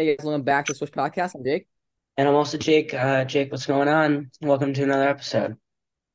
Hey 0.00 0.16
guys, 0.16 0.24
welcome 0.24 0.44
back 0.44 0.64
to 0.64 0.74
Switch 0.74 0.92
Podcast. 0.92 1.34
I'm 1.34 1.44
Jake. 1.44 1.68
And 2.16 2.26
I'm 2.26 2.34
also 2.34 2.56
Jake. 2.56 2.94
Uh, 2.94 3.26
Jake, 3.26 3.52
what's 3.52 3.66
going 3.66 3.86
on? 3.86 4.30
Welcome 4.40 4.72
to 4.72 4.82
another 4.82 5.06
episode. 5.06 5.58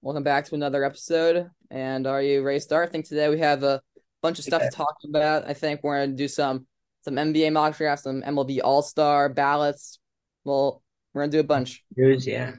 Welcome 0.01 0.23
back 0.23 0.45
to 0.45 0.55
another 0.55 0.83
episode. 0.83 1.51
And 1.69 2.07
are 2.07 2.19
you 2.19 2.41
ready 2.41 2.57
to 2.57 2.63
start? 2.63 2.89
I 2.89 2.91
think 2.91 3.05
today 3.05 3.29
we 3.29 3.37
have 3.41 3.61
a 3.61 3.83
bunch 4.23 4.39
of 4.39 4.45
stuff 4.45 4.63
to 4.63 4.71
talk 4.71 4.95
about. 5.07 5.47
I 5.47 5.53
think 5.53 5.83
we're 5.83 5.99
gonna 5.99 6.17
do 6.17 6.27
some 6.27 6.65
some 7.03 7.13
NBA 7.13 7.53
mock 7.53 7.77
drafts, 7.77 8.05
some 8.05 8.23
MLB 8.23 8.59
All 8.63 8.81
Star 8.81 9.29
ballots. 9.29 9.99
Well, 10.45 10.81
we're 11.13 11.21
gonna 11.21 11.31
do 11.33 11.41
a 11.41 11.43
bunch. 11.43 11.83
News, 11.95 12.25
yeah. 12.25 12.53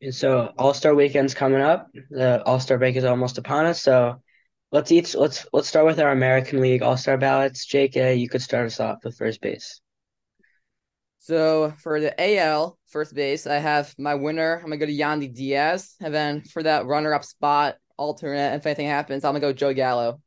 And 0.00 0.12
so 0.12 0.52
All 0.58 0.74
Star 0.74 0.96
weekend's 0.96 1.32
coming 1.32 1.60
up. 1.60 1.92
The 2.10 2.42
All 2.42 2.58
Star 2.58 2.76
break 2.76 2.96
is 2.96 3.04
almost 3.04 3.38
upon 3.38 3.66
us. 3.66 3.80
So 3.80 4.20
let's 4.72 4.90
each 4.90 5.14
let's 5.14 5.46
let's 5.52 5.68
start 5.68 5.86
with 5.86 6.00
our 6.00 6.10
American 6.10 6.60
League 6.60 6.82
All 6.82 6.96
Star 6.96 7.16
ballots. 7.16 7.64
Jake, 7.64 7.96
uh, 7.96 8.08
you 8.08 8.28
could 8.28 8.42
start 8.42 8.66
us 8.66 8.80
off 8.80 9.04
with 9.04 9.16
first 9.16 9.40
base. 9.40 9.80
So 11.22 11.72
for 11.78 12.00
the 12.00 12.12
AL 12.18 12.76
first 12.88 13.14
base, 13.14 13.46
I 13.46 13.58
have 13.58 13.94
my 13.96 14.16
winner. 14.16 14.56
I'm 14.56 14.64
gonna 14.64 14.76
go 14.76 14.86
to 14.86 14.92
Yandy 14.92 15.32
Diaz, 15.32 15.94
and 16.00 16.12
then 16.12 16.42
for 16.42 16.64
that 16.64 16.86
runner-up 16.86 17.24
spot, 17.24 17.76
alternate, 17.96 18.56
if 18.56 18.66
anything 18.66 18.88
happens, 18.88 19.22
I'm 19.22 19.30
gonna 19.30 19.38
go 19.38 19.52
Joe 19.52 19.72
Gallo. 19.72 20.20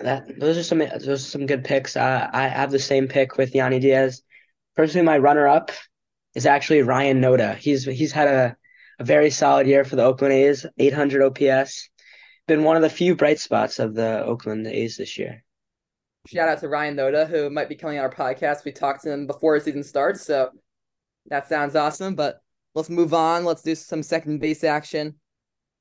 That 0.00 0.40
those 0.40 0.58
are 0.58 0.64
some 0.64 0.80
those 0.80 1.06
are 1.06 1.16
some 1.18 1.46
good 1.46 1.62
picks. 1.62 1.96
Uh, 1.96 2.28
I 2.32 2.48
have 2.48 2.72
the 2.72 2.80
same 2.80 3.06
pick 3.06 3.36
with 3.36 3.52
Yandy 3.52 3.80
Diaz. 3.80 4.22
Personally, 4.74 5.06
my 5.06 5.18
runner-up 5.18 5.70
is 6.34 6.46
actually 6.46 6.82
Ryan 6.82 7.20
Noda. 7.20 7.54
He's 7.54 7.84
he's 7.84 8.10
had 8.10 8.26
a, 8.26 8.56
a 8.98 9.04
very 9.04 9.30
solid 9.30 9.68
year 9.68 9.84
for 9.84 9.94
the 9.94 10.02
Oakland 10.02 10.34
A's, 10.34 10.66
800 10.78 11.22
OPS. 11.22 11.90
Been 12.48 12.64
one 12.64 12.74
of 12.74 12.82
the 12.82 12.90
few 12.90 13.14
bright 13.14 13.38
spots 13.38 13.78
of 13.78 13.94
the 13.94 14.24
Oakland 14.24 14.66
A's 14.66 14.96
this 14.96 15.16
year. 15.16 15.44
Shout 16.26 16.48
out 16.48 16.60
to 16.60 16.68
Ryan 16.68 16.96
Noda, 16.96 17.28
who 17.28 17.50
might 17.50 17.68
be 17.68 17.74
coming 17.74 17.98
on 17.98 18.04
our 18.04 18.10
podcast. 18.10 18.64
We 18.64 18.72
talked 18.72 19.02
to 19.02 19.12
him 19.12 19.26
before 19.26 19.58
the 19.58 19.64
season 19.64 19.82
starts, 19.82 20.24
so 20.24 20.50
that 21.26 21.48
sounds 21.48 21.74
awesome. 21.74 22.14
But 22.14 22.40
let's 22.74 22.90
move 22.90 23.12
on. 23.12 23.44
Let's 23.44 23.62
do 23.62 23.74
some 23.74 24.02
second 24.02 24.38
base 24.38 24.62
action. 24.62 25.16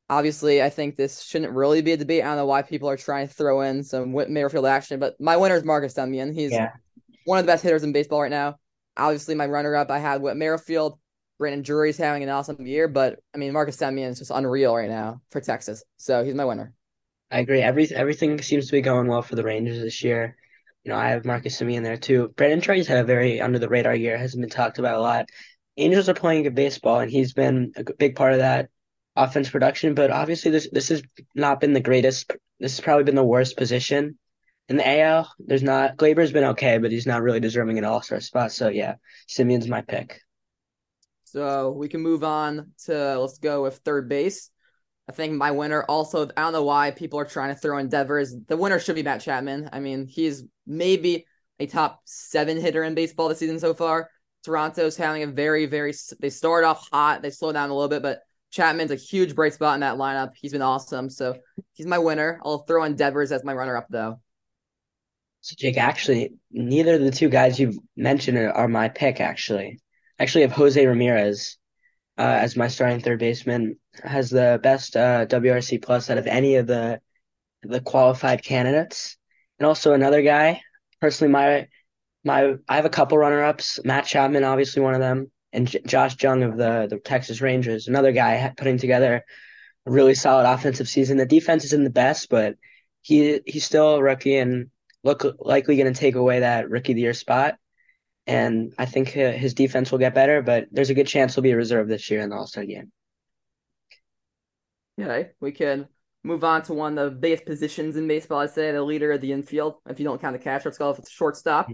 Obviously, 0.09 0.61
I 0.61 0.69
think 0.69 0.95
this 0.97 1.21
shouldn't 1.21 1.53
really 1.53 1.81
be 1.81 1.93
a 1.93 1.97
debate. 1.97 2.23
I 2.23 2.27
don't 2.27 2.38
know 2.38 2.45
why 2.45 2.63
people 2.63 2.89
are 2.89 2.97
trying 2.97 3.27
to 3.27 3.33
throw 3.33 3.61
in 3.61 3.83
some 3.83 4.13
Whit 4.13 4.29
Merrifield 4.29 4.66
action, 4.66 4.99
but 4.99 5.16
my 5.21 5.38
winner 5.38 5.55
is 5.55 5.63
Marcus 5.63 5.93
Semien. 5.93 6.33
He's 6.33 6.51
yeah. 6.51 6.71
one 7.25 7.39
of 7.39 7.45
the 7.45 7.51
best 7.51 7.63
hitters 7.63 7.83
in 7.83 7.94
baseball 7.94 8.21
right 8.21 8.31
now. 8.31 8.57
Obviously, 8.97 9.35
my 9.35 9.45
runner 9.45 9.75
up, 9.75 9.89
I 9.89 9.99
had 9.99 10.21
Whit 10.21 10.35
Merrifield. 10.35 10.99
Brandon 11.38 11.61
Drury's 11.63 11.97
having 11.97 12.23
an 12.23 12.29
awesome 12.29 12.67
year, 12.67 12.88
but 12.88 13.19
I 13.33 13.38
mean, 13.38 13.53
Marcus 13.53 13.77
Semien 13.77 14.09
is 14.09 14.19
just 14.19 14.31
unreal 14.31 14.75
right 14.75 14.89
now 14.89 15.21
for 15.31 15.41
Texas. 15.41 15.83
So 15.97 16.23
he's 16.23 16.35
my 16.35 16.45
winner. 16.45 16.73
I 17.31 17.39
agree. 17.39 17.61
Every 17.61 17.89
everything 17.95 18.41
seems 18.41 18.67
to 18.67 18.73
be 18.73 18.81
going 18.81 19.07
well 19.07 19.21
for 19.21 19.35
the 19.35 19.43
Rangers 19.43 19.79
this 19.79 20.03
year. 20.03 20.35
You 20.83 20.91
know, 20.91 20.97
I 20.97 21.09
have 21.09 21.25
Marcus 21.25 21.59
Semien 21.59 21.83
there 21.83 21.97
too. 21.97 22.33
Brandon 22.35 22.59
Drury's 22.59 22.88
had 22.88 22.97
a 22.97 23.03
very 23.03 23.39
under 23.39 23.59
the 23.59 23.69
radar 23.69 23.95
year, 23.95 24.17
hasn't 24.17 24.41
been 24.41 24.49
talked 24.49 24.79
about 24.79 24.97
a 24.97 25.01
lot. 25.01 25.29
Angels 25.77 26.09
are 26.09 26.13
playing 26.13 26.43
good 26.43 26.55
baseball, 26.55 26.99
and 26.99 27.09
he's 27.09 27.33
been 27.33 27.71
a 27.77 27.83
big 27.93 28.15
part 28.15 28.33
of 28.33 28.39
that 28.39 28.69
offense 29.15 29.49
production. 29.49 29.93
But 29.93 30.11
obviously, 30.11 30.51
this 30.51 30.67
this 30.71 30.89
has 30.89 31.03
not 31.33 31.61
been 31.61 31.73
the 31.73 31.79
greatest. 31.79 32.31
This 32.59 32.75
has 32.75 32.81
probably 32.81 33.05
been 33.05 33.15
the 33.15 33.23
worst 33.23 33.55
position 33.55 34.17
in 34.67 34.75
the 34.75 35.01
AL. 35.01 35.33
There's 35.39 35.63
not 35.63 35.95
Gleyber's 35.95 36.33
been 36.33 36.43
okay, 36.45 36.79
but 36.79 36.91
he's 36.91 37.07
not 37.07 37.21
really 37.21 37.39
deserving 37.39 37.77
an 37.77 37.85
All 37.85 38.01
Star 38.01 38.19
spot. 38.19 38.51
So 38.51 38.67
yeah, 38.67 38.95
Semien's 39.29 39.69
my 39.69 39.81
pick. 39.81 40.19
So 41.23 41.71
we 41.71 41.88
can 41.88 42.01
move 42.01 42.25
on 42.25 42.71
to 42.85 43.17
let's 43.19 43.38
go 43.38 43.63
with 43.63 43.77
third 43.77 44.09
base. 44.09 44.50
I 45.11 45.13
think 45.13 45.33
my 45.33 45.51
winner 45.51 45.83
also, 45.83 46.29
I 46.37 46.41
don't 46.41 46.53
know 46.53 46.63
why 46.63 46.91
people 46.91 47.19
are 47.19 47.25
trying 47.25 47.53
to 47.53 47.59
throw 47.59 47.77
in 47.79 47.89
Devers. 47.89 48.33
The 48.47 48.55
winner 48.55 48.79
should 48.79 48.95
be 48.95 49.03
Matt 49.03 49.19
Chapman. 49.19 49.69
I 49.73 49.81
mean, 49.81 50.07
he's 50.07 50.45
maybe 50.65 51.25
a 51.59 51.67
top 51.67 51.99
seven 52.05 52.57
hitter 52.57 52.81
in 52.81 52.95
baseball 52.95 53.27
this 53.27 53.39
season 53.39 53.59
so 53.59 53.73
far. 53.73 54.09
Toronto's 54.45 54.95
having 54.95 55.23
a 55.23 55.27
very, 55.27 55.65
very, 55.65 55.93
they 56.21 56.29
start 56.29 56.63
off 56.63 56.88
hot. 56.89 57.21
They 57.21 57.29
slow 57.29 57.51
down 57.51 57.69
a 57.69 57.73
little 57.73 57.89
bit, 57.89 58.01
but 58.01 58.21
Chapman's 58.51 58.91
a 58.91 58.95
huge 58.95 59.35
bright 59.35 59.53
spot 59.53 59.73
in 59.73 59.81
that 59.81 59.97
lineup. 59.97 60.31
He's 60.33 60.53
been 60.53 60.61
awesome. 60.61 61.09
So 61.09 61.39
he's 61.73 61.88
my 61.88 62.00
winner. 62.00 62.39
I'll 62.45 62.59
throw 62.59 62.85
in 62.85 62.95
Devers 62.95 63.33
as 63.33 63.44
my 63.44 63.53
runner 63.53 63.75
up, 63.75 63.88
though. 63.89 64.21
So, 65.41 65.55
Jake, 65.59 65.77
actually, 65.77 66.35
neither 66.51 66.95
of 66.95 67.01
the 67.01 67.11
two 67.11 67.27
guys 67.27 67.59
you've 67.59 67.77
mentioned 67.97 68.38
are 68.38 68.69
my 68.69 68.88
pick, 68.88 69.19
actually. 69.19 69.81
I 70.17 70.23
actually 70.23 70.44
have 70.44 70.53
Jose 70.53 70.88
Ramirez 70.88 71.57
uh, 72.21 72.37
as 72.39 72.55
my 72.55 72.67
starting 72.67 72.99
third 72.99 73.19
baseman. 73.19 73.77
Has 74.03 74.29
the 74.29 74.59
best 74.61 74.95
uh, 74.95 75.25
WRC 75.25 75.81
plus 75.81 76.09
out 76.09 76.19
of 76.19 76.27
any 76.27 76.55
of 76.55 76.67
the 76.67 77.01
the 77.63 77.81
qualified 77.81 78.43
candidates, 78.43 79.17
and 79.59 79.65
also 79.65 79.93
another 79.93 80.21
guy. 80.21 80.61
Personally, 81.01 81.31
my 81.33 81.67
my 82.23 82.53
I 82.69 82.75
have 82.75 82.85
a 82.85 82.89
couple 82.89 83.17
runner 83.17 83.43
ups. 83.43 83.79
Matt 83.83 84.05
Chapman, 84.05 84.43
obviously 84.43 84.83
one 84.83 84.93
of 84.93 84.99
them, 84.99 85.31
and 85.51 85.67
J- 85.67 85.81
Josh 85.85 86.15
Jung 86.21 86.43
of 86.43 86.57
the 86.57 86.87
the 86.89 86.99
Texas 86.99 87.41
Rangers, 87.41 87.87
another 87.87 88.11
guy 88.11 88.53
putting 88.55 88.77
together 88.77 89.23
a 89.88 89.91
really 89.91 90.15
solid 90.15 90.47
offensive 90.47 90.88
season. 90.88 91.17
The 91.17 91.25
defense 91.25 91.65
isn't 91.65 91.83
the 91.83 91.89
best, 91.89 92.29
but 92.29 92.55
he 93.01 93.41
he's 93.47 93.65
still 93.65 93.95
a 93.95 94.03
rookie 94.03 94.38
and 94.38 94.69
look 95.03 95.25
likely 95.39 95.75
going 95.75 95.91
to 95.91 95.99
take 95.99 96.15
away 96.15 96.41
that 96.41 96.69
rookie 96.69 96.91
of 96.91 96.97
the 96.97 97.01
year 97.01 97.13
spot 97.15 97.57
and 98.27 98.73
I 98.77 98.85
think 98.85 99.09
his 99.09 99.53
defense 99.53 99.91
will 99.91 99.99
get 99.99 100.13
better. 100.13 100.41
But 100.41 100.67
there's 100.71 100.89
a 100.89 100.93
good 100.93 101.07
chance 101.07 101.35
he'll 101.35 101.43
be 101.43 101.51
a 101.51 101.57
reserve 101.57 101.87
this 101.87 102.09
year 102.09 102.21
in 102.21 102.29
the 102.29 102.35
All 102.35 102.47
Star 102.47 102.65
game. 102.65 102.91
Yeah, 104.97 105.23
we 105.39 105.51
can 105.51 105.87
move 106.23 106.43
on 106.43 106.61
to 106.63 106.73
one 106.73 106.97
of 106.97 107.11
the 107.11 107.17
biggest 107.17 107.45
positions 107.45 107.95
in 107.95 108.07
baseball. 108.07 108.39
I'd 108.39 108.51
say 108.51 108.71
the 108.71 108.83
leader 108.83 109.11
of 109.11 109.21
the 109.21 109.31
infield. 109.31 109.75
If 109.89 109.99
you 109.99 110.05
don't 110.05 110.21
count 110.21 110.33
the 110.33 110.43
catcher, 110.43 110.69
let's 110.69 110.77
go 110.77 110.91
with 110.91 111.09
shortstop. 111.09 111.71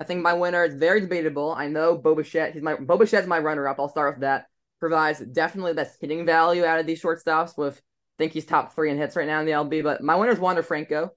I 0.00 0.04
think 0.04 0.22
my 0.22 0.32
winner 0.32 0.64
is 0.64 0.74
very 0.74 1.00
debatable. 1.00 1.54
I 1.56 1.68
know 1.68 1.96
Bo 1.96 2.14
Bichette. 2.14 2.52
He's 2.54 2.62
my 2.62 2.74
Bo 2.74 2.98
Bichette's 2.98 3.28
my 3.28 3.38
runner 3.38 3.68
up. 3.68 3.78
I'll 3.78 3.88
start 3.88 4.16
with 4.16 4.20
that. 4.22 4.46
Provides 4.80 5.20
definitely 5.20 5.72
the 5.72 5.82
best 5.82 5.98
hitting 6.00 6.26
value 6.26 6.64
out 6.64 6.80
of 6.80 6.86
these 6.86 7.00
shortstops. 7.00 7.56
With 7.56 7.76
I 7.76 8.14
think 8.18 8.32
he's 8.32 8.44
top 8.44 8.74
three 8.74 8.90
in 8.90 8.98
hits 8.98 9.14
right 9.14 9.26
now 9.26 9.40
in 9.40 9.46
the 9.46 9.52
LB. 9.52 9.84
But 9.84 10.02
my 10.02 10.16
winner 10.16 10.32
is 10.32 10.40
Wander 10.40 10.62
Franco. 10.62 11.12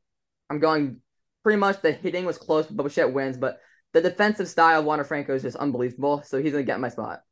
I'm 0.49 0.59
going 0.59 0.97
pretty 1.43 1.57
much 1.57 1.81
the 1.81 1.91
hitting 1.91 2.25
was 2.25 2.37
close. 2.37 2.67
Bo 2.67 2.83
Bichette 2.83 3.13
wins, 3.13 3.37
but 3.37 3.59
the 3.93 4.01
defensive 4.01 4.47
style 4.47 4.79
of 4.79 4.85
Wander 4.85 5.03
Franco 5.03 5.35
is 5.35 5.41
just 5.41 5.57
unbelievable. 5.57 6.23
So 6.25 6.41
he's 6.41 6.51
gonna 6.51 6.63
get 6.63 6.79
my 6.79 6.89
spot. 6.89 7.23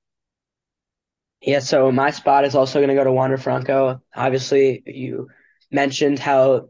Yeah, 1.41 1.59
so 1.59 1.91
my 1.91 2.11
spot 2.11 2.45
is 2.45 2.55
also 2.55 2.81
gonna 2.81 2.95
go 2.95 3.03
to 3.03 3.11
Wander 3.11 3.37
Franco. 3.37 4.01
Obviously, 4.15 4.83
you 4.85 5.29
mentioned 5.71 6.19
how 6.19 6.69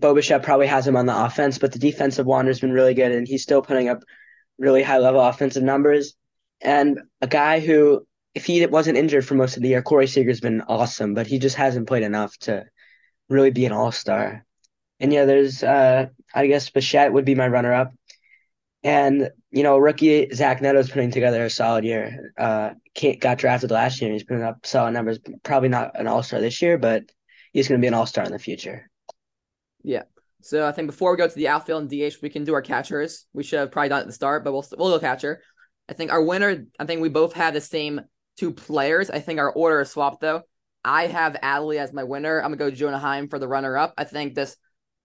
Bo 0.00 0.14
Bichette 0.14 0.42
probably 0.42 0.66
has 0.66 0.86
him 0.86 0.96
on 0.96 1.06
the 1.06 1.24
offense, 1.24 1.58
but 1.58 1.72
the 1.72 1.78
defensive 1.78 2.26
Wander's 2.26 2.60
been 2.60 2.72
really 2.72 2.94
good, 2.94 3.12
and 3.12 3.26
he's 3.26 3.42
still 3.42 3.62
putting 3.62 3.88
up 3.88 4.02
really 4.58 4.82
high 4.82 4.98
level 4.98 5.20
offensive 5.20 5.62
numbers. 5.62 6.14
And 6.60 7.00
a 7.20 7.26
guy 7.26 7.60
who, 7.60 8.06
if 8.34 8.44
he 8.44 8.66
wasn't 8.66 8.98
injured 8.98 9.24
for 9.24 9.34
most 9.34 9.56
of 9.56 9.62
the 9.62 9.68
year, 9.68 9.82
Corey 9.82 10.08
Seager's 10.08 10.40
been 10.40 10.62
awesome, 10.62 11.14
but 11.14 11.26
he 11.26 11.38
just 11.38 11.56
hasn't 11.56 11.86
played 11.88 12.02
enough 12.02 12.36
to 12.38 12.64
really 13.28 13.50
be 13.50 13.66
an 13.66 13.72
all 13.72 13.92
star. 13.92 14.44
And 15.00 15.12
yeah, 15.12 15.24
there's 15.24 15.62
uh 15.62 16.08
I 16.34 16.46
guess 16.48 16.70
Bichette 16.70 17.12
would 17.12 17.24
be 17.24 17.34
my 17.34 17.48
runner 17.48 17.72
up. 17.72 17.94
And 18.84 19.30
you 19.50 19.62
know, 19.62 19.78
rookie 19.78 20.30
Zach 20.32 20.60
Neto's 20.60 20.90
putting 20.90 21.10
together 21.10 21.44
a 21.44 21.50
solid 21.50 21.84
year. 21.84 22.32
Uh, 22.38 22.70
got 23.20 23.38
drafted 23.38 23.70
last 23.70 24.00
year. 24.00 24.10
and 24.10 24.14
He's 24.14 24.24
putting 24.24 24.42
up 24.42 24.64
solid 24.64 24.92
numbers. 24.92 25.18
Probably 25.42 25.68
not 25.68 25.98
an 25.98 26.06
All 26.06 26.22
Star 26.22 26.40
this 26.40 26.60
year, 26.62 26.78
but 26.78 27.04
he's 27.52 27.68
going 27.68 27.80
to 27.80 27.82
be 27.82 27.88
an 27.88 27.94
All 27.94 28.06
Star 28.06 28.24
in 28.24 28.32
the 28.32 28.38
future. 28.38 28.88
Yeah. 29.82 30.02
So 30.40 30.66
I 30.66 30.72
think 30.72 30.86
before 30.86 31.10
we 31.10 31.16
go 31.16 31.26
to 31.26 31.34
the 31.34 31.48
outfield 31.48 31.82
and 31.82 31.90
DH, 31.90 32.16
we 32.22 32.30
can 32.30 32.44
do 32.44 32.54
our 32.54 32.62
catchers. 32.62 33.26
We 33.32 33.42
should 33.42 33.58
have 33.58 33.72
probably 33.72 33.88
done 33.88 33.98
it 33.98 34.02
at 34.02 34.06
the 34.06 34.12
start, 34.12 34.44
but 34.44 34.52
we'll 34.52 34.66
we'll 34.76 34.90
go 34.90 35.00
catcher. 35.00 35.42
I 35.88 35.94
think 35.94 36.12
our 36.12 36.22
winner. 36.22 36.66
I 36.78 36.84
think 36.84 37.00
we 37.00 37.08
both 37.08 37.32
have 37.34 37.54
the 37.54 37.60
same 37.60 38.00
two 38.36 38.52
players. 38.52 39.10
I 39.10 39.18
think 39.18 39.40
our 39.40 39.50
order 39.50 39.80
is 39.80 39.90
swapped 39.90 40.20
though. 40.20 40.42
I 40.84 41.06
have 41.06 41.34
Adley 41.42 41.78
as 41.78 41.92
my 41.92 42.04
winner. 42.04 42.38
I'm 42.38 42.52
gonna 42.52 42.56
go 42.56 42.70
Jonah 42.70 42.98
Heim 42.98 43.28
for 43.28 43.38
the 43.38 43.48
runner 43.48 43.76
up. 43.76 43.94
I 43.98 44.04
think 44.04 44.34
this 44.34 44.56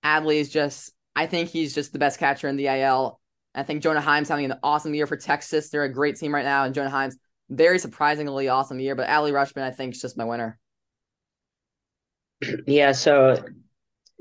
Adley 0.04 0.36
is 0.36 0.50
just. 0.50 0.92
I 1.16 1.28
think 1.28 1.50
he's 1.50 1.76
just 1.76 1.94
the 1.94 2.00
best 2.00 2.20
catcher 2.20 2.48
in 2.48 2.56
the 2.56 2.68
AL. 2.68 3.20
I 3.56 3.64
think 3.64 3.84
Jonah 3.84 4.02
Heim's 4.02 4.30
having 4.30 4.46
an 4.46 4.58
awesome 4.64 4.94
year 4.94 5.08
for 5.08 5.18
Texas. 5.18 5.70
They're 5.70 5.84
a 5.84 5.94
great 5.94 6.16
team 6.16 6.34
right 6.34 6.46
now, 6.46 6.64
and 6.64 6.74
Jonah 6.74 6.90
Heim's 6.90 7.18
very 7.50 7.78
surprisingly 7.78 8.48
awesome 8.48 8.80
year. 8.80 8.96
But 8.96 9.08
Adley 9.08 9.32
Rutschman, 9.32 9.64
I 9.64 9.72
think, 9.72 9.94
is 9.94 10.02
just 10.02 10.18
my 10.18 10.26
winner. 10.26 10.60
Yeah, 12.66 12.92
so 12.94 13.44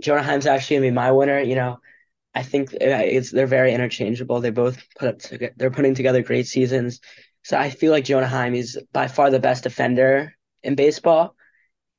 Jonah 0.00 0.22
Heim's 0.22 0.46
actually 0.46 0.76
gonna 0.76 0.86
be 0.88 0.94
my 0.94 1.10
winner. 1.10 1.40
You 1.40 1.54
know, 1.54 1.78
I 2.34 2.42
think 2.42 2.74
uh, 2.74 2.76
it's 2.80 3.30
they're 3.30 3.46
very 3.46 3.72
interchangeable. 3.72 4.40
They 4.40 4.50
both 4.50 4.78
put 4.98 5.08
up 5.08 5.18
to, 5.20 5.50
they're 5.56 5.70
putting 5.70 5.94
together 5.94 6.22
great 6.22 6.46
seasons. 6.46 7.00
So 7.42 7.56
I 7.56 7.70
feel 7.70 7.90
like 7.90 8.04
Jonah 8.04 8.28
Heim 8.28 8.54
is 8.54 8.78
by 8.92 9.08
far 9.08 9.30
the 9.30 9.40
best 9.40 9.64
defender 9.64 10.34
in 10.62 10.74
baseball, 10.74 11.34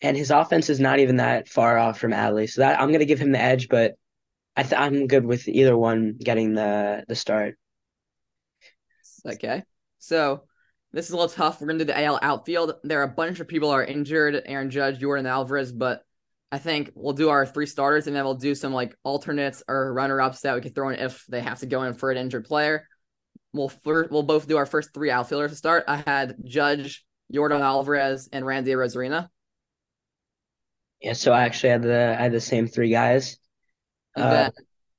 and 0.01 0.15
his 0.15 0.31
offense 0.31 0.69
is 0.69 0.79
not 0.79 0.99
even 0.99 1.17
that 1.17 1.49
far 1.49 1.77
off 1.77 1.99
from 1.99 2.11
Adley. 2.11 2.49
So 2.49 2.61
that 2.61 2.79
I'm 2.79 2.91
gonna 2.91 3.05
give 3.05 3.19
him 3.19 3.31
the 3.31 3.41
edge, 3.41 3.69
but 3.69 3.95
I 4.55 4.63
th- 4.63 4.79
I'm 4.79 5.07
good 5.07 5.25
with 5.25 5.47
either 5.47 5.77
one 5.77 6.17
getting 6.17 6.53
the 6.53 7.05
the 7.07 7.15
start. 7.15 7.57
Okay, 9.25 9.63
so 9.99 10.43
this 10.91 11.05
is 11.05 11.11
a 11.11 11.15
little 11.15 11.29
tough. 11.29 11.61
We're 11.61 11.67
gonna 11.67 11.79
do 11.79 11.85
the 11.85 11.99
AL 11.99 12.19
outfield. 12.21 12.73
There 12.83 12.99
are 13.01 13.03
a 13.03 13.07
bunch 13.07 13.39
of 13.39 13.47
people 13.47 13.69
are 13.69 13.83
injured: 13.83 14.41
Aaron 14.45 14.69
Judge, 14.69 14.99
Yordan 14.99 15.27
Alvarez. 15.27 15.71
But 15.71 16.03
I 16.51 16.57
think 16.59 16.91
we'll 16.95 17.13
do 17.13 17.29
our 17.29 17.45
three 17.45 17.65
starters, 17.65 18.07
and 18.07 18.15
then 18.15 18.23
we'll 18.25 18.35
do 18.35 18.55
some 18.55 18.73
like 18.73 18.95
alternates 19.03 19.63
or 19.67 19.93
runner 19.93 20.21
ups 20.21 20.41
that 20.41 20.55
we 20.55 20.61
could 20.61 20.75
throw 20.75 20.89
in 20.89 20.99
if 20.99 21.25
they 21.27 21.41
have 21.41 21.59
to 21.59 21.65
go 21.67 21.83
in 21.83 21.93
for 21.93 22.11
an 22.11 22.17
injured 22.17 22.45
player. 22.45 22.87
we'll 23.53 23.71
we 23.85 23.93
we'll 24.11 24.23
both 24.23 24.47
do 24.47 24.57
our 24.57 24.65
first 24.65 24.93
three 24.93 25.11
outfielders 25.11 25.51
to 25.51 25.57
start. 25.57 25.85
I 25.87 25.97
had 25.97 26.37
Judge, 26.45 27.05
Yordan 27.33 27.61
Alvarez, 27.61 28.29
and 28.33 28.45
Randy 28.45 28.71
Arozarena. 28.71 29.29
Yeah, 31.01 31.13
so 31.13 31.31
I 31.33 31.43
actually 31.43 31.69
had 31.71 31.81
the 31.83 32.15
I 32.17 32.23
had 32.23 32.31
the 32.31 32.41
same 32.41 32.67
three 32.67 32.89
guys. 32.89 33.37
Uh, 34.17 34.21
and 34.21 34.31
then 34.31 34.51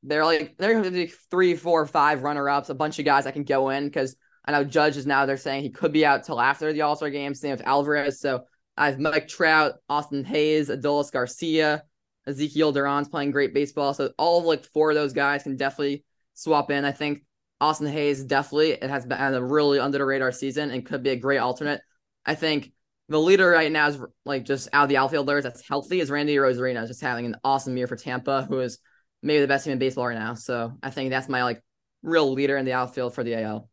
they're 0.03 0.25
like 0.25 0.57
they're 0.59 0.73
going 0.73 0.85
to 0.85 0.91
be 0.91 1.07
three, 1.31 1.55
four, 1.55 1.87
five 1.87 2.23
runner 2.23 2.49
ups, 2.49 2.69
a 2.69 2.75
bunch 2.75 2.99
of 2.99 3.05
guys 3.05 3.25
that 3.25 3.35
can 3.35 3.45
go 3.45 3.71
in 3.71 3.85
because 3.87 4.17
I 4.45 4.53
know 4.53 4.65
Judge 4.65 4.97
is 4.97 5.07
now 5.07 5.25
they're 5.27 5.37
saying 5.37 5.63
he 5.63 5.71
could 5.71 5.93
be 5.93 6.05
out 6.05 6.25
till 6.25 6.41
after 6.41 6.73
the 6.73 6.83
All 6.83 6.97
Star 6.97 7.11
game. 7.11 7.35
Same 7.35 7.53
with 7.53 7.67
Alvarez. 7.67 8.21
So 8.21 8.45
I 8.77 8.91
have 8.91 8.99
Mike 8.99 9.29
Trout, 9.29 9.75
Austin 9.89 10.25
Hays, 10.25 10.69
Adolis 10.69 11.11
Garcia, 11.11 11.85
Ezekiel 12.27 12.73
Duran's 12.73 13.09
playing 13.09 13.31
great 13.31 13.55
baseball. 13.55 13.95
So 13.95 14.13
all 14.19 14.41
of 14.41 14.45
like 14.45 14.65
four 14.67 14.91
of 14.91 14.97
those 14.97 15.13
guys 15.13 15.45
can 15.45 15.57
definitely 15.57 16.05
swap 16.35 16.71
in. 16.71 16.85
I 16.85 16.93
think 16.93 17.23
Austin 17.61 17.87
Hays 17.87 18.25
definitely 18.25 18.73
it 18.73 18.91
has 18.91 19.07
been 19.07 19.19
a 19.19 19.43
really 19.43 19.79
under 19.79 19.99
the 19.99 20.05
radar 20.05 20.33
season 20.33 20.71
and 20.71 20.85
could 20.85 21.03
be 21.03 21.11
a 21.11 21.17
great 21.17 21.39
alternate. 21.39 21.81
I 22.27 22.35
think 22.35 22.73
the 23.09 23.21
leader 23.21 23.49
right 23.49 23.71
now 23.71 23.89
is 23.89 23.99
like 24.25 24.45
just 24.45 24.69
out 24.73 24.85
of 24.85 24.89
the 24.89 24.97
outfielders 24.97 25.45
that's 25.45 25.67
healthy 25.67 26.01
is 26.01 26.11
Randy 26.11 26.37
Arozarena, 26.37 26.87
just 26.87 27.01
having 27.01 27.27
an 27.27 27.37
awesome 27.45 27.77
year 27.77 27.87
for 27.87 27.97
Tampa, 27.97 28.47
who 28.49 28.61
is 28.61 28.79
maybe 29.25 29.41
the 29.41 29.49
best 29.49 29.65
team 29.65 29.73
in 29.73 29.79
baseball 29.79 30.07
right 30.07 30.19
now. 30.19 30.35
So 30.35 30.75
I 30.83 30.91
think 30.91 31.11
that's 31.11 31.29
my 31.29 31.43
like 31.43 31.63
real 32.03 32.33
leader 32.33 32.57
in 32.57 32.65
the 32.65 32.75
outfield 32.75 33.15
for 33.15 33.25
the 33.25 33.43
AL. 33.43 33.69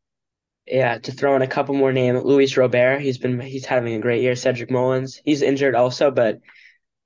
Yeah, 0.66 0.98
to 1.00 1.12
throw 1.12 1.36
in 1.36 1.42
a 1.42 1.48
couple 1.48 1.76
more 1.76 1.92
names, 1.92 2.24
Luis 2.24 2.56
Robert. 2.56 3.02
He's 3.02 3.18
been 3.18 3.40
he's 3.40 3.66
having 3.66 3.94
a 3.94 4.00
great 4.00 4.22
year. 4.22 4.36
Cedric 4.36 4.72
Mullins. 4.72 5.20
He's 5.24 5.42
injured 5.42 5.76
also, 5.76 6.10
but 6.10 6.40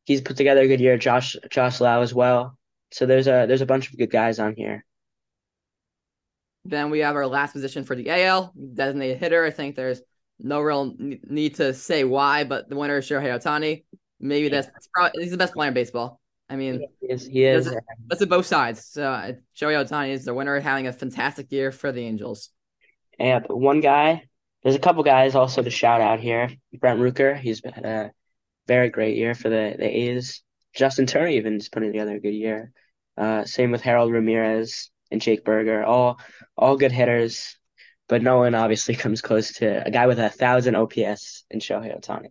he's 0.04 0.22
put 0.22 0.38
together 0.38 0.62
a 0.62 0.68
good 0.68 0.80
year. 0.80 0.98
Josh 0.98 1.36
Josh 1.50 1.82
Lowe 1.82 2.02
as 2.02 2.14
well. 2.14 2.58
So 2.92 3.06
there's 3.06 3.28
a 3.28 3.46
there's 3.48 3.62
a 3.62 3.66
bunch 3.66 3.90
of 3.90 3.98
good 3.98 4.12
guys 4.12 4.40
on 4.40 4.56
here. 4.56 4.86
Then 6.66 6.90
we 6.90 7.00
have 7.00 7.16
our 7.16 7.28
last 7.28 7.54
position 7.54 7.84
for 7.84 7.96
the 7.96 8.10
AL 8.10 8.54
designated 8.74 9.18
hitter. 9.18 9.46
I 9.46 9.52
think 9.52 9.76
there's 9.76 10.02
no 10.40 10.62
real 10.62 10.96
need 10.98 11.56
to 11.56 11.74
say 11.74 12.04
why, 12.04 12.44
but 12.44 12.70
the 12.70 12.76
winner 12.76 12.98
is 12.98 13.08
Shohei 13.08 13.40
Ohtani. 13.40 13.84
Maybe 14.20 14.50
that's, 14.50 14.68
that's 14.68 14.90
probably 14.94 15.24
he's 15.24 15.32
the 15.32 15.38
best 15.38 15.54
player 15.54 15.68
in 15.70 15.74
baseball. 15.74 16.20
I 16.50 16.56
mean, 16.56 16.86
he 17.02 17.08
is. 17.08 17.26
He 17.26 17.44
is. 17.44 17.74
That's 18.08 18.22
at 18.22 18.30
both 18.30 18.46
sides. 18.46 18.86
So 18.86 19.04
uh, 19.04 19.32
Shohei 19.58 19.84
Ohtani 19.84 20.10
is 20.10 20.26
the 20.26 20.34
winner, 20.34 20.60
having 20.60 20.88
a 20.88 20.94
fantastic 20.94 21.52
year 21.52 21.72
for 21.72 21.92
the 21.92 22.02
Angels. 22.02 22.50
And 23.18 23.46
one 23.50 23.80
guy, 23.80 24.24
there's 24.64 24.76
a 24.76 24.80
couple 24.80 25.04
guys 25.04 25.36
also 25.36 25.64
to 25.64 25.70
shout 25.70 26.02
out 26.02 26.20
here. 26.20 26.50
Brent 26.74 27.00
Rooker, 27.00 27.38
he's 27.38 27.62
had 27.64 27.86
a 27.86 28.12
very 28.68 28.90
great 28.90 29.18
year 29.18 29.34
for 29.34 29.50
the 29.50 29.76
the 29.78 29.86
A's. 29.86 30.44
Justin 30.74 31.06
Turner 31.06 31.28
even 31.28 31.56
is 31.56 31.70
putting 31.70 31.92
together 31.92 32.16
a 32.16 32.20
good 32.20 32.34
year. 32.34 32.72
Uh, 33.18 33.46
same 33.46 33.72
with 33.72 33.82
Harold 33.82 34.12
Ramirez 34.12 34.92
and 35.10 35.22
Jake 35.22 35.46
Burger, 35.46 35.84
all 35.84 36.20
all 36.58 36.78
good 36.78 36.92
hitters, 36.92 37.58
but 38.08 38.22
no 38.22 38.38
one 38.38 38.54
obviously 38.56 38.96
comes 39.04 39.22
close 39.22 39.54
to 39.54 39.86
a 39.86 39.90
guy 39.90 40.08
with 40.08 40.20
a 40.20 40.30
thousand 40.30 40.76
OPS 40.76 41.46
in 41.50 41.60
Shohei 41.60 41.98
Ohtani. 41.98 42.30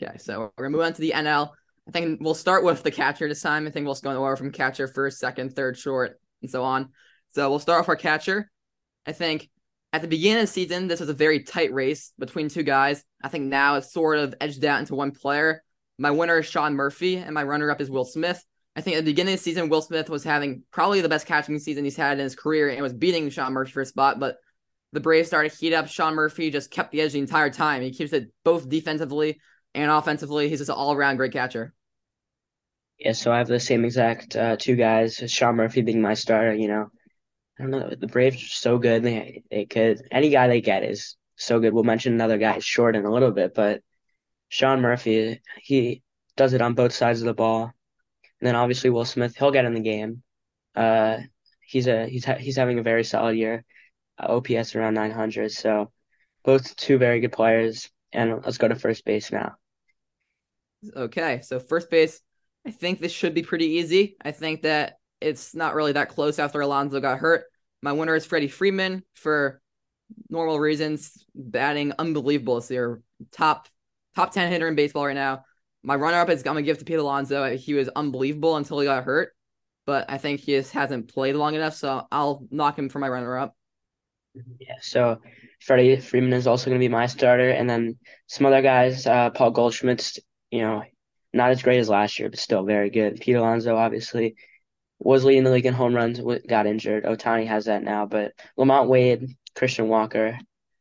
Okay, 0.00 0.16
so 0.18 0.52
we're 0.56 0.64
gonna 0.64 0.70
move 0.70 0.86
on 0.86 0.92
to 0.94 1.00
the 1.00 1.12
NL. 1.14 1.50
I 1.88 1.90
think 1.90 2.20
we'll 2.20 2.34
start 2.34 2.64
with 2.64 2.82
the 2.82 2.90
catcher 2.90 3.28
this 3.28 3.40
time. 3.40 3.66
I 3.66 3.70
think 3.70 3.86
we'll 3.86 3.94
go 3.94 4.10
in 4.10 4.16
order 4.16 4.36
from 4.36 4.52
catcher 4.52 4.86
first, 4.86 5.18
second, 5.18 5.56
third, 5.56 5.78
short, 5.78 6.20
and 6.42 6.50
so 6.50 6.62
on. 6.62 6.90
So 7.30 7.48
we'll 7.48 7.58
start 7.58 7.80
with 7.80 7.88
our 7.88 7.96
catcher. 7.96 8.50
I 9.06 9.12
think 9.12 9.48
at 9.94 10.02
the 10.02 10.08
beginning 10.08 10.42
of 10.42 10.48
the 10.48 10.52
season, 10.52 10.86
this 10.86 11.00
was 11.00 11.08
a 11.08 11.14
very 11.14 11.44
tight 11.44 11.72
race 11.72 12.12
between 12.18 12.50
two 12.50 12.62
guys. 12.62 13.02
I 13.24 13.28
think 13.28 13.46
now 13.46 13.76
it's 13.76 13.92
sort 13.92 14.18
of 14.18 14.34
edged 14.38 14.62
out 14.66 14.80
into 14.80 14.94
one 14.94 15.12
player. 15.12 15.62
My 15.98 16.10
winner 16.10 16.38
is 16.38 16.46
Sean 16.46 16.74
Murphy, 16.74 17.16
and 17.16 17.32
my 17.32 17.42
runner 17.42 17.70
up 17.70 17.80
is 17.80 17.90
Will 17.90 18.04
Smith. 18.04 18.44
I 18.76 18.82
think 18.82 18.96
at 18.96 19.04
the 19.04 19.10
beginning 19.10 19.34
of 19.34 19.40
the 19.40 19.44
season, 19.44 19.70
Will 19.70 19.82
Smith 19.82 20.10
was 20.10 20.22
having 20.22 20.62
probably 20.70 21.00
the 21.00 21.08
best 21.08 21.26
catching 21.26 21.58
season 21.58 21.84
he's 21.84 21.96
had 21.96 22.18
in 22.18 22.24
his 22.24 22.36
career 22.36 22.68
and 22.68 22.82
was 22.82 22.92
beating 22.92 23.30
Sean 23.30 23.54
Murphy 23.54 23.72
for 23.72 23.80
a 23.80 23.86
spot. 23.86 24.20
But 24.20 24.36
the 24.92 25.00
Braves 25.00 25.28
started 25.28 25.52
to 25.52 25.56
heat 25.56 25.74
up. 25.74 25.88
Sean 25.88 26.14
Murphy 26.14 26.50
just 26.50 26.70
kept 26.70 26.92
the 26.92 27.00
edge 27.00 27.12
the 27.12 27.18
entire 27.18 27.50
time. 27.50 27.82
He 27.82 27.92
keeps 27.92 28.12
it 28.12 28.30
both 28.44 28.68
defensively 28.68 29.40
and 29.74 29.90
offensively. 29.90 30.48
He's 30.48 30.58
just 30.58 30.68
an 30.68 30.76
all 30.76 30.92
around 30.92 31.16
great 31.16 31.32
catcher. 31.32 31.74
Yeah, 32.98 33.12
so 33.12 33.32
I 33.32 33.38
have 33.38 33.48
the 33.48 33.60
same 33.60 33.84
exact 33.84 34.34
uh, 34.34 34.56
two 34.56 34.76
guys. 34.76 35.22
Sean 35.26 35.56
Murphy 35.56 35.82
being 35.82 36.02
my 36.02 36.14
starter. 36.14 36.54
You 36.54 36.68
know, 36.68 36.90
I 37.58 37.62
don't 37.62 37.70
know. 37.70 37.90
The 37.90 38.06
Braves 38.08 38.42
are 38.42 38.46
so 38.46 38.78
good. 38.78 39.02
They 39.02 39.42
they 39.50 39.66
could 39.66 40.02
any 40.10 40.30
guy 40.30 40.48
they 40.48 40.60
get 40.60 40.82
is 40.82 41.16
so 41.36 41.60
good. 41.60 41.72
We'll 41.72 41.84
mention 41.84 42.12
another 42.12 42.38
guy 42.38 42.58
short 42.58 42.96
in 42.96 43.04
a 43.04 43.12
little 43.12 43.30
bit, 43.30 43.54
but 43.54 43.82
Sean 44.48 44.80
Murphy 44.80 45.40
he 45.62 46.02
does 46.36 46.54
it 46.54 46.62
on 46.62 46.74
both 46.74 46.92
sides 46.92 47.20
of 47.20 47.26
the 47.26 47.34
ball. 47.34 47.72
And 48.40 48.46
then 48.46 48.56
obviously 48.56 48.90
Will 48.90 49.04
Smith, 49.04 49.36
he'll 49.36 49.50
get 49.50 49.64
in 49.64 49.74
the 49.74 49.80
game. 49.80 50.22
Uh, 50.74 51.18
he's 51.60 51.86
a 51.86 52.06
he's 52.06 52.24
ha- 52.24 52.36
he's 52.36 52.56
having 52.56 52.78
a 52.78 52.82
very 52.82 53.04
solid 53.04 53.36
year. 53.36 53.64
Uh, 54.18 54.36
OPS 54.36 54.74
around 54.74 54.94
900. 54.94 55.52
So 55.52 55.92
both 56.44 56.74
two 56.76 56.98
very 56.98 57.20
good 57.20 57.32
players. 57.32 57.90
And 58.12 58.42
let's 58.44 58.58
go 58.58 58.68
to 58.68 58.74
first 58.74 59.04
base 59.04 59.30
now. 59.30 59.56
Okay, 60.96 61.40
so 61.42 61.58
first 61.58 61.90
base, 61.90 62.20
I 62.66 62.70
think 62.70 63.00
this 63.00 63.12
should 63.12 63.34
be 63.34 63.42
pretty 63.42 63.66
easy. 63.66 64.16
I 64.22 64.32
think 64.32 64.62
that 64.62 64.98
it's 65.20 65.54
not 65.54 65.74
really 65.74 65.92
that 65.92 66.10
close 66.10 66.38
after 66.38 66.60
Alonso 66.60 67.00
got 67.00 67.18
hurt. 67.18 67.44
My 67.82 67.92
winner 67.92 68.14
is 68.14 68.26
Freddie 68.26 68.48
Freeman 68.48 69.02
for 69.14 69.60
normal 70.28 70.58
reasons, 70.58 71.24
batting 71.34 71.92
unbelievable 71.98 72.56
this 72.56 72.70
year. 72.70 73.02
Top 73.32 73.68
top 74.14 74.32
ten 74.32 74.50
hitter 74.50 74.68
in 74.68 74.74
baseball 74.74 75.06
right 75.06 75.14
now. 75.14 75.44
My 75.82 75.94
runner 75.94 76.18
up 76.18 76.28
is 76.28 76.40
I'm 76.40 76.44
gonna 76.46 76.62
give 76.62 76.78
to 76.78 76.84
Pete 76.84 76.98
Alonso. 76.98 77.56
He 77.56 77.74
was 77.74 77.88
unbelievable 77.88 78.56
until 78.56 78.80
he 78.80 78.86
got 78.86 79.04
hurt, 79.04 79.32
but 79.86 80.06
I 80.08 80.18
think 80.18 80.40
he 80.40 80.52
just 80.52 80.72
hasn't 80.72 81.12
played 81.12 81.36
long 81.36 81.54
enough, 81.54 81.74
so 81.74 82.06
I'll 82.10 82.46
knock 82.50 82.78
him 82.78 82.88
for 82.88 82.98
my 82.98 83.08
runner 83.08 83.38
up. 83.38 83.56
Yeah, 84.60 84.76
so 84.80 85.20
Freddie 85.60 86.00
Freeman 86.00 86.32
is 86.32 86.46
also 86.46 86.70
gonna 86.70 86.78
be 86.78 86.88
my 86.88 87.06
starter, 87.06 87.50
and 87.50 87.68
then 87.68 87.98
some 88.26 88.46
other 88.46 88.62
guys. 88.62 89.06
Uh, 89.06 89.30
Paul 89.30 89.52
Goldschmidt's, 89.52 90.18
you 90.50 90.62
know, 90.62 90.82
not 91.32 91.50
as 91.50 91.62
great 91.62 91.78
as 91.78 91.88
last 91.88 92.18
year, 92.18 92.30
but 92.30 92.38
still 92.38 92.64
very 92.64 92.90
good. 92.90 93.20
Pete 93.20 93.36
Alonso 93.36 93.76
obviously 93.76 94.36
was 94.98 95.24
leading 95.24 95.44
the 95.44 95.50
league 95.50 95.66
in 95.66 95.74
home 95.74 95.94
runs, 95.94 96.20
got 96.48 96.66
injured. 96.66 97.04
Ohtani 97.04 97.46
has 97.46 97.66
that 97.66 97.82
now, 97.82 98.06
but 98.06 98.32
LaMonte 98.58 98.88
Wade, 98.88 99.36
Christian 99.54 99.88
Walker, 99.88 100.38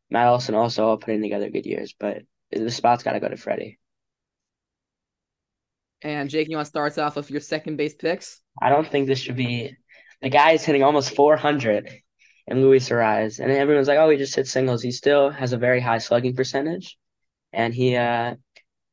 Matt 0.10 0.28
Olson 0.28 0.56
also 0.56 0.88
all 0.88 0.98
putting 0.98 1.22
together 1.22 1.50
good 1.50 1.66
years, 1.66 1.94
but 2.00 2.24
the 2.52 2.72
spot's 2.72 3.04
got 3.04 3.14
to 3.14 3.20
go 3.20 3.28
to 3.28 3.38
Freddie. 3.38 3.78
And 6.02 6.30
Jake, 6.30 6.48
you 6.50 6.56
want 6.56 6.66
to 6.66 6.70
start 6.70 6.98
off 6.98 7.16
with 7.16 7.32
your 7.32 7.42
second 7.42 7.78
base 7.78 7.96
picks? 7.96 8.42
I 8.62 8.70
don't 8.70 8.88
think 8.88 9.08
this 9.08 9.20
should 9.20 9.36
be. 9.36 9.76
The 10.22 10.30
guy 10.30 10.52
is 10.52 10.64
hitting 10.64 10.84
almost 10.84 11.16
400 11.16 11.92
in 12.48 12.62
Luis 12.62 12.90
Arraez, 12.90 13.40
and 13.40 13.52
everyone's 13.52 13.88
like, 13.88 13.98
"Oh, 13.98 14.10
he 14.10 14.18
just 14.18 14.36
hit 14.36 14.48
singles." 14.48 14.82
He 14.82 14.92
still 14.92 15.30
has 15.30 15.54
a 15.54 15.58
very 15.58 15.80
high 15.80 15.98
slugging 15.98 16.36
percentage, 16.36 16.98
and 17.52 17.74
he 17.74 17.96
uh, 17.96 18.36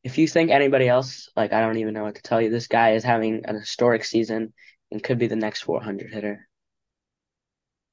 if 0.04 0.18
you 0.18 0.28
think 0.28 0.50
anybody 0.50 0.86
else, 0.86 1.30
like 1.34 1.52
I 1.52 1.60
don't 1.60 1.78
even 1.78 1.94
know 1.94 2.04
what 2.04 2.14
to 2.16 2.22
tell 2.22 2.40
you. 2.40 2.50
This 2.50 2.68
guy 2.68 2.92
is 2.92 3.02
having 3.02 3.46
an 3.46 3.56
historic 3.56 4.04
season 4.04 4.52
and 4.92 5.02
could 5.02 5.18
be 5.18 5.26
the 5.26 5.34
next 5.34 5.62
400 5.62 6.12
hitter. 6.12 6.46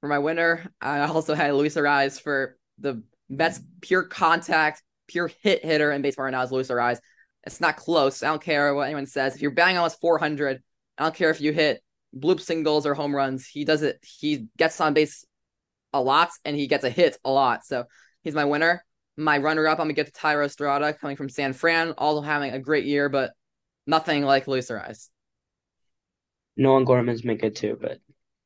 For 0.01 0.07
my 0.07 0.19
winner, 0.19 0.69
I 0.81 0.99
also 0.99 1.33
had 1.33 1.53
Luis 1.53 1.75
Arraez 1.75 2.21
for 2.21 2.57
the 2.77 3.01
best 3.29 3.63
pure 3.79 4.03
contact, 4.03 4.83
pure 5.07 5.31
hit 5.41 5.63
hitter 5.63 5.91
in 5.91 6.01
baseball 6.01 6.25
right 6.25 6.31
now 6.31 6.41
is 6.41 6.51
Luis 6.51 6.67
Arraez. 6.67 6.99
It's 7.45 7.61
not 7.61 7.77
close. 7.77 8.21
I 8.21 8.27
don't 8.27 8.41
care 8.41 8.75
what 8.75 8.83
anyone 8.83 9.05
says. 9.05 9.35
If 9.35 9.41
you're 9.41 9.51
batting 9.51 9.77
almost 9.77 10.01
400, 10.01 10.61
I 10.97 11.03
don't 11.03 11.15
care 11.15 11.31
if 11.31 11.39
you 11.39 11.53
hit 11.53 11.81
bloop 12.15 12.41
singles 12.41 12.85
or 12.85 12.93
home 12.93 13.15
runs. 13.15 13.47
He 13.47 13.63
does 13.63 13.83
it. 13.83 13.99
He 14.03 14.47
gets 14.57 14.81
on 14.81 14.93
base 14.93 15.25
a 15.93 16.01
lot 16.01 16.29
and 16.43 16.57
he 16.57 16.67
gets 16.67 16.83
a 16.83 16.89
hit 16.89 17.17
a 17.23 17.31
lot. 17.31 17.65
So 17.65 17.85
he's 18.21 18.35
my 18.35 18.45
winner. 18.45 18.83
My 19.17 19.37
runner 19.37 19.67
up, 19.67 19.79
I'm 19.79 19.85
gonna 19.85 19.93
get 19.93 20.07
to 20.07 20.19
Thairo 20.19 20.45
Estrada 20.45 20.93
coming 20.93 21.15
from 21.15 21.29
San 21.29 21.53
Fran, 21.53 21.93
also 21.97 22.21
having 22.21 22.51
a 22.51 22.59
great 22.59 22.85
year, 22.85 23.09
but 23.09 23.33
nothing 23.85 24.23
like 24.23 24.47
Luis 24.47 24.69
Arraez. 24.69 25.09
Nolan 26.57 26.85
Gorman's 26.85 27.21
been 27.21 27.37
good 27.37 27.55
too, 27.55 27.77
but 27.79 27.99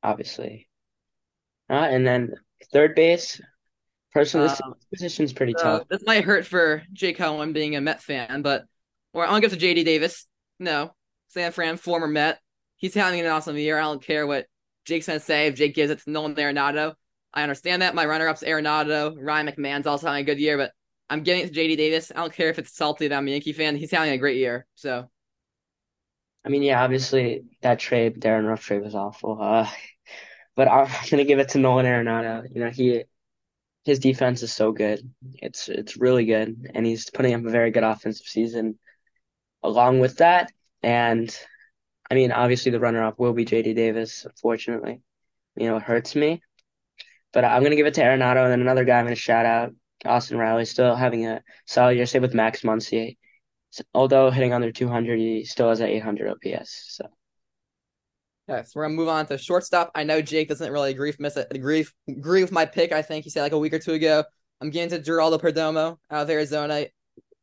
obviously. 0.04 0.68
Uh, 1.70 1.74
and 1.74 2.06
then 2.06 2.34
third 2.72 2.96
base, 2.96 3.42
personally, 4.14 4.48
this 4.48 4.62
um, 4.64 4.76
position's 4.92 5.34
pretty 5.34 5.54
so 5.58 5.64
tough. 5.64 5.88
This 5.90 6.04
might 6.06 6.24
hurt 6.24 6.46
for 6.46 6.84
Jake 6.94 7.18
Cohen 7.18 7.54
being 7.54 7.76
a 7.76 7.82
Met 7.82 8.02
fan, 8.02 8.42
but 8.42 8.66
or 9.14 9.24
I'm 9.24 9.30
gonna 9.32 9.42
give 9.42 9.58
to 9.58 9.58
JD 9.58 9.86
Davis. 9.86 10.28
No, 10.60 10.94
San 11.30 11.52
Fran, 11.52 11.78
former 11.78 12.08
Met. 12.08 12.40
He's 12.78 12.94
having 12.94 13.20
an 13.20 13.28
awesome 13.28 13.58
year. 13.58 13.78
I 13.78 13.84
don't 13.84 14.04
care 14.04 14.28
what 14.28 14.46
Jake's 14.86 15.08
gonna 15.08 15.20
say. 15.20 15.48
If 15.48 15.56
Jake 15.56 15.76
gives 15.76 15.92
it 15.92 16.00
to 16.02 16.10
Nolan 16.10 16.36
Arenado, 16.36 16.94
I 17.36 17.44
understand 17.44 17.82
that. 17.82 17.96
My 17.96 18.06
runner 18.06 18.28
up's 18.28 18.44
Arenado. 18.44 19.16
Ryan 19.20 19.48
McMahon's 19.48 19.88
also 19.88 20.08
having 20.08 20.22
a 20.22 20.26
good 20.26 20.40
year, 20.40 20.58
but 20.58 20.72
I'm 21.10 21.24
getting 21.24 21.44
it 21.44 21.54
to 21.54 21.60
JD 21.60 21.78
Davis. 21.78 22.12
I 22.12 22.20
don't 22.20 22.34
care 22.34 22.50
if 22.50 22.58
it's 22.58 22.76
salty 22.76 23.08
that 23.08 23.16
I'm 23.16 23.28
a 23.28 23.32
Yankee 23.32 23.54
fan. 23.54 23.76
He's 23.76 23.92
having 23.92 24.14
a 24.14 24.18
great 24.18 24.38
year. 24.38 24.66
So 24.76 25.10
I 26.46 26.50
mean, 26.50 26.62
yeah, 26.64 26.84
obviously 26.84 27.44
that 27.62 27.80
trade, 27.80 28.20
Darin 28.20 28.46
Ruf 28.46 28.62
trade 28.64 28.84
was 28.84 28.96
awful. 28.96 29.42
Uh, 29.42 29.68
but 30.56 30.68
I'm 30.68 30.88
gonna 31.10 31.26
give 31.26 31.40
it 31.40 31.50
to 31.50 31.58
Nolan 31.58 31.86
Arenado. 31.86 32.48
You 32.54 32.64
know, 32.64 32.70
he 32.70 33.04
his 33.84 34.00
defense 34.00 34.42
is 34.44 34.54
so 34.54 34.72
good. 34.72 35.02
It's 35.36 35.68
it's 35.70 35.98
really 35.98 36.26
good, 36.26 36.72
and 36.74 36.86
he's 36.86 37.10
putting 37.10 37.34
up 37.34 37.46
a 37.46 37.50
very 37.50 37.72
good 37.72 37.84
offensive 37.84 38.28
season. 38.28 38.80
Along 39.64 40.00
with 40.00 40.18
that, 40.18 40.52
and 40.84 41.36
I 42.10 42.14
mean, 42.14 42.32
obviously 42.32 42.72
the 42.72 42.80
runner 42.80 43.04
up 43.04 43.20
will 43.20 43.34
be 43.34 43.46
J.D. 43.46 43.74
Davis. 43.74 44.26
Unfortunately, 44.26 45.02
you 45.56 45.68
know, 45.68 45.78
it 45.78 45.84
hurts 45.84 46.16
me 46.16 46.42
But 47.36 47.44
I'm 47.44 47.62
gonna 47.64 47.76
give 47.76 47.86
it 47.86 47.94
to 47.96 48.02
Arenado, 48.02 48.44
and 48.44 48.52
then 48.52 48.62
another 48.62 48.86
guy 48.86 48.98
I'm 48.98 49.06
gonna 49.06 49.16
shout 49.16 49.46
out, 49.46 49.76
Austin 50.06 50.38
Riley, 50.38 50.64
still 50.64 50.96
having 50.96 51.28
a 51.28 51.44
solid 51.66 51.98
year. 51.98 52.06
Same 52.06 52.22
with 52.22 52.34
Max 52.34 52.62
Muncy. 52.62 53.18
Although 53.94 54.32
hitting 54.32 54.54
under 54.54 54.72
200, 54.72 55.20
he 55.20 55.44
still 55.44 55.68
has 55.68 55.82
an 55.82 55.90
800 55.90 56.30
OPS. 56.30 56.96
So. 56.96 57.06
Okay, 58.50 58.64
so 58.64 58.72
we're 58.76 58.86
gonna 58.86 58.96
move 58.96 59.10
on 59.10 59.26
to 59.26 59.38
shortstop. 59.38 59.92
I 59.94 60.06
know 60.06 60.22
Jake 60.22 60.48
doesn't 60.48 60.72
really 60.72 60.92
agree 60.92 61.10
with 61.10 61.20
miss 61.20 61.36
agree 61.36 61.86
agree 62.08 62.42
with 62.42 62.54
my 62.54 62.66
pick. 62.66 62.94
I 62.94 63.02
think 63.02 63.26
he 63.26 63.30
said 63.30 63.42
like 63.42 63.52
a 63.52 63.60
week 63.60 63.74
or 63.74 63.80
two 63.80 63.94
ago. 63.94 64.24
I'm 64.62 64.70
getting 64.70 64.98
to 64.98 65.12
Geraldo 65.12 65.38
Perdomo 65.38 65.98
out 66.10 66.24
of 66.24 66.30
Arizona, 66.30 66.86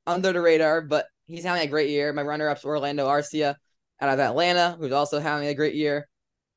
under 0.07 0.33
the 0.33 0.41
radar, 0.41 0.81
but 0.81 1.05
he's 1.27 1.45
having 1.45 1.65
a 1.65 1.71
great 1.71 1.91
year. 1.91 2.15
My 2.15 2.23
runner-up's 2.23 2.65
Orlando 2.65 3.07
Arcia 3.07 3.57
out 4.01 4.09
of 4.09 4.19
Atlanta, 4.19 4.75
who's 4.79 4.93
also 4.93 5.21
having 5.21 5.49
a 5.49 5.55
great 5.55 5.75
year. 5.75 6.09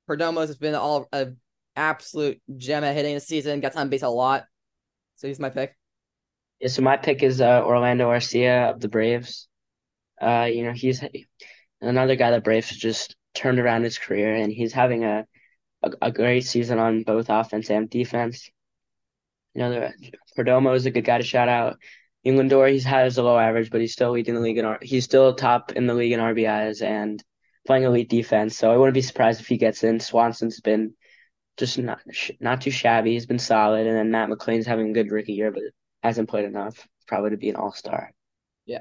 Perdomo's 0.10 0.48
has 0.48 0.58
been 0.58 0.76
all 0.76 1.10
a 1.12 1.34
absolute 1.76 2.42
gem 2.58 2.84
at 2.84 2.96
hitting 2.96 3.16
the 3.16 3.20
season. 3.20 3.60
Got 3.60 3.76
on 3.76 3.90
base 3.90 4.04
a 4.04 4.10
lot, 4.10 4.46
so 5.16 5.28
he's 5.28 5.40
my 5.40 5.50
pick. 5.50 5.76
Yeah, 6.60 6.70
so 6.70 6.82
my 6.82 6.98
pick 6.98 7.24
is 7.24 7.42
uh, 7.42 7.64
Orlando 7.64 8.10
Arcia 8.10 8.72
of 8.72 8.80
the 8.80 8.88
Braves. 8.88 9.48
Uh, 10.22 10.48
you 10.52 10.64
know, 10.64 10.72
he's 10.72 11.04
another 11.82 12.16
guy 12.16 12.32
that 12.32 12.44
Braves 12.44 12.70
just 12.70 13.16
turned 13.34 13.60
around 13.60 13.84
his 13.84 13.98
career, 13.98 14.36
and 14.36 14.52
he's 14.52 14.74
having 14.74 15.04
a 15.04 15.26
a, 15.86 15.92
a 16.08 16.12
great 16.12 16.46
season 16.46 16.80
on 16.80 17.04
both 17.04 17.30
offense 17.30 17.70
and 17.70 17.90
defense. 17.90 18.50
You 19.54 19.62
know, 19.62 19.72
the, 19.72 19.94
Perdomo 20.38 20.76
is 20.76 20.86
a 20.86 20.92
good 20.92 21.06
guy 21.06 21.18
to 21.18 21.24
shout 21.24 21.48
out. 21.48 21.78
Lindor, 22.26 22.72
he's 22.72 22.84
has 22.86 23.20
a 23.20 23.24
low 23.24 23.38
average, 23.38 23.70
but 23.70 23.82
he's 23.82 23.94
still 23.94 24.12
leading 24.12 24.34
the 24.34 24.42
league 24.42 24.58
in 24.58 24.78
he's 24.82 25.04
still 25.04 25.36
top 25.36 25.74
in 25.74 25.86
the 25.86 25.94
league 25.94 26.12
in 26.12 26.20
RBIs 26.20 26.82
and 26.82 27.24
playing 27.68 27.84
elite 27.84 28.10
defense. 28.10 28.58
So 28.58 28.72
I 28.72 28.78
wouldn't 28.78 28.96
be 28.96 29.02
surprised 29.02 29.42
if 29.42 29.48
he 29.48 29.58
gets 29.58 29.84
in. 29.84 30.00
Swanson's 30.00 30.60
been 30.60 30.96
just 31.58 31.78
not 31.78 32.00
not 32.40 32.62
too 32.62 32.72
shabby. 32.72 33.14
He's 33.14 33.26
been 33.26 33.40
solid, 33.40 33.88
and 33.88 33.96
then 33.96 34.12
Matt 34.12 34.30
McLain's 34.30 34.66
having 34.66 34.90
a 34.90 34.94
good 34.94 35.12
rookie 35.12 35.34
year, 35.34 35.52
but 35.52 35.64
hasn't 36.04 36.30
played 36.30 36.46
enough 36.46 36.88
probably 37.08 37.32
to 37.32 37.38
be 37.38 37.50
an 37.50 37.56
all 37.56 37.72
star. 37.72 38.12
Yeah. 38.66 38.80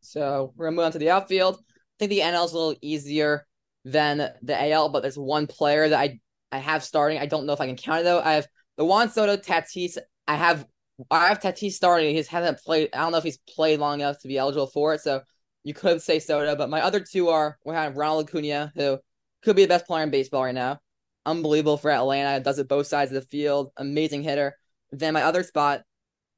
So 0.00 0.52
we're 0.56 0.66
gonna 0.66 0.76
move 0.76 0.84
on 0.86 0.92
to 0.92 0.98
the 0.98 1.10
outfield. 1.10 1.56
I 1.56 1.72
think 1.98 2.10
the 2.10 2.20
NL 2.20 2.44
is 2.44 2.52
a 2.52 2.58
little 2.58 2.76
easier 2.80 3.46
than 3.84 4.30
the 4.42 4.72
AL, 4.72 4.90
but 4.90 5.02
there's 5.02 5.18
one 5.18 5.46
player 5.46 5.88
that 5.88 5.98
I 5.98 6.20
I 6.52 6.58
have 6.58 6.82
starting. 6.84 7.18
I 7.18 7.26
don't 7.26 7.46
know 7.46 7.52
if 7.52 7.60
I 7.60 7.66
can 7.66 7.76
count 7.76 8.00
it 8.00 8.04
though. 8.04 8.20
I 8.20 8.32
have 8.32 8.48
the 8.76 8.84
Juan 8.84 9.10
Soto 9.10 9.36
Tatis. 9.36 9.98
I 10.26 10.36
have 10.36 10.66
I 11.10 11.28
have 11.28 11.40
Tatis 11.40 11.72
starting. 11.72 12.14
He 12.14 12.22
hasn't 12.22 12.58
played. 12.58 12.90
I 12.92 12.98
don't 12.98 13.12
know 13.12 13.18
if 13.18 13.24
he's 13.24 13.38
played 13.38 13.80
long 13.80 14.00
enough 14.00 14.18
to 14.20 14.28
be 14.28 14.38
eligible 14.38 14.66
for 14.66 14.94
it. 14.94 15.00
So 15.00 15.22
you 15.64 15.74
could 15.74 16.02
say 16.02 16.18
Soto, 16.18 16.56
but 16.56 16.70
my 16.70 16.82
other 16.82 17.00
two 17.00 17.28
are 17.28 17.58
we 17.64 17.74
have 17.74 17.96
Ronald 17.96 18.28
Acuna, 18.28 18.72
who 18.74 18.98
could 19.42 19.56
be 19.56 19.62
the 19.62 19.68
best 19.68 19.86
player 19.86 20.02
in 20.02 20.10
baseball 20.10 20.44
right 20.44 20.54
now. 20.54 20.80
Unbelievable 21.26 21.76
for 21.76 21.90
Atlanta. 21.90 22.42
Does 22.42 22.58
it 22.58 22.68
both 22.68 22.86
sides 22.86 23.12
of 23.12 23.14
the 23.16 23.28
field. 23.28 23.72
Amazing 23.76 24.22
hitter. 24.22 24.56
Then 24.90 25.14
my 25.14 25.22
other 25.22 25.42
spot, 25.42 25.82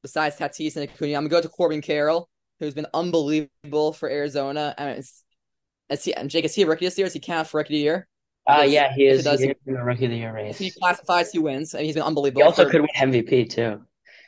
besides 0.03 0.37
Tatis 0.37 0.77
and 0.77 0.89
Acuna, 0.89 1.17
I'm 1.17 1.25
gonna 1.25 1.29
go 1.29 1.41
to 1.41 1.49
Corbin 1.49 1.81
Carroll, 1.81 2.29
who's 2.59 2.75
been 2.75 2.87
unbelievable 2.93 3.93
for 3.93 4.11
Arizona. 4.11 4.75
I 4.77 4.85
mean, 4.87 4.97
it's, 4.97 5.25
is 5.89 6.05
he, 6.05 6.15
and 6.15 6.29
Jake, 6.29 6.45
is 6.45 6.55
he 6.55 6.63
a 6.63 6.67
rookie 6.67 6.87
this 6.87 6.99
year? 6.99 7.07
Is 7.07 7.13
he 7.13 7.21
count 7.21 7.49
for 7.49 7.59
rookie 7.59 7.75
of 7.75 7.79
the 7.79 7.83
year? 7.83 8.09
Uh, 8.47 8.67
yeah, 8.67 8.93
he 8.93 9.07
is. 9.07 9.19
He 9.19 9.23
does, 9.23 9.41
in 9.41 9.55
the 9.67 9.83
rookie 9.83 10.07
of 10.07 10.11
the 10.11 10.17
year 10.17 10.35
race. 10.35 10.59
He 10.59 10.71
classifies, 10.71 11.31
he 11.31 11.39
wins, 11.39 11.75
and 11.75 11.85
he's 11.85 11.95
been 11.95 12.03
unbelievable. 12.03 12.43
He 12.43 12.47
also 12.47 12.65
for, 12.65 12.71
could 12.71 12.81
win 12.81 13.13
MVP 13.13 13.51
too. 13.51 13.81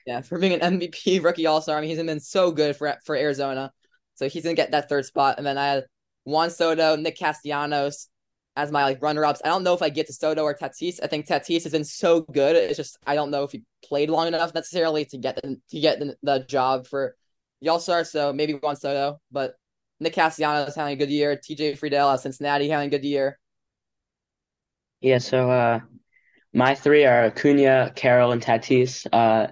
Yeah, 0.07 0.21
for 0.21 0.39
being 0.39 0.61
an 0.61 0.79
MVP 0.79 1.23
rookie 1.25 1.47
All 1.47 1.61
Star. 1.61 1.77
I 1.77 1.81
mean, 1.81 1.91
he's 1.91 1.99
been 1.99 2.21
so 2.21 2.53
good 2.53 2.77
for 2.77 2.97
for 3.05 3.17
Arizona, 3.17 3.73
so 4.15 4.29
he's 4.29 4.45
gonna 4.45 4.55
get 4.55 4.71
that 4.71 4.89
third 4.89 5.05
spot. 5.05 5.39
And 5.39 5.47
then 5.47 5.59
I 5.59 5.67
had 5.67 5.85
Juan 6.25 6.51
Soto, 6.51 6.97
Nick 6.97 7.19
Castellanos 7.19 8.09
as 8.57 8.71
my 8.71 8.85
like 8.85 9.03
runner 9.03 9.25
ups. 9.25 9.41
I 9.45 9.49
don't 9.49 9.65
know 9.65 9.75
if 9.75 9.83
I 9.83 9.89
get 9.89 10.07
to 10.07 10.13
Soto 10.13 10.43
or 10.43 10.55
Tatis. 10.55 11.01
I 11.03 11.07
think 11.07 11.27
Tatis 11.27 11.65
has 11.65 11.73
been 11.73 11.85
so 11.85 12.21
good. 12.21 12.57
It's 12.57 12.77
just 12.77 12.99
I 13.07 13.15
don't 13.15 13.31
know 13.31 13.43
if 13.43 13.53
he 13.53 13.65
played 13.85 14.11
long 14.11 14.29
enough 14.29 14.55
necessarily 14.55 15.05
to 15.07 15.19
get 15.19 15.37
the, 15.37 15.61
to 15.71 15.81
get 15.81 15.99
the, 15.99 16.17
the 16.23 16.39
job 16.41 16.87
for 16.87 17.17
the 17.61 17.69
All 17.69 17.81
Star. 17.81 18.05
So 18.05 18.33
maybe 18.33 18.55
Juan 18.55 18.77
Soto, 18.77 19.21
but 19.33 19.55
Nick 20.01 20.15
Castellanos 20.15 20.75
having 20.75 20.95
a 20.95 20.97
good 20.97 21.11
year. 21.11 21.37
TJ 21.37 21.79
Friedl 21.79 22.13
at 22.13 22.21
Cincinnati 22.21 22.69
having 22.69 22.89
a 22.89 22.91
good 22.91 23.05
year. 23.05 23.39
Yeah, 25.01 25.19
so 25.19 25.51
uh, 25.51 25.81
my 26.53 26.75
three 26.75 27.05
are 27.05 27.25
Acuna, 27.25 27.93
Carroll, 27.95 28.33
and 28.33 28.41
Tatis. 28.41 29.07
Uh, 29.13 29.49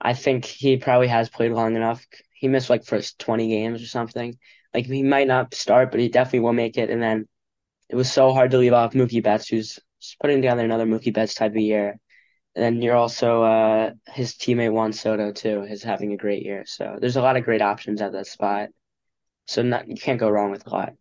I 0.00 0.12
think 0.12 0.44
he 0.44 0.76
probably 0.76 1.08
has 1.08 1.28
played 1.28 1.52
long 1.52 1.74
enough. 1.74 2.06
He 2.32 2.48
missed 2.48 2.70
like 2.70 2.84
first 2.84 3.18
20 3.18 3.48
games 3.48 3.82
or 3.82 3.86
something. 3.86 4.38
Like 4.74 4.86
he 4.86 5.02
might 5.02 5.26
not 5.26 5.54
start, 5.54 5.90
but 5.90 6.00
he 6.00 6.08
definitely 6.08 6.40
will 6.40 6.52
make 6.52 6.76
it. 6.76 6.90
And 6.90 7.02
then 7.02 7.26
it 7.88 7.96
was 7.96 8.10
so 8.10 8.32
hard 8.32 8.50
to 8.50 8.58
leave 8.58 8.72
off 8.72 8.94
Mookie 8.94 9.22
Betts, 9.22 9.48
who's 9.48 9.78
putting 10.20 10.38
together 10.38 10.64
another 10.64 10.86
Mookie 10.86 11.14
Betts 11.14 11.34
type 11.34 11.52
of 11.52 11.58
year. 11.58 11.98
And 12.54 12.64
then 12.64 12.82
you're 12.82 12.96
also 12.96 13.42
uh, 13.42 13.90
his 14.06 14.32
teammate 14.32 14.72
Juan 14.72 14.92
Soto 14.92 15.32
too 15.32 15.62
is 15.62 15.82
having 15.82 16.12
a 16.12 16.16
great 16.16 16.42
year. 16.42 16.64
So 16.66 16.96
there's 17.00 17.16
a 17.16 17.22
lot 17.22 17.36
of 17.36 17.44
great 17.44 17.62
options 17.62 18.00
at 18.00 18.12
that 18.12 18.26
spot. 18.26 18.70
So 19.46 19.62
not, 19.62 19.88
you 19.88 19.96
can't 19.96 20.18
go 20.18 20.30
wrong 20.30 20.50
with 20.50 20.66
lot. 20.66 20.94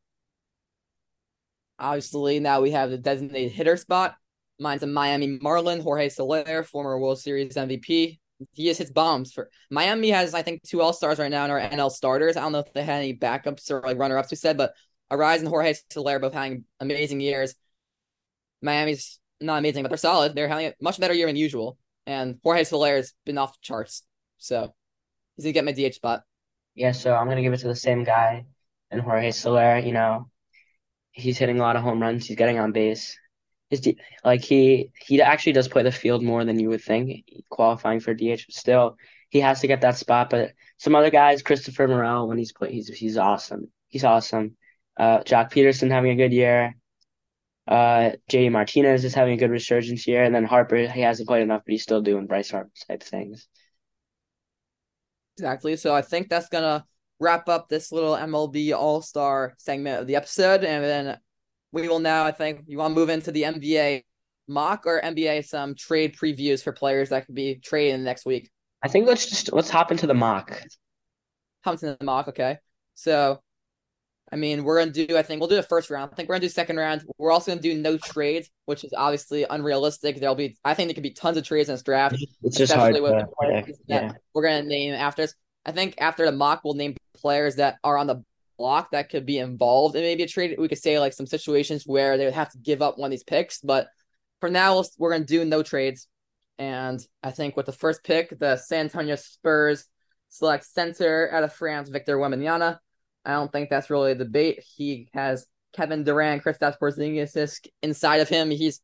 Obviously, 1.80 2.40
now 2.40 2.62
we 2.62 2.72
have 2.72 2.90
the 2.90 2.98
designated 2.98 3.52
hitter 3.52 3.78
spot. 3.78 4.16
Mine's 4.60 4.84
a 4.84 4.88
Miami 4.88 5.40
Marlin, 5.42 5.82
Jorge 5.82 6.10
Soler, 6.10 6.64
former 6.64 6.98
World 7.00 7.20
Series 7.20 7.56
MVP. 7.56 8.20
He 8.54 8.70
is 8.70 8.78
his 8.78 8.92
bombs 8.92 9.32
for 9.32 9.50
Miami 9.72 10.10
has 10.10 10.34
I 10.34 10.42
think 10.42 10.62
two 10.64 10.82
All 10.82 10.92
Stars 10.92 11.20
right 11.20 11.32
now 11.32 11.46
in 11.46 11.52
our 11.52 11.60
NL 11.60 11.92
starters. 11.92 12.36
I 12.36 12.42
don't 12.42 12.52
know 12.52 12.60
if 12.60 12.74
they 12.74 12.84
had 12.84 12.98
any 12.98 13.16
backups 13.16 13.72
or 13.72 13.82
like 13.82 13.98
runner 13.98 14.18
ups 14.18 14.30
who 14.30 14.36
said, 14.36 14.58
but 14.58 14.74
Arraez 15.12 15.40
and 15.40 15.48
Jorge 15.48 15.76
Soler 15.90 16.20
both 16.20 16.34
having 16.34 16.66
amazing 16.80 17.22
years. 17.22 17.56
Miami's 18.62 19.20
not 19.42 19.60
amazing, 19.60 19.84
but 19.84 19.90
they're 19.90 19.98
solid. 19.98 20.36
They're 20.36 20.48
having 20.48 20.68
a 20.68 20.74
much 20.82 21.00
better 21.00 21.14
year 21.14 21.28
than 21.28 21.36
usual. 21.36 21.78
And 22.08 22.40
Jorge 22.44 22.64
Soler 22.64 22.96
has 22.96 23.14
been 23.26 23.38
off 23.38 23.54
the 23.54 23.60
charts. 23.62 24.04
So 24.38 24.74
he's 25.36 25.46
gonna 25.46 25.54
get 25.54 25.66
my 25.66 25.72
DH 25.72 25.96
spot. 25.96 26.24
Yeah, 26.74 26.92
so 26.92 27.14
I'm 27.14 27.28
gonna 27.28 27.42
give 27.42 27.54
it 27.54 27.60
to 27.60 27.68
the 27.68 27.76
same 27.76 28.04
guy 28.04 28.46
and 28.92 29.02
Jorge 29.02 29.32
Soler, 29.32 29.78
you 29.80 29.92
know. 29.92 30.30
He's 31.12 31.38
hitting 31.38 31.60
a 31.60 31.62
lot 31.62 31.78
of 31.78 31.84
home 31.84 32.02
runs, 32.02 32.26
he's 32.26 32.38
getting 32.38 32.60
on 32.60 32.74
base 32.74 33.18
his 33.70 33.96
like 34.24 34.44
he 34.44 34.92
he 35.00 35.22
actually 35.22 35.54
does 35.54 35.68
play 35.68 35.84
the 35.84 35.92
field 35.92 36.24
more 36.24 36.46
than 36.46 36.60
you 36.60 36.70
would 36.70 36.84
think, 36.84 37.26
qualifying 37.50 38.00
for 38.00 38.14
DH. 38.14 38.46
But 38.48 38.56
still, 38.56 38.98
he 39.30 39.40
has 39.40 39.62
to 39.62 39.68
get 39.68 39.82
that 39.82 39.98
spot. 39.98 40.30
But 40.30 40.54
some 40.78 40.96
other 40.96 41.10
guys, 41.10 41.42
Christopher 41.42 41.88
Morel, 41.88 42.28
when 42.28 42.38
he's 42.38 42.52
play, 42.52 42.72
he's 42.72 42.88
he's 42.90 43.18
awesome. 43.18 43.72
He's 43.88 44.04
awesome. 44.04 44.56
Uh, 44.98 45.20
Joc 45.20 45.52
Pederson 45.52 45.92
having 45.92 46.12
a 46.12 46.16
good 46.16 46.34
year. 46.34 46.76
Uh, 47.68 48.12
JD 48.30 48.52
Martinez 48.52 49.04
is 49.04 49.14
having 49.14 49.34
a 49.34 49.38
good 49.38 49.50
resurgence 49.50 50.04
here, 50.04 50.24
and 50.24 50.34
then 50.34 50.46
Harper 50.46 50.88
he 50.88 51.02
hasn't 51.02 51.28
played 51.28 51.42
enough, 51.42 51.64
but 51.66 51.72
he's 51.72 51.84
still 51.84 52.02
doing 52.02 52.28
Bryce 52.28 52.52
Harper 52.52 52.70
type 52.88 53.02
things. 53.02 53.48
Exactly. 55.38 55.76
So 55.76 55.94
I 55.94 56.02
think 56.02 56.30
that's 56.30 56.50
gonna 56.50 56.86
wrap 57.20 57.50
up 57.50 57.68
this 57.68 57.92
little 57.92 58.14
MLB 58.16 58.74
All 58.74 59.02
Star 59.02 59.56
segment 59.58 60.02
of 60.02 60.08
the 60.08 60.16
episode, 60.16 60.64
and 60.64 60.84
then 60.84 61.18
we 61.72 61.88
will 61.88 62.00
now, 62.00 62.24
I 62.24 62.32
think, 62.32 62.62
you 62.68 62.78
want 62.78 62.94
to 62.94 63.00
move 63.00 63.10
into 63.10 63.32
the 63.32 63.44
NBA 63.44 64.04
mock 64.48 64.86
or 64.86 65.02
NBA 65.02 65.46
some 65.46 65.76
trade 65.76 66.16
previews 66.16 66.64
for 66.64 66.72
players 66.72 67.10
that 67.10 67.26
could 67.26 67.36
be 67.36 67.56
traded 67.56 67.96
in 67.96 68.02
the 68.02 68.06
next 68.06 68.26
week. 68.26 68.50
I 68.84 68.88
think 68.88 69.08
let's 69.08 69.26
just 69.26 69.52
let's 69.52 69.70
hop 69.70 69.92
into 69.92 70.08
the 70.08 70.14
mock. 70.14 70.62
Hop 71.64 71.74
into 71.74 71.98
the 72.00 72.06
mock, 72.06 72.28
okay. 72.28 72.60
So, 72.94 73.42
I 74.32 74.38
mean, 74.38 74.64
we're 74.64 74.80
gonna 74.80 74.92
do. 74.92 75.18
I 75.18 75.22
think 75.22 75.40
we'll 75.40 75.50
do 75.50 75.56
the 75.56 75.64
first 75.64 75.90
round. 75.90 76.12
I 76.12 76.16
think 76.16 76.28
we're 76.28 76.36
gonna 76.36 76.48
do 76.48 76.50
second 76.50 76.78
round. 76.78 77.04
We're 77.18 77.32
also 77.32 77.52
gonna 77.52 77.62
do 77.62 77.76
no 77.76 77.98
trades, 77.98 78.50
which 78.66 78.84
is 78.84 78.94
obviously 78.96 79.46
unrealistic. 79.48 80.20
There'll 80.20 80.36
be, 80.36 80.58
I 80.66 80.74
think, 80.74 80.88
there 80.88 80.96
could 80.96 81.04
be 81.04 81.12
tons 81.12 81.38
of 81.38 81.44
trades 81.44 81.70
in 81.70 81.76
this 81.76 81.84
draft. 81.84 82.16
It's 82.44 82.58
just 82.58 82.74
hard. 82.74 82.96
To, 82.96 83.28
yeah, 83.44 83.66
yeah. 83.88 84.12
We're 84.34 84.44
gonna 84.44 84.64
name 84.64 84.94
after 84.94 85.24
this. 85.24 85.36
I 85.66 85.72
think 85.72 85.96
after 86.00 86.26
the 86.26 86.32
mock, 86.32 86.62
we'll 86.64 86.74
name 86.74 86.96
players 87.16 87.56
that 87.56 87.78
are 87.84 87.98
on 87.98 88.08
the 88.08 88.24
block 88.58 88.92
that 88.92 89.10
could 89.10 89.26
be 89.26 89.38
involved 89.38 89.96
in 89.96 90.02
maybe 90.02 90.24
a 90.24 90.28
trade. 90.28 90.56
We 90.58 90.68
could 90.68 90.78
say 90.78 91.00
like 91.00 91.14
some 91.14 91.28
situations 91.28 91.84
where 91.86 92.18
they 92.18 92.26
would 92.26 92.34
have 92.34 92.52
to 92.52 92.58
give 92.58 92.82
up 92.82 92.98
one 92.98 93.08
of 93.08 93.12
these 93.12 93.24
picks, 93.24 93.60
but 93.60 93.88
for 94.40 94.50
now 94.50 94.84
we're 94.98 95.12
going 95.12 95.26
to 95.26 95.28
do 95.28 95.46
no 95.46 95.64
trades. 95.64 96.08
And 96.58 97.06
I 97.22 97.32
think 97.32 97.58
with 97.58 97.66
the 97.66 97.72
first 97.72 98.04
pick, 98.04 98.38
the 98.38 98.58
San 98.58 98.86
Antonio 98.86 99.16
Spurs 99.16 99.86
select 100.30 100.66
center 100.66 101.30
out 101.32 101.44
of 101.44 101.54
France, 101.54 101.90
Victor 101.90 102.18
Wembanyama. 102.18 102.80
I 103.26 103.34
don't 103.34 103.52
think 103.52 103.70
that's 103.70 103.90
really 103.90 104.12
a 104.12 104.16
debate. 104.16 104.64
He 104.76 105.10
has 105.14 105.46
Kevin 105.74 106.04
Durant, 106.04 106.44
Kristaps 106.44 106.78
Porzingis 106.80 107.60
inside 107.82 108.22
of 108.22 108.30
him. 108.30 108.50
He's 108.50 108.82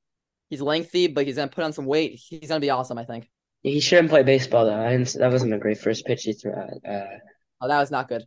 he's 0.49 0.61
lengthy, 0.61 1.07
but 1.07 1.25
he's 1.25 1.35
gonna 1.35 1.47
put 1.49 1.63
on 1.63 1.73
some 1.73 1.85
weight. 1.85 2.19
He's 2.29 2.49
gonna 2.49 2.59
be 2.59 2.69
awesome. 2.69 2.97
I 2.97 3.05
think. 3.05 3.29
He 3.63 3.79
shouldn't 3.79 4.09
play 4.09 4.23
baseball 4.23 4.65
though. 4.65 5.03
that 5.19 5.31
wasn't 5.31 5.53
a 5.53 5.59
great 5.59 5.77
first 5.77 6.05
pitch 6.05 6.23
he 6.23 6.33
threw. 6.33 6.53
Uh, 6.53 7.05
oh, 7.61 7.67
that 7.67 7.79
was 7.79 7.91
not 7.91 8.09
good. 8.09 8.25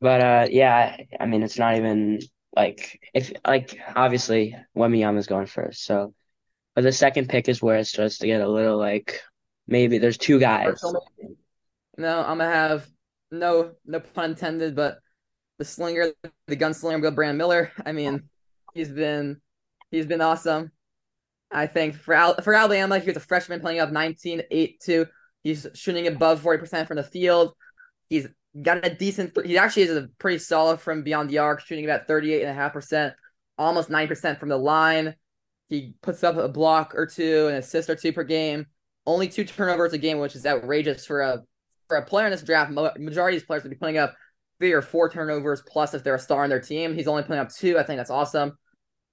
But 0.00 0.20
uh, 0.20 0.46
yeah, 0.50 0.96
I 1.18 1.26
mean, 1.26 1.42
it's 1.42 1.58
not 1.58 1.76
even 1.76 2.20
like 2.54 3.00
if 3.14 3.32
like 3.46 3.78
obviously 3.94 4.56
Wembanyama 4.76 5.18
is 5.18 5.26
going 5.26 5.46
first, 5.46 5.84
so 5.84 6.14
but 6.74 6.82
the 6.82 6.92
second 6.92 7.28
pick 7.28 7.48
is 7.48 7.60
where 7.60 7.78
it 7.78 7.86
starts 7.86 8.18
to 8.18 8.26
get 8.26 8.40
a 8.40 8.48
little 8.48 8.78
like 8.78 9.20
maybe 9.66 9.98
there's 9.98 10.18
two 10.18 10.38
guys. 10.38 10.80
No, 11.96 12.20
I'm 12.20 12.38
gonna 12.38 12.52
have 12.52 12.88
no 13.32 13.72
no 13.84 13.98
pun 13.98 14.30
intended, 14.30 14.76
but 14.76 14.98
the 15.58 15.64
slinger, 15.64 16.12
the 16.46 16.56
gunslinger, 16.56 17.02
go 17.02 17.10
Brandon 17.10 17.36
Miller. 17.36 17.72
I 17.84 17.92
mean, 17.92 18.28
he's 18.74 18.90
been 18.90 19.40
he's 19.90 20.06
been 20.06 20.20
awesome. 20.20 20.72
I 21.50 21.66
think 21.66 21.94
for 21.96 22.14
Al- 22.14 22.40
for 22.42 22.54
Alabama, 22.54 22.98
he's 22.98 23.16
a 23.16 23.20
freshman 23.20 23.60
playing 23.60 23.80
up 23.80 23.90
19, 23.90 24.42
8, 24.50 24.80
2. 24.80 25.06
He's 25.42 25.66
shooting 25.74 26.06
above 26.06 26.42
40% 26.42 26.86
from 26.86 26.96
the 26.96 27.02
field. 27.02 27.54
He's 28.08 28.28
got 28.60 28.84
a 28.84 28.94
decent, 28.94 29.36
he 29.44 29.56
actually 29.56 29.82
is 29.82 29.96
a 29.96 30.08
pretty 30.18 30.38
solid 30.38 30.80
from 30.80 31.02
beyond 31.02 31.30
the 31.30 31.38
arc, 31.38 31.60
shooting 31.60 31.84
about 31.84 32.06
38.5%, 32.06 33.14
almost 33.56 33.88
9% 33.88 34.38
from 34.38 34.48
the 34.48 34.58
line. 34.58 35.14
He 35.68 35.94
puts 36.02 36.24
up 36.24 36.36
a 36.36 36.48
block 36.48 36.94
or 36.94 37.06
two, 37.06 37.48
an 37.48 37.56
assist 37.56 37.90
or 37.90 37.94
two 37.94 38.12
per 38.12 38.24
game. 38.24 38.66
Only 39.06 39.28
two 39.28 39.44
turnovers 39.44 39.92
a 39.92 39.98
game, 39.98 40.18
which 40.18 40.36
is 40.36 40.46
outrageous 40.46 41.06
for 41.06 41.22
a 41.22 41.42
for 41.88 41.96
a 41.96 42.04
player 42.04 42.26
in 42.26 42.32
this 42.32 42.42
draft. 42.42 42.70
Majority 42.70 43.36
of 43.36 43.40
these 43.40 43.46
players 43.46 43.62
would 43.62 43.70
be 43.70 43.76
putting 43.76 43.96
up 43.96 44.14
three 44.58 44.72
or 44.72 44.82
four 44.82 45.08
turnovers 45.08 45.62
plus 45.66 45.94
if 45.94 46.02
they're 46.02 46.14
a 46.14 46.18
star 46.18 46.44
on 46.44 46.50
their 46.50 46.60
team. 46.60 46.94
He's 46.94 47.08
only 47.08 47.22
putting 47.22 47.38
up 47.38 47.52
two. 47.52 47.78
I 47.78 47.82
think 47.82 47.98
that's 47.98 48.10
awesome. 48.10 48.58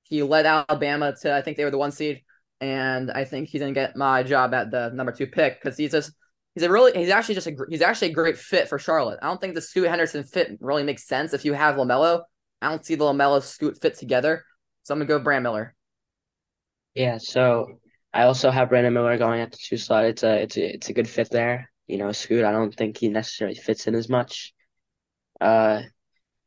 He 0.04 0.24
led 0.24 0.46
Alabama 0.46 1.16
to 1.22 1.34
I 1.34 1.42
think 1.42 1.58
they 1.58 1.64
were 1.64 1.72
the 1.72 1.78
one 1.78 1.92
seed, 1.92 2.22
and 2.62 3.12
I 3.12 3.26
think 3.26 3.50
he's 3.50 3.62
gonna 3.62 3.74
get 3.74 3.96
my 3.96 4.24
job 4.24 4.54
at 4.54 4.72
the 4.72 4.92
number 4.92 5.12
two 5.12 5.28
pick 5.28 5.62
because 5.62 5.78
he's 5.78 5.92
just 5.92 6.12
he's 6.54 6.64
a 6.64 6.70
really 6.70 6.98
he's 6.98 7.10
actually 7.10 7.36
just 7.36 7.48
a 7.48 7.56
he's 7.70 7.82
actually 7.82 8.12
a 8.12 8.14
great 8.14 8.38
fit 8.38 8.68
for 8.68 8.80
Charlotte. 8.80 9.20
I 9.22 9.28
don't 9.28 9.42
think 9.42 9.56
the 9.56 9.62
Scoot 9.62 9.88
Henderson 9.88 10.24
fit 10.24 10.58
really 10.60 10.84
makes 10.84 11.08
sense 11.08 11.34
if 11.34 11.46
you 11.46 11.54
have 11.54 11.76
Lamelo. 11.76 12.22
I 12.62 12.70
don't 12.70 12.86
see 12.86 12.96
the 12.96 13.06
Lamelo 13.06 13.42
Scoot 13.42 13.80
fit 13.82 13.96
together, 13.96 14.44
so 14.84 14.94
I'm 14.94 15.00
gonna 15.00 15.08
go 15.08 15.20
Brand 15.20 15.44
Miller. 15.44 15.76
Yeah, 16.96 17.18
so 17.18 17.80
I 18.14 18.24
also 18.24 18.50
have 18.50 18.70
Brandon 18.70 18.94
Miller 18.94 19.18
going 19.18 19.42
at 19.42 19.52
the 19.52 19.58
two 19.58 19.78
slot. 19.78 20.06
It's 20.06 20.24
a 20.24 20.42
it's 20.44 20.58
a 20.58 20.76
it's 20.76 20.90
a 20.90 20.94
good 20.94 21.10
fit 21.10 21.30
there. 21.30 21.70
You 21.88 21.98
know, 21.98 22.12
Scoot, 22.14 22.46
I 22.46 22.52
don't 22.52 22.74
think 22.74 22.98
he 22.98 23.10
necessarily 23.10 23.56
fits 23.56 23.88
in 23.88 23.94
as 23.94 24.10
much. 24.10 24.55
Uh, 25.40 25.84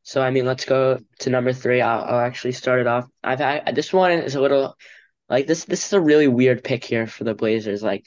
so 0.03 0.21
I 0.21 0.31
mean, 0.31 0.45
let's 0.45 0.65
go 0.65 0.99
to 1.19 1.29
number 1.29 1.53
three. 1.53 1.81
I'll, 1.81 2.03
I'll 2.03 2.19
actually 2.19 2.53
start 2.53 2.79
it 2.79 2.87
off. 2.87 3.07
I've 3.23 3.39
had 3.39 3.75
this 3.75 3.93
one 3.93 4.11
is 4.11 4.35
a 4.35 4.41
little 4.41 4.75
like 5.29 5.47
this. 5.47 5.65
This 5.65 5.85
is 5.85 5.93
a 5.93 6.01
really 6.01 6.27
weird 6.27 6.63
pick 6.63 6.83
here 6.83 7.07
for 7.07 7.23
the 7.23 7.35
Blazers. 7.35 7.83
Like, 7.83 8.05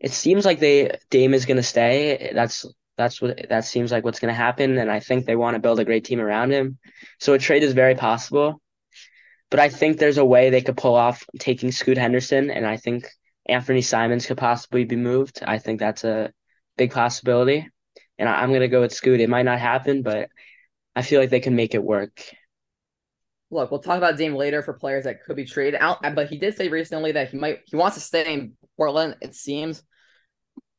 it 0.00 0.12
seems 0.12 0.44
like 0.44 0.60
they 0.60 0.96
Dame 1.10 1.34
is 1.34 1.46
gonna 1.46 1.62
stay. 1.62 2.32
That's 2.34 2.66
that's 2.96 3.20
what 3.20 3.48
that 3.48 3.64
seems 3.64 3.90
like 3.90 4.04
what's 4.04 4.20
gonna 4.20 4.34
happen, 4.34 4.78
and 4.78 4.90
I 4.90 5.00
think 5.00 5.24
they 5.24 5.36
want 5.36 5.54
to 5.54 5.60
build 5.60 5.80
a 5.80 5.84
great 5.84 6.04
team 6.04 6.20
around 6.20 6.52
him. 6.52 6.78
So 7.18 7.32
a 7.34 7.38
trade 7.38 7.62
is 7.62 7.72
very 7.72 7.94
possible. 7.94 8.60
But 9.50 9.60
I 9.60 9.68
think 9.68 9.98
there's 9.98 10.18
a 10.18 10.24
way 10.24 10.48
they 10.48 10.62
could 10.62 10.78
pull 10.78 10.94
off 10.94 11.26
taking 11.38 11.72
Scoot 11.72 11.98
Henderson, 11.98 12.50
and 12.50 12.66
I 12.66 12.78
think 12.78 13.06
Anthony 13.46 13.82
Simons 13.82 14.26
could 14.26 14.38
possibly 14.38 14.84
be 14.84 14.96
moved. 14.96 15.40
I 15.44 15.58
think 15.58 15.78
that's 15.80 16.04
a 16.04 16.32
big 16.78 16.92
possibility, 16.92 17.68
and 18.18 18.28
I, 18.28 18.42
am 18.42 18.52
gonna 18.52 18.68
go 18.68 18.80
with 18.80 18.92
Scoot. 18.92 19.20
It 19.20 19.28
might 19.28 19.44
not 19.44 19.58
happen, 19.58 20.02
but 20.02 20.28
I 20.94 21.02
feel 21.02 21.20
like 21.20 21.30
they 21.30 21.40
can 21.40 21.56
make 21.56 21.74
it 21.74 21.82
work. 21.82 22.22
Look, 23.50 23.70
we'll 23.70 23.80
talk 23.80 23.98
about 23.98 24.16
Dame 24.16 24.34
later 24.34 24.62
for 24.62 24.72
players 24.72 25.04
that 25.04 25.24
could 25.24 25.36
be 25.36 25.44
traded 25.44 25.78
out, 25.80 26.02
but 26.14 26.28
he 26.28 26.38
did 26.38 26.56
say 26.56 26.68
recently 26.68 27.12
that 27.12 27.30
he 27.30 27.36
might 27.36 27.60
he 27.66 27.76
wants 27.76 27.96
to 27.96 28.02
stay 28.02 28.32
in 28.32 28.52
Portland. 28.76 29.16
It 29.20 29.34
seems 29.34 29.82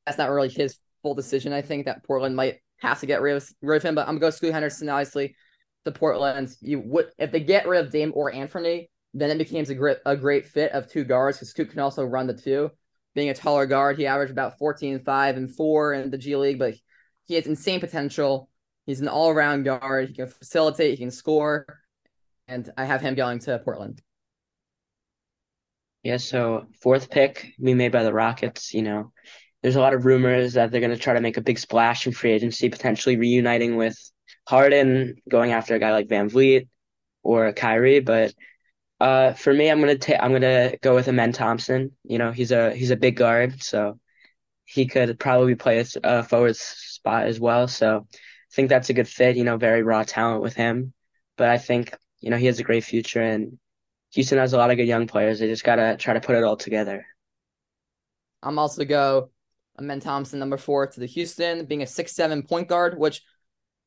that's 0.05 0.17
not 0.17 0.29
really 0.29 0.49
his 0.49 0.77
full 1.01 1.15
decision. 1.15 1.53
I 1.53 1.61
think 1.61 1.85
that 1.85 2.03
Portland 2.03 2.35
might 2.35 2.59
have 2.77 2.99
to 2.99 3.05
get 3.05 3.21
rid 3.21 3.37
of, 3.37 3.49
rid 3.61 3.77
of 3.77 3.83
him, 3.83 3.95
but 3.95 4.01
I'm 4.01 4.15
gonna 4.15 4.19
go 4.19 4.29
Scoot 4.29 4.53
Henderson 4.53 4.89
obviously 4.89 5.35
the 5.83 5.91
Portland, 5.91 6.55
you 6.61 6.79
would 6.79 7.09
if 7.17 7.31
they 7.31 7.39
get 7.39 7.67
rid 7.67 7.85
of 7.85 7.91
Dame 7.91 8.11
or 8.15 8.33
Anthony, 8.33 8.89
then 9.13 9.29
it 9.29 9.37
becomes 9.37 9.69
a 9.69 9.75
great 9.75 9.97
a 10.05 10.15
great 10.15 10.45
fit 10.45 10.71
of 10.71 10.89
two 10.89 11.03
guards 11.03 11.37
because 11.37 11.49
Scoot 11.49 11.71
can 11.71 11.79
also 11.79 12.03
run 12.03 12.27
the 12.27 12.33
two. 12.33 12.71
Being 13.15 13.29
a 13.29 13.33
taller 13.33 13.65
guard, 13.65 13.97
he 13.97 14.07
averaged 14.07 14.31
about 14.31 14.57
14, 14.57 15.03
5, 15.03 15.37
and 15.37 15.55
4 15.55 15.93
in 15.93 16.09
the 16.09 16.17
G 16.17 16.35
League, 16.35 16.57
but 16.57 16.73
he 17.25 17.35
has 17.35 17.47
insane 17.47 17.79
potential. 17.79 18.49
He's 18.85 19.01
an 19.01 19.07
all 19.07 19.29
around 19.29 19.63
guard. 19.63 20.09
He 20.09 20.15
can 20.15 20.27
facilitate, 20.27 20.91
he 20.91 20.97
can 20.97 21.11
score. 21.11 21.65
And 22.47 22.69
I 22.77 22.85
have 22.85 23.01
him 23.01 23.15
going 23.15 23.39
to 23.39 23.59
Portland. 23.59 24.01
Yeah, 26.03 26.17
so 26.17 26.67
fourth 26.81 27.09
pick 27.09 27.53
be 27.61 27.73
made 27.73 27.93
by 27.93 28.03
the 28.03 28.13
Rockets, 28.13 28.73
you 28.73 28.81
know. 28.81 29.13
There's 29.61 29.77
a 29.77 29.79
lot 29.79 29.93
of 29.93 30.05
rumors 30.05 30.53
that 30.53 30.71
they're 30.71 30.81
going 30.81 30.91
to 30.91 30.97
try 30.97 31.13
to 31.13 31.21
make 31.21 31.37
a 31.37 31.41
big 31.41 31.57
splash 31.57 32.05
in 32.05 32.11
free 32.11 32.31
agency, 32.31 32.67
potentially 32.67 33.15
reuniting 33.15 33.77
with 33.77 33.97
Harden 34.45 35.15
going 35.29 35.53
after 35.53 35.75
a 35.75 35.79
guy 35.79 35.91
like 35.91 36.09
VanVleet 36.09 36.67
or 37.23 37.53
Kyrie, 37.53 38.01
but 38.01 38.33
uh, 38.99 39.33
for 39.33 39.53
me, 39.53 39.69
I'm 39.69 39.81
gonna 39.81 39.97
take 39.97 40.17
I'm 40.21 40.31
gonna 40.31 40.77
go 40.81 40.95
with 40.95 41.09
Amen 41.09 41.33
Thompson. 41.33 41.91
You 42.03 42.17
know, 42.17 42.31
he's 42.31 42.51
a 42.51 42.73
he's 42.73 42.91
a 42.91 42.95
big 42.95 43.17
guard, 43.17 43.61
so 43.61 43.99
he 44.73 44.87
could 44.87 45.19
probably 45.19 45.55
play 45.55 45.79
a, 45.79 45.85
a 46.03 46.23
forward 46.23 46.55
spot 46.55 47.25
as 47.25 47.39
well. 47.39 47.67
So 47.67 48.07
I 48.11 48.17
think 48.53 48.69
that's 48.69 48.89
a 48.89 48.93
good 48.93 49.07
fit. 49.07 49.35
You 49.35 49.43
know, 49.43 49.57
very 49.57 49.83
raw 49.83 50.03
talent 50.03 50.41
with 50.41 50.55
him, 50.55 50.93
but 51.37 51.49
I 51.49 51.57
think 51.57 51.95
you 52.19 52.29
know 52.29 52.37
he 52.37 52.47
has 52.47 52.59
a 52.59 52.63
great 52.63 52.83
future, 52.83 53.21
and 53.21 53.59
Houston 54.13 54.37
has 54.37 54.53
a 54.53 54.57
lot 54.57 54.71
of 54.71 54.77
good 54.77 54.87
young 54.87 55.07
players. 55.07 55.39
They 55.39 55.47
just 55.47 55.63
gotta 55.63 55.95
try 55.97 56.13
to 56.13 56.21
put 56.21 56.35
it 56.35 56.43
all 56.43 56.57
together. 56.57 57.05
I'm 58.41 58.59
also 58.59 58.83
go 58.83 59.29
Amen 59.79 59.99
Thompson, 59.99 60.39
number 60.39 60.57
four 60.57 60.87
to 60.87 60.99
the 60.99 61.05
Houston, 61.05 61.65
being 61.65 61.81
a 61.81 61.87
six 61.87 62.13
seven 62.13 62.43
point 62.43 62.67
guard, 62.67 62.97
which 62.97 63.21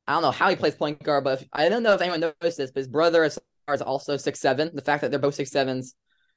I 0.07 0.13
don't 0.13 0.23
know 0.23 0.31
how 0.31 0.49
he 0.51 0.57
plays 0.57 0.75
point 0.75 1.03
guard, 1.03 1.25
but 1.25 1.43
if, 1.43 1.49
I 1.53 1.69
don't 1.69 1.83
know 1.83 1.95
if 1.95 2.01
anyone 2.01 2.21
noticed 2.21 2.59
this, 2.59 2.71
but 2.71 2.81
his 2.81 2.89
brother 2.89 3.25
is, 3.25 3.39
also 3.85 4.17
six 4.17 4.41
seven. 4.41 4.71
The 4.73 4.83
fact 4.83 5.03
that 5.03 5.11
they're 5.11 5.21
both 5.21 5.35
six 5.35 5.51
sevens, 5.51 5.95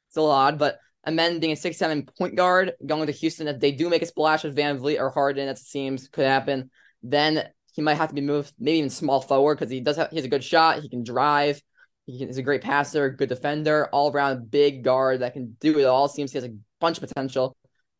it's 0.08 0.18
a 0.18 0.22
little 0.22 0.36
odd. 0.36 0.60
But 1.04 1.14
Amen 1.14 1.40
being 1.40 1.54
a 1.54 1.56
six 1.56 1.78
seven 1.78 2.06
point 2.18 2.36
guard, 2.36 2.74
going 2.86 3.08
to 3.08 3.14
Houston, 3.14 3.48
if 3.48 3.60
they 3.60 3.72
do 3.72 3.90
make 3.90 4.02
a 4.02 4.06
splash 4.06 4.44
with 4.44 4.56
VanVleet 4.56 5.00
or 5.00 5.10
Harden, 5.10 5.48
that 5.48 5.58
seems 5.58 6.08
could 6.08 6.26
happen, 6.26 6.70
then 7.04 7.48
he 7.74 7.82
might 7.82 7.96
have 7.96 8.10
to 8.10 8.16
be 8.16 8.22
moved, 8.22 8.54
maybe 8.60 8.80
even 8.80 8.90
small 8.90 9.22
forward 9.22 9.58
because 9.58 9.72
he 9.72 9.80
does 9.80 9.98
have 9.98 10.10
he 10.10 10.18
has 10.18 10.26
a 10.26 10.30
good 10.30 10.44
shot, 10.44 10.82
he 10.82 10.90
can 10.90 11.04
drive, 11.04 11.62
He 12.06 12.18
he's 12.18 12.38
a 12.38 12.44
great 12.44 12.62
passer, 12.62 13.10
good 13.10 13.30
defender, 13.30 13.88
all 13.92 14.12
around 14.12 14.52
big 14.52 14.84
guard 14.84 15.22
that 15.22 15.34
can 15.34 15.56
do 15.60 15.80
it 15.80 15.86
all. 15.86 16.08
Seems 16.08 16.32
he 16.32 16.38
has 16.38 16.46
a 16.46 16.56
bunch 16.80 16.98
of 16.98 17.08
potential. 17.08 17.56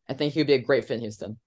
I 0.08 0.14
think 0.14 0.34
he 0.34 0.40
would 0.40 0.46
be 0.48 0.54
a 0.54 0.58
great 0.58 0.84
fit 0.84 0.94
in 0.94 1.00
Houston. 1.00 1.38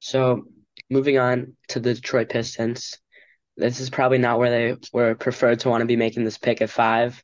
So 0.00 0.42
moving 0.90 1.16
on 1.18 1.56
to 1.68 1.80
the 1.80 1.94
Detroit 1.94 2.28
Pistons. 2.28 2.98
This 3.56 3.80
is 3.80 3.88
probably 3.88 4.18
not 4.18 4.38
where 4.38 4.50
they 4.50 4.76
were 4.92 5.14
preferred 5.14 5.60
to 5.60 5.70
want 5.70 5.80
to 5.80 5.86
be 5.86 5.96
making 5.96 6.24
this 6.24 6.38
pick 6.38 6.60
at 6.60 6.70
five. 6.70 7.22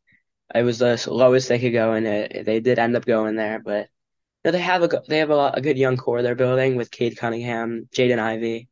It 0.55 0.63
was 0.63 0.79
the 0.79 1.03
lowest 1.09 1.49
they 1.49 1.59
could 1.59 1.73
go, 1.73 1.93
and 1.93 2.07
it, 2.07 2.45
they 2.47 2.61
did 2.61 2.79
end 2.79 2.97
up 2.97 3.05
going 3.05 3.37
there. 3.37 3.61
But 3.61 3.89
you 4.45 4.51
know, 4.51 4.53
they 4.53 4.61
have 4.61 4.83
a 4.83 5.03
they 5.09 5.19
have 5.19 5.31
a, 5.31 5.53
a 5.55 5.61
good 5.61 5.79
young 5.79 5.97
core 5.97 6.23
they're 6.23 6.35
building 6.35 6.77
with 6.77 6.91
Cade 6.91 7.17
Cunningham, 7.17 7.89
Jaden 7.95 8.19
Ivey, 8.19 8.69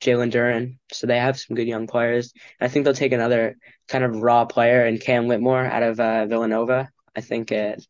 Jalen 0.00 0.32
Duren. 0.32 0.78
So 0.92 1.06
they 1.06 1.18
have 1.18 1.38
some 1.38 1.56
good 1.56 1.68
young 1.68 1.86
players. 1.86 2.32
I 2.60 2.68
think 2.68 2.84
they'll 2.84 2.94
take 2.94 3.12
another 3.12 3.56
kind 3.88 4.04
of 4.04 4.16
raw 4.22 4.44
player 4.44 4.84
and 4.84 5.00
Cam 5.00 5.28
Whitmore 5.28 5.64
out 5.64 5.82
of 5.82 6.00
uh, 6.00 6.26
Villanova. 6.26 6.90
I 7.14 7.20
think 7.20 7.52
it 7.52 7.86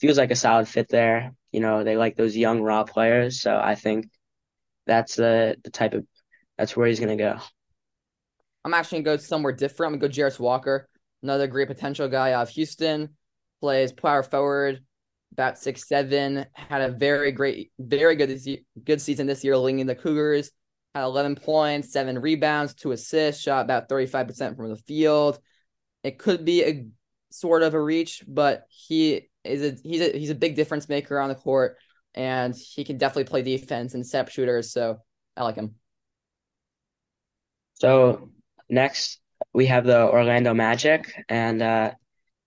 feels 0.00 0.18
like 0.18 0.30
a 0.30 0.36
solid 0.36 0.68
fit 0.68 0.88
there. 0.88 1.32
You 1.52 1.60
know, 1.60 1.84
they 1.84 1.96
like 1.96 2.16
those 2.16 2.36
young 2.36 2.60
raw 2.60 2.84
players. 2.84 3.40
So 3.40 3.56
I 3.56 3.76
think 3.76 4.10
that's 4.86 5.14
the 5.14 5.56
the 5.62 5.70
type 5.70 5.94
of 5.94 6.04
that's 6.58 6.76
where 6.76 6.86
he's 6.86 7.00
gonna 7.00 7.16
go. 7.16 7.38
I'm 8.64 8.74
actually 8.74 9.02
gonna 9.02 9.16
go 9.16 9.22
somewhere 9.22 9.52
different. 9.52 9.94
I'm 9.94 9.98
gonna 10.00 10.12
go 10.12 10.22
Jarace 10.22 10.40
Walker, 10.40 10.88
another 11.24 11.48
great 11.48 11.68
potential 11.68 12.08
guy 12.08 12.32
out 12.32 12.42
of 12.42 12.50
Houston. 12.50 13.16
Plays 13.60 13.92
power 13.92 14.22
forward, 14.22 14.84
about 15.32 15.58
six 15.58 15.88
seven. 15.88 16.46
Had 16.52 16.82
a 16.82 16.90
very 16.90 17.32
great, 17.32 17.72
very 17.78 18.14
good 18.14 18.40
good 18.84 19.00
season 19.00 19.26
this 19.26 19.42
year, 19.42 19.56
leading 19.56 19.86
the 19.86 19.94
Cougars. 19.94 20.50
Had 20.94 21.04
11 21.04 21.34
points, 21.34 21.92
seven 21.92 22.20
rebounds, 22.20 22.74
two 22.74 22.92
assists, 22.92 23.42
shot 23.42 23.64
about 23.64 23.88
35% 23.88 24.56
from 24.56 24.68
the 24.68 24.76
field. 24.76 25.40
It 26.04 26.18
could 26.18 26.44
be 26.44 26.62
a 26.62 26.86
sort 27.30 27.64
of 27.64 27.74
a 27.74 27.80
reach, 27.80 28.22
but 28.28 28.66
he 28.68 29.28
is 29.42 29.62
a 29.62 29.76
he's 29.82 30.00
a 30.00 30.16
he's 30.16 30.30
a 30.30 30.36
big 30.36 30.54
difference 30.54 30.88
maker 30.88 31.18
on 31.18 31.30
the 31.30 31.34
court 31.34 31.76
and 32.14 32.54
he 32.54 32.84
can 32.84 32.96
definitely 32.96 33.24
play 33.24 33.42
defense 33.42 33.94
and 33.94 34.06
set 34.06 34.20
up 34.20 34.28
shooters. 34.28 34.72
So 34.72 34.98
I 35.36 35.42
like 35.42 35.56
him. 35.56 35.74
So 37.74 38.30
next 38.68 39.20
we 39.54 39.66
have 39.66 39.84
the 39.86 40.02
Orlando 40.08 40.54
Magic, 40.54 41.14
and 41.28 41.62
uh, 41.62 41.92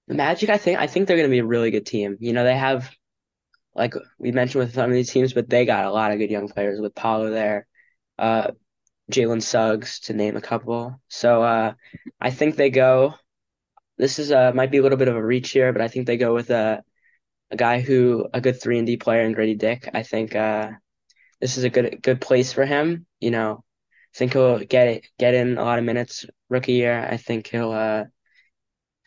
the 0.07 0.15
Magic. 0.15 0.49
I 0.49 0.57
think 0.57 0.79
I 0.79 0.87
think 0.87 1.07
they're 1.07 1.17
going 1.17 1.29
to 1.29 1.33
be 1.35 1.39
a 1.39 1.45
really 1.45 1.71
good 1.71 1.85
team. 1.85 2.17
You 2.19 2.33
know, 2.33 2.43
they 2.43 2.57
have 2.57 2.89
like 3.75 3.93
we 4.19 4.31
mentioned 4.31 4.63
with 4.63 4.73
some 4.73 4.89
of 4.89 4.95
these 4.95 5.11
teams, 5.11 5.33
but 5.33 5.49
they 5.49 5.65
got 5.65 5.85
a 5.85 5.91
lot 5.91 6.11
of 6.11 6.17
good 6.19 6.31
young 6.31 6.49
players 6.49 6.79
with 6.81 6.95
Paolo 6.95 7.29
there, 7.29 7.67
uh, 8.19 8.51
Jalen 9.11 9.41
Suggs 9.43 10.01
to 10.01 10.13
name 10.13 10.35
a 10.37 10.41
couple. 10.41 10.99
So 11.09 11.43
uh, 11.43 11.73
I 12.19 12.31
think 12.31 12.55
they 12.55 12.69
go. 12.69 13.15
This 13.97 14.19
is 14.19 14.31
uh 14.31 14.51
might 14.53 14.71
be 14.71 14.77
a 14.77 14.83
little 14.83 14.97
bit 14.97 15.07
of 15.07 15.15
a 15.15 15.25
reach 15.25 15.51
here, 15.51 15.73
but 15.73 15.81
I 15.81 15.87
think 15.87 16.07
they 16.07 16.17
go 16.17 16.33
with 16.33 16.49
a 16.51 16.83
a 17.51 17.55
guy 17.57 17.81
who 17.81 18.27
a 18.33 18.41
good 18.41 18.61
three 18.61 18.77
and 18.77 18.87
D 18.87 18.97
player 18.97 19.23
in 19.23 19.33
Grady 19.33 19.55
Dick. 19.55 19.89
I 19.93 20.03
think 20.03 20.35
uh, 20.35 20.71
this 21.41 21.57
is 21.57 21.63
a 21.65 21.69
good 21.69 22.01
good 22.01 22.21
place 22.21 22.53
for 22.53 22.65
him. 22.65 23.05
You 23.19 23.31
know, 23.31 23.63
I 24.13 24.17
think 24.17 24.33
he'll 24.33 24.59
get 24.59 25.03
get 25.19 25.33
in 25.33 25.57
a 25.57 25.63
lot 25.63 25.79
of 25.79 25.85
minutes 25.85 26.25
rookie 26.49 26.73
year. 26.73 26.99
I 26.99 27.17
think 27.17 27.47
he'll 27.47 27.71
uh, 27.71 28.05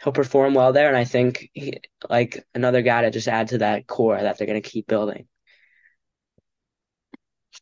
he'll 0.02 0.12
perform 0.12 0.54
well 0.54 0.72
there, 0.72 0.88
and 0.88 0.96
I 0.96 1.04
think 1.04 1.50
he, 1.52 1.80
like 2.08 2.46
another 2.54 2.82
guy 2.82 3.02
to 3.02 3.10
just 3.10 3.28
add 3.28 3.48
to 3.48 3.58
that 3.58 3.86
core 3.86 4.20
that 4.20 4.38
they're 4.38 4.46
gonna 4.46 4.60
keep 4.60 4.86
building. 4.86 5.26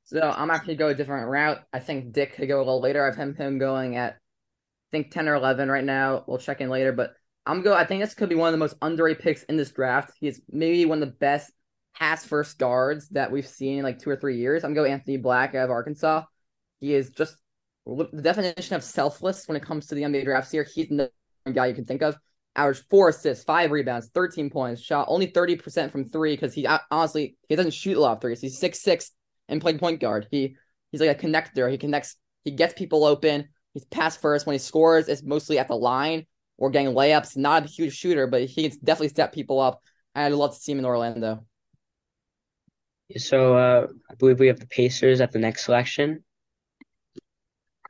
So 0.05 0.21
I'm 0.21 0.51
actually 0.51 0.77
go 0.77 0.89
a 0.89 0.95
different 0.95 1.29
route. 1.29 1.63
I 1.73 1.81
think 1.81 2.13
Dick 2.13 2.35
could 2.35 2.49
go 2.49 2.59
a 2.59 2.65
little 2.65 2.81
later. 2.81 3.07
I've 3.07 3.17
him 3.17 3.35
him 3.35 3.59
going 3.59 3.97
at 3.97 4.15
I 4.15 4.91
think 4.91 5.11
ten 5.11 5.29
or 5.29 5.35
eleven 5.35 5.71
right 5.71 5.85
now. 5.85 6.25
We'll 6.27 6.39
check 6.39 6.61
in 6.61 6.71
later, 6.71 6.93
but 6.93 7.15
I'm 7.47 7.63
go. 7.63 7.75
I 7.75 7.85
think 7.85 8.03
this 8.03 8.15
could 8.15 8.29
be 8.29 8.35
one 8.35 8.49
of 8.49 8.53
the 8.53 8.59
most 8.59 8.77
underrated 8.83 9.23
picks 9.23 9.43
in 9.45 9.57
this 9.57 9.71
draft. 9.71 10.13
He's 10.21 10.41
maybe 10.51 10.85
one 10.87 11.03
of 11.03 11.09
the 11.09 11.15
best 11.15 11.53
pass 11.95 12.25
first 12.25 12.59
guards 12.59 13.09
that 13.11 13.33
we've 13.33 13.47
seen 13.47 13.79
in 13.79 13.85
like 13.85 13.99
two 13.99 14.11
or 14.11 14.17
three 14.17 14.39
years. 14.39 14.65
I'm 14.65 14.75
going 14.75 14.93
Anthony 14.93 15.17
Black 15.17 15.55
out 15.55 15.65
of 15.65 15.71
Arkansas. 15.71 16.25
He 16.81 16.95
is 16.95 17.11
just 17.11 17.37
the 17.87 18.21
definition 18.23 18.77
of 18.77 18.85
selfless 18.85 19.47
when 19.49 19.57
it 19.57 19.63
comes 19.63 19.87
to 19.87 19.95
the 19.95 20.03
NBA 20.03 20.25
drafts 20.25 20.51
here. 20.51 20.65
He's 20.65 20.89
the 20.89 21.11
guy 21.53 21.67
you 21.67 21.75
can 21.75 21.85
think 21.85 22.03
of. 22.03 22.17
Averaged 22.57 22.85
four 22.91 23.11
assists, 23.11 23.45
five 23.45 23.71
rebounds, 23.71 24.11
13 24.15 24.51
points, 24.51 24.83
shot 24.83 25.07
only 25.09 25.29
30% 25.29 25.93
from 25.93 26.09
three 26.09 26.35
because 26.35 26.55
he 26.55 26.67
honestly 26.91 27.37
he 27.49 27.57
doesn't 27.57 27.73
shoot 27.73 27.97
a 27.97 28.01
lot 28.01 28.13
of 28.13 28.21
threes. 28.21 28.41
He's 28.41 28.59
six 28.59 28.81
six 28.81 29.13
and 29.49 29.61
played 29.61 29.79
point 29.79 30.01
guard. 30.01 30.27
He 30.31 30.57
he's 30.91 31.01
like 31.01 31.17
a 31.17 31.27
connector. 31.27 31.71
He 31.71 31.79
connects, 31.79 32.17
he 32.45 32.51
gets 32.51 32.75
people 32.75 33.05
open. 33.05 33.49
He's 33.75 33.85
pass 33.85 34.17
first. 34.17 34.47
When 34.47 34.55
he 34.55 34.59
scores, 34.59 35.09
it's 35.09 35.23
mostly 35.23 35.59
at 35.59 35.69
the 35.69 35.77
line 35.77 36.27
or 36.57 36.71
getting 36.71 36.95
layups. 36.95 37.37
Not 37.37 37.65
a 37.65 37.69
huge 37.69 37.95
shooter, 37.97 38.27
but 38.27 38.45
he 38.45 38.69
can 38.69 38.79
definitely 38.83 39.11
step 39.11 39.33
people 39.33 39.61
up. 39.61 39.81
I'd 40.15 40.33
love 40.33 40.55
to 40.55 40.61
see 40.61 40.73
him 40.73 40.81
in 40.81 40.85
Orlando. 40.85 41.45
So 43.17 43.57
uh, 43.57 43.87
I 44.11 44.15
believe 44.17 44.41
we 44.41 44.49
have 44.49 44.61
the 44.61 44.67
Pacers 44.67 45.21
at 45.21 45.33
the 45.33 45.39
next 45.39 45.65
selection. 45.65 46.25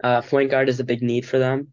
Uh, 0.03 0.23
point 0.23 0.51
guard 0.51 0.69
is 0.69 0.81
a 0.81 0.85
big 0.85 1.03
need 1.03 1.27
for 1.27 1.39
them, 1.39 1.73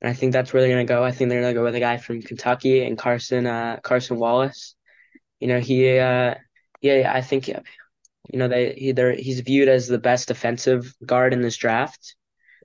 and 0.00 0.10
I 0.10 0.14
think 0.14 0.32
that's 0.32 0.52
where 0.52 0.62
they're 0.62 0.70
gonna 0.70 0.84
go. 0.84 1.04
I 1.04 1.12
think 1.12 1.30
they're 1.30 1.40
gonna 1.42 1.54
go 1.54 1.64
with 1.64 1.74
a 1.74 1.80
guy 1.80 1.96
from 1.98 2.22
Kentucky 2.22 2.84
and 2.84 2.98
Carson 2.98 3.46
uh, 3.46 3.78
Cason 3.82 4.16
Wallace. 4.16 4.76
You 5.40 5.48
know 5.48 5.60
he 5.60 5.98
uh, 5.98 6.34
yeah 6.80 7.12
I 7.14 7.20
think 7.22 7.48
you 7.48 8.38
know 8.38 8.48
they 8.48 8.74
he, 8.74 8.92
they're, 8.92 9.12
he's 9.14 9.40
viewed 9.40 9.68
as 9.68 9.88
the 9.88 9.98
best 9.98 10.28
defensive 10.28 10.94
guard 11.04 11.32
in 11.32 11.42
this 11.42 11.56
draft. 11.56 12.16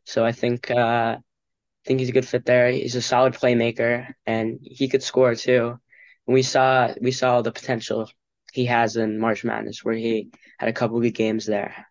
So 0.06 0.26
I 0.26 0.32
think 0.32 0.70
uh, 0.72 1.18
I 1.18 1.88
think 1.88 2.00
he's 2.00 2.10
a 2.10 2.14
good 2.14 2.28
fit 2.28 2.46
there. 2.46 2.72
He's 2.72 2.96
a 2.96 3.02
solid 3.02 3.34
playmaker, 3.34 4.14
and 4.26 4.60
he 4.62 4.88
could 4.88 5.04
score 5.04 5.36
too. 5.36 5.80
And 6.28 6.34
we 6.34 6.42
saw 6.44 6.94
we 7.02 7.12
saw 7.12 7.42
the 7.42 7.52
potential 7.52 8.10
he 8.54 8.66
has 8.66 8.96
in 8.98 9.20
March 9.20 9.44
Madness, 9.44 9.84
where 9.84 9.96
he 9.96 10.32
had 10.60 10.70
a 10.70 10.74
couple 10.74 11.00
good 11.02 11.14
games 11.16 11.46
there. 11.46 11.88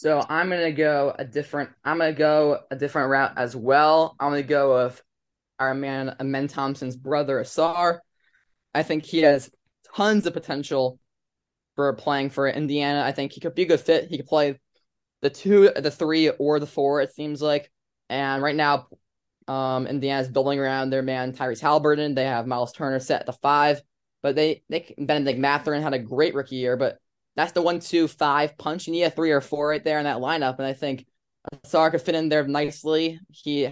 So 0.00 0.24
I'm 0.30 0.48
gonna 0.48 0.72
go 0.72 1.14
a 1.18 1.26
different. 1.26 1.68
I'm 1.84 1.98
gonna 1.98 2.14
go 2.14 2.60
a 2.70 2.74
different 2.74 3.10
route 3.10 3.34
as 3.36 3.54
well. 3.54 4.16
I'm 4.18 4.30
gonna 4.30 4.42
go 4.42 4.82
with 4.82 5.02
our 5.58 5.74
man 5.74 6.16
Amen 6.18 6.48
Thompson's 6.48 6.96
brother 6.96 7.38
Ausar. 7.38 7.98
I 8.74 8.82
think 8.82 9.04
he 9.04 9.18
has 9.18 9.50
tons 9.94 10.24
of 10.24 10.32
potential 10.32 10.98
for 11.76 11.92
playing 11.92 12.30
for 12.30 12.48
Indiana. 12.48 13.02
I 13.02 13.12
think 13.12 13.32
he 13.32 13.42
could 13.42 13.54
be 13.54 13.64
a 13.64 13.66
good 13.66 13.80
fit. 13.80 14.08
He 14.08 14.16
could 14.16 14.26
play 14.26 14.58
the 15.20 15.28
two, 15.28 15.68
the 15.76 15.90
three, 15.90 16.30
or 16.30 16.60
the 16.60 16.66
four. 16.66 17.02
It 17.02 17.12
seems 17.12 17.42
like. 17.42 17.70
And 18.08 18.42
right 18.42 18.56
now, 18.56 18.86
um, 19.48 19.86
Indiana's 19.86 20.28
building 20.28 20.58
around 20.58 20.88
their 20.88 21.02
man 21.02 21.34
Tyrese 21.34 21.60
Haliburton. 21.60 22.14
They 22.14 22.24
have 22.24 22.46
Miles 22.46 22.72
Turner 22.72 23.00
set 23.00 23.20
at 23.20 23.26
the 23.26 23.34
five. 23.34 23.82
But 24.22 24.34
they, 24.34 24.62
they 24.70 24.94
Bennedict 24.96 25.38
Mathurin 25.38 25.82
had 25.82 25.92
a 25.92 25.98
great 25.98 26.34
rookie 26.34 26.56
year, 26.56 26.78
but 26.78 26.96
that's 27.40 27.52
the 27.52 27.62
one, 27.62 27.80
two, 27.80 28.06
five 28.06 28.58
punch. 28.58 28.86
And 28.86 28.94
he 28.94 29.00
had 29.00 29.16
three 29.16 29.30
or 29.30 29.40
four 29.40 29.68
right 29.68 29.82
there 29.82 29.98
in 29.98 30.04
that 30.04 30.18
lineup. 30.18 30.58
And 30.58 30.66
I 30.66 30.74
think 30.74 31.06
Ausar 31.54 31.90
could 31.90 32.02
fit 32.02 32.14
in 32.14 32.28
there 32.28 32.46
nicely. 32.46 33.18
He 33.30 33.62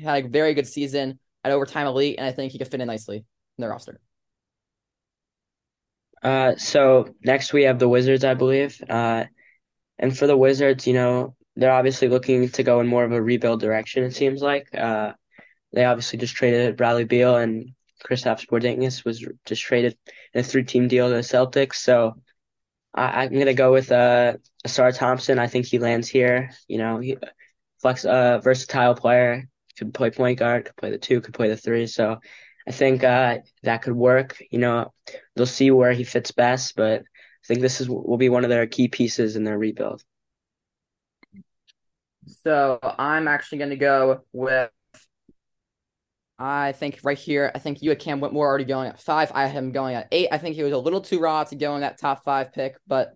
had 0.00 0.24
a 0.24 0.28
very 0.28 0.54
good 0.54 0.68
season 0.68 1.18
at 1.42 1.52
overtime 1.52 1.86
elite, 1.86 2.16
and 2.18 2.26
I 2.26 2.32
think 2.32 2.52
he 2.52 2.58
could 2.58 2.68
fit 2.68 2.80
in 2.80 2.86
nicely 2.86 3.16
in 3.16 3.62
the 3.62 3.68
roster. 3.68 4.00
Uh, 6.22 6.54
so 6.56 7.14
next 7.22 7.52
we 7.52 7.64
have 7.64 7.78
the 7.78 7.88
Wizards, 7.88 8.24
I 8.24 8.34
believe. 8.34 8.80
Uh, 8.88 9.24
and 9.98 10.16
for 10.16 10.26
the 10.26 10.36
Wizards, 10.36 10.86
you 10.86 10.94
know, 10.94 11.34
they're 11.56 11.72
obviously 11.72 12.08
looking 12.08 12.48
to 12.48 12.62
go 12.62 12.80
in 12.80 12.86
more 12.86 13.04
of 13.04 13.12
a 13.12 13.20
rebuild 13.20 13.60
direction. 13.60 14.04
It 14.04 14.14
seems 14.14 14.40
like 14.40 14.68
uh, 14.74 15.12
they 15.72 15.84
obviously 15.84 16.18
just 16.18 16.34
traded 16.34 16.76
Bradley 16.76 17.04
Beal 17.04 17.36
and 17.36 17.74
Kristaps 18.04 18.46
Porzingis 18.46 19.04
was 19.04 19.26
just 19.44 19.62
traded 19.62 19.96
in 20.32 20.40
a 20.40 20.44
three-team 20.44 20.88
deal 20.88 21.08
to 21.08 21.14
the 21.14 21.20
Celtics. 21.20 21.76
So 21.76 22.14
I, 22.94 23.24
am 23.24 23.36
gonna 23.36 23.54
go 23.54 23.72
with 23.72 23.90
uh, 23.90 24.34
Ausar 24.66 24.96
Thompson. 24.96 25.38
I 25.38 25.48
think 25.48 25.66
he 25.66 25.78
lands 25.78 26.08
here. 26.08 26.50
You 26.68 26.78
know, 26.78 26.98
he 26.98 27.16
flex, 27.80 28.04
uh, 28.04 28.38
versatile 28.38 28.94
player. 28.94 29.48
Could 29.78 29.92
play 29.92 30.10
point 30.10 30.38
guard. 30.38 30.66
Could 30.66 30.76
play 30.76 30.90
the 30.90 30.98
two. 30.98 31.20
Could 31.20 31.34
play 31.34 31.48
the 31.48 31.56
three. 31.56 31.86
So 31.88 32.20
I 32.66 32.70
think 32.70 33.02
uh, 33.02 33.38
that 33.62 33.82
could 33.82 33.94
work. 33.94 34.40
You 34.50 34.58
know, 34.58 34.92
they'll 35.34 35.46
see 35.46 35.70
where 35.70 35.92
he 35.92 36.04
fits 36.04 36.30
best, 36.30 36.76
but 36.76 37.00
I 37.00 37.46
think 37.46 37.60
this 37.60 37.80
is 37.80 37.88
will 37.88 38.16
be 38.16 38.28
one 38.28 38.44
of 38.44 38.50
their 38.50 38.66
key 38.66 38.88
pieces 38.88 39.36
in 39.36 39.44
their 39.44 39.58
rebuild. 39.58 40.02
So 42.26 42.78
I'm 42.82 43.28
actually 43.28 43.58
going 43.58 43.70
to 43.70 43.76
go 43.76 44.22
with 44.32 44.70
I 46.38 46.72
think 46.72 47.00
right 47.04 47.16
here, 47.16 47.52
I 47.54 47.58
think 47.58 47.80
you 47.80 47.90
had 47.90 48.00
Cam 48.00 48.20
Whitmore 48.20 48.46
already 48.46 48.64
going 48.64 48.88
at 48.88 49.00
five. 49.00 49.30
I 49.34 49.46
have 49.46 49.52
him 49.52 49.70
going 49.70 49.94
at 49.94 50.08
eight. 50.10 50.28
I 50.32 50.38
think 50.38 50.56
he 50.56 50.62
was 50.62 50.72
a 50.72 50.78
little 50.78 51.00
too 51.00 51.20
raw 51.20 51.44
to 51.44 51.54
go 51.54 51.74
in 51.76 51.82
that 51.82 52.00
top 52.00 52.24
five 52.24 52.52
pick, 52.52 52.76
but 52.86 53.14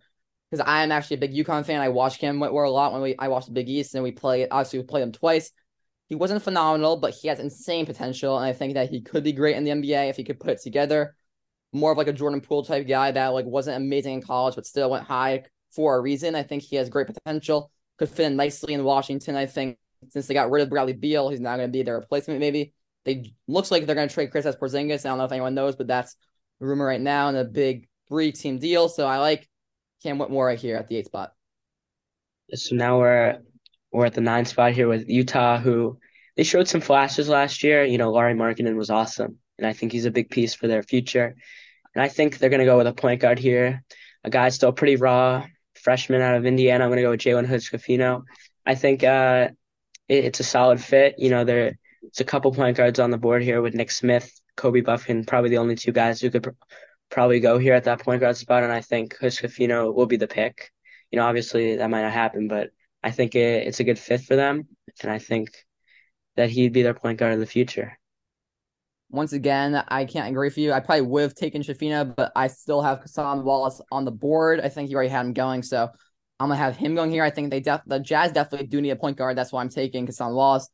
because 0.50 0.64
I 0.66 0.82
am 0.82 0.92
actually 0.92 1.16
a 1.16 1.20
big 1.20 1.34
UConn 1.34 1.66
fan, 1.66 1.80
I 1.80 1.88
watched 1.88 2.20
Cam 2.20 2.40
Whitmore 2.40 2.64
a 2.64 2.70
lot 2.70 2.92
when 2.92 3.02
we 3.02 3.16
I 3.18 3.28
watched 3.28 3.48
the 3.48 3.52
Big 3.52 3.68
East 3.68 3.94
and 3.94 4.04
we 4.04 4.12
played. 4.12 4.48
Obviously, 4.50 4.78
we 4.78 4.84
played 4.86 5.02
him 5.02 5.12
twice. 5.12 5.50
He 6.08 6.14
wasn't 6.14 6.42
phenomenal, 6.42 6.96
but 6.96 7.12
he 7.12 7.28
has 7.28 7.38
insane 7.38 7.84
potential, 7.84 8.38
and 8.38 8.46
I 8.46 8.52
think 8.52 8.74
that 8.74 8.88
he 8.88 9.02
could 9.02 9.24
be 9.24 9.32
great 9.32 9.56
in 9.56 9.64
the 9.64 9.72
NBA 9.72 10.08
if 10.08 10.16
he 10.16 10.24
could 10.24 10.40
put 10.40 10.50
it 10.50 10.62
together. 10.62 11.14
More 11.72 11.92
of 11.92 11.98
like 11.98 12.08
a 12.08 12.14
Jordan 12.14 12.40
Poole 12.40 12.64
type 12.64 12.86
guy 12.86 13.10
that 13.10 13.28
like 13.28 13.44
wasn't 13.44 13.76
amazing 13.76 14.14
in 14.14 14.22
college, 14.22 14.54
but 14.54 14.64
still 14.64 14.90
went 14.90 15.04
high 15.04 15.44
for 15.70 15.96
a 15.96 16.00
reason. 16.00 16.34
I 16.34 16.44
think 16.44 16.62
he 16.62 16.76
has 16.76 16.88
great 16.88 17.08
potential. 17.08 17.70
Could 17.98 18.08
fit 18.08 18.26
in 18.26 18.36
nicely 18.36 18.72
in 18.72 18.84
Washington. 18.84 19.36
I 19.36 19.46
think 19.46 19.76
since 20.08 20.26
they 20.26 20.34
got 20.34 20.50
rid 20.50 20.62
of 20.62 20.70
Bradley 20.70 20.94
Beal, 20.94 21.28
he's 21.28 21.40
now 21.40 21.56
going 21.56 21.68
to 21.68 21.72
be 21.72 21.82
their 21.82 21.98
replacement 21.98 22.40
maybe. 22.40 22.72
They 23.08 23.32
looks 23.46 23.70
like 23.70 23.86
they're 23.86 23.94
going 23.94 24.08
to 24.08 24.12
trade 24.12 24.30
Kristaps 24.30 24.58
Porzingis. 24.58 25.06
I 25.06 25.08
don't 25.08 25.16
know 25.16 25.24
if 25.24 25.32
anyone 25.32 25.54
knows, 25.54 25.76
but 25.76 25.86
that's 25.86 26.14
a 26.60 26.66
rumor 26.66 26.84
right 26.84 27.00
now 27.00 27.30
in 27.30 27.36
a 27.36 27.44
big 27.44 27.88
three 28.06 28.32
team 28.32 28.58
deal. 28.58 28.90
So 28.90 29.06
I 29.06 29.16
like 29.16 29.48
Cam 30.02 30.18
Whitmore 30.18 30.44
right 30.44 30.58
here 30.58 30.76
at 30.76 30.88
the 30.88 30.96
eight 30.96 31.06
spot. 31.06 31.32
So 32.52 32.76
now 32.76 32.98
we're 32.98 33.38
we're 33.90 34.04
at 34.04 34.12
the 34.12 34.20
nine 34.20 34.44
spot 34.44 34.72
here 34.72 34.88
with 34.88 35.08
Utah, 35.08 35.58
who 35.58 35.98
they 36.36 36.42
showed 36.42 36.68
some 36.68 36.82
flashes 36.82 37.30
last 37.30 37.62
year. 37.62 37.82
You 37.82 37.96
know, 37.96 38.10
Lauri 38.10 38.34
Markkanen 38.34 38.76
was 38.76 38.90
awesome, 38.90 39.38
and 39.56 39.66
I 39.66 39.72
think 39.72 39.92
he's 39.92 40.04
a 40.04 40.10
big 40.10 40.28
piece 40.28 40.54
for 40.54 40.68
their 40.68 40.82
future. 40.82 41.34
And 41.94 42.02
I 42.02 42.08
think 42.08 42.36
they're 42.36 42.50
going 42.50 42.60
to 42.60 42.66
go 42.66 42.76
with 42.76 42.88
a 42.88 42.92
point 42.92 43.22
guard 43.22 43.38
here, 43.38 43.82
a 44.22 44.28
guy 44.28 44.50
still 44.50 44.72
pretty 44.72 44.96
raw, 44.96 45.46
freshman 45.76 46.20
out 46.20 46.36
of 46.36 46.44
Indiana. 46.44 46.84
I'm 46.84 46.90
going 46.90 46.98
to 46.98 47.02
go 47.02 47.10
with 47.12 47.20
Jalen 47.20 47.46
Hood 47.46 48.22
I 48.66 48.74
think 48.74 49.02
uh, 49.02 49.48
it, 50.08 50.26
it's 50.26 50.40
a 50.40 50.44
solid 50.44 50.78
fit. 50.78 51.14
You 51.16 51.30
know, 51.30 51.44
they're 51.44 51.77
it's 52.02 52.20
a 52.20 52.24
couple 52.24 52.52
point 52.52 52.76
guards 52.76 52.98
on 52.98 53.10
the 53.10 53.18
board 53.18 53.42
here 53.42 53.60
with 53.60 53.74
Nick 53.74 53.90
Smith, 53.90 54.30
Kobe 54.56 54.80
Buffkin, 54.80 55.24
probably 55.24 55.50
the 55.50 55.58
only 55.58 55.76
two 55.76 55.92
guys 55.92 56.20
who 56.20 56.30
could 56.30 56.42
pr- 56.42 56.50
probably 57.10 57.40
go 57.40 57.58
here 57.58 57.74
at 57.74 57.84
that 57.84 58.00
point 58.00 58.20
guard 58.20 58.36
spot. 58.36 58.64
And 58.64 58.72
I 58.72 58.80
think 58.80 59.16
Hood-Schifino 59.16 59.94
will 59.94 60.06
be 60.06 60.16
the 60.16 60.26
pick. 60.28 60.70
You 61.10 61.18
know, 61.18 61.26
obviously 61.26 61.76
that 61.76 61.90
might 61.90 62.02
not 62.02 62.12
happen, 62.12 62.48
but 62.48 62.70
I 63.02 63.10
think 63.10 63.34
it, 63.34 63.66
it's 63.66 63.80
a 63.80 63.84
good 63.84 63.98
fit 63.98 64.20
for 64.20 64.36
them. 64.36 64.66
And 65.02 65.10
I 65.10 65.18
think 65.18 65.50
that 66.36 66.50
he'd 66.50 66.72
be 66.72 66.82
their 66.82 66.94
point 66.94 67.18
guard 67.18 67.34
in 67.34 67.40
the 67.40 67.46
future. 67.46 67.98
Once 69.10 69.32
again, 69.32 69.82
I 69.88 70.04
can't 70.04 70.28
agree 70.28 70.48
with 70.48 70.58
you. 70.58 70.72
I 70.72 70.80
probably 70.80 71.06
would 71.06 71.22
have 71.22 71.34
taken 71.34 71.62
Schifino, 71.62 72.14
but 72.14 72.30
I 72.36 72.48
still 72.48 72.82
have 72.82 73.00
Cason 73.00 73.42
Wallace 73.42 73.80
on 73.90 74.04
the 74.04 74.10
board. 74.10 74.60
I 74.60 74.68
think 74.68 74.90
you 74.90 74.96
already 74.96 75.08
had 75.08 75.24
him 75.24 75.32
going, 75.32 75.62
so 75.62 75.88
I'm 76.38 76.48
gonna 76.48 76.56
have 76.56 76.76
him 76.76 76.94
going 76.94 77.10
here. 77.10 77.24
I 77.24 77.30
think 77.30 77.50
they 77.50 77.60
def- 77.60 77.86
the 77.86 78.00
Jazz 78.00 78.32
definitely 78.32 78.66
do 78.66 78.82
need 78.82 78.90
a 78.90 78.96
point 78.96 79.16
guard. 79.16 79.36
That's 79.36 79.50
why 79.50 79.62
I'm 79.62 79.70
taking 79.70 80.06
Cason 80.06 80.34
Wallace. 80.34 80.68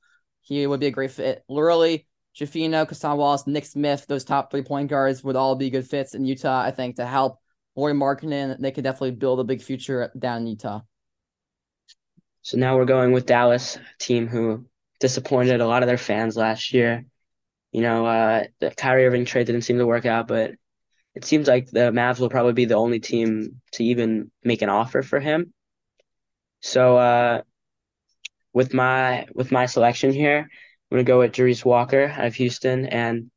He 0.44 0.66
would 0.66 0.80
be 0.80 0.86
a 0.86 0.90
great 0.90 1.10
fit. 1.10 1.42
Literally, 1.48 2.06
Jafino, 2.36 2.86
Cason 2.86 3.16
Wallace, 3.16 3.46
Nick 3.46 3.64
Smith, 3.64 4.06
those 4.06 4.24
top 4.24 4.50
three 4.50 4.62
point 4.62 4.90
guards 4.90 5.24
would 5.24 5.36
all 5.36 5.56
be 5.56 5.70
good 5.70 5.88
fits 5.88 6.14
in 6.14 6.24
Utah, 6.24 6.62
I 6.62 6.70
think, 6.70 6.96
to 6.96 7.06
help 7.06 7.38
Lauri 7.74 7.94
Markkanen. 7.94 8.60
They 8.60 8.70
could 8.70 8.84
definitely 8.84 9.12
build 9.12 9.40
a 9.40 9.44
big 9.44 9.62
future 9.62 10.12
down 10.18 10.42
in 10.42 10.48
Utah. 10.48 10.82
So 12.42 12.58
now 12.58 12.76
we're 12.76 12.84
going 12.84 13.12
with 13.12 13.24
Dallas, 13.24 13.78
team 13.98 14.28
who 14.28 14.66
disappointed 15.00 15.62
a 15.62 15.66
lot 15.66 15.82
of 15.82 15.86
their 15.86 15.96
fans 15.96 16.36
last 16.36 16.74
year. 16.74 17.06
You 17.72 17.80
know, 17.80 18.04
uh, 18.04 18.44
the 18.60 18.70
Kyrie 18.70 19.06
Irving 19.06 19.24
trade 19.24 19.46
didn't 19.46 19.62
seem 19.62 19.78
to 19.78 19.86
work 19.86 20.04
out, 20.04 20.28
but 20.28 20.52
it 21.14 21.24
seems 21.24 21.48
like 21.48 21.70
the 21.70 21.90
Mavs 21.90 22.20
will 22.20 22.28
probably 22.28 22.52
be 22.52 22.66
the 22.66 22.74
only 22.74 23.00
team 23.00 23.62
to 23.72 23.84
even 23.84 24.30
make 24.42 24.62
an 24.62 24.68
offer 24.68 25.02
for 25.02 25.20
him. 25.20 25.54
So 26.60 26.96
uh, 26.96 27.42
with 28.54 28.74
my 28.74 29.26
with 29.34 29.52
my 29.52 29.66
selection 29.66 30.12
here, 30.12 30.38
I'm 30.40 30.96
gonna 30.96 31.04
go 31.04 31.20
with 31.20 31.32
Jarace 31.32 31.64
Walker 31.64 32.06
out 32.06 32.26
of 32.26 32.34
Houston, 32.36 32.86
and 32.86 33.30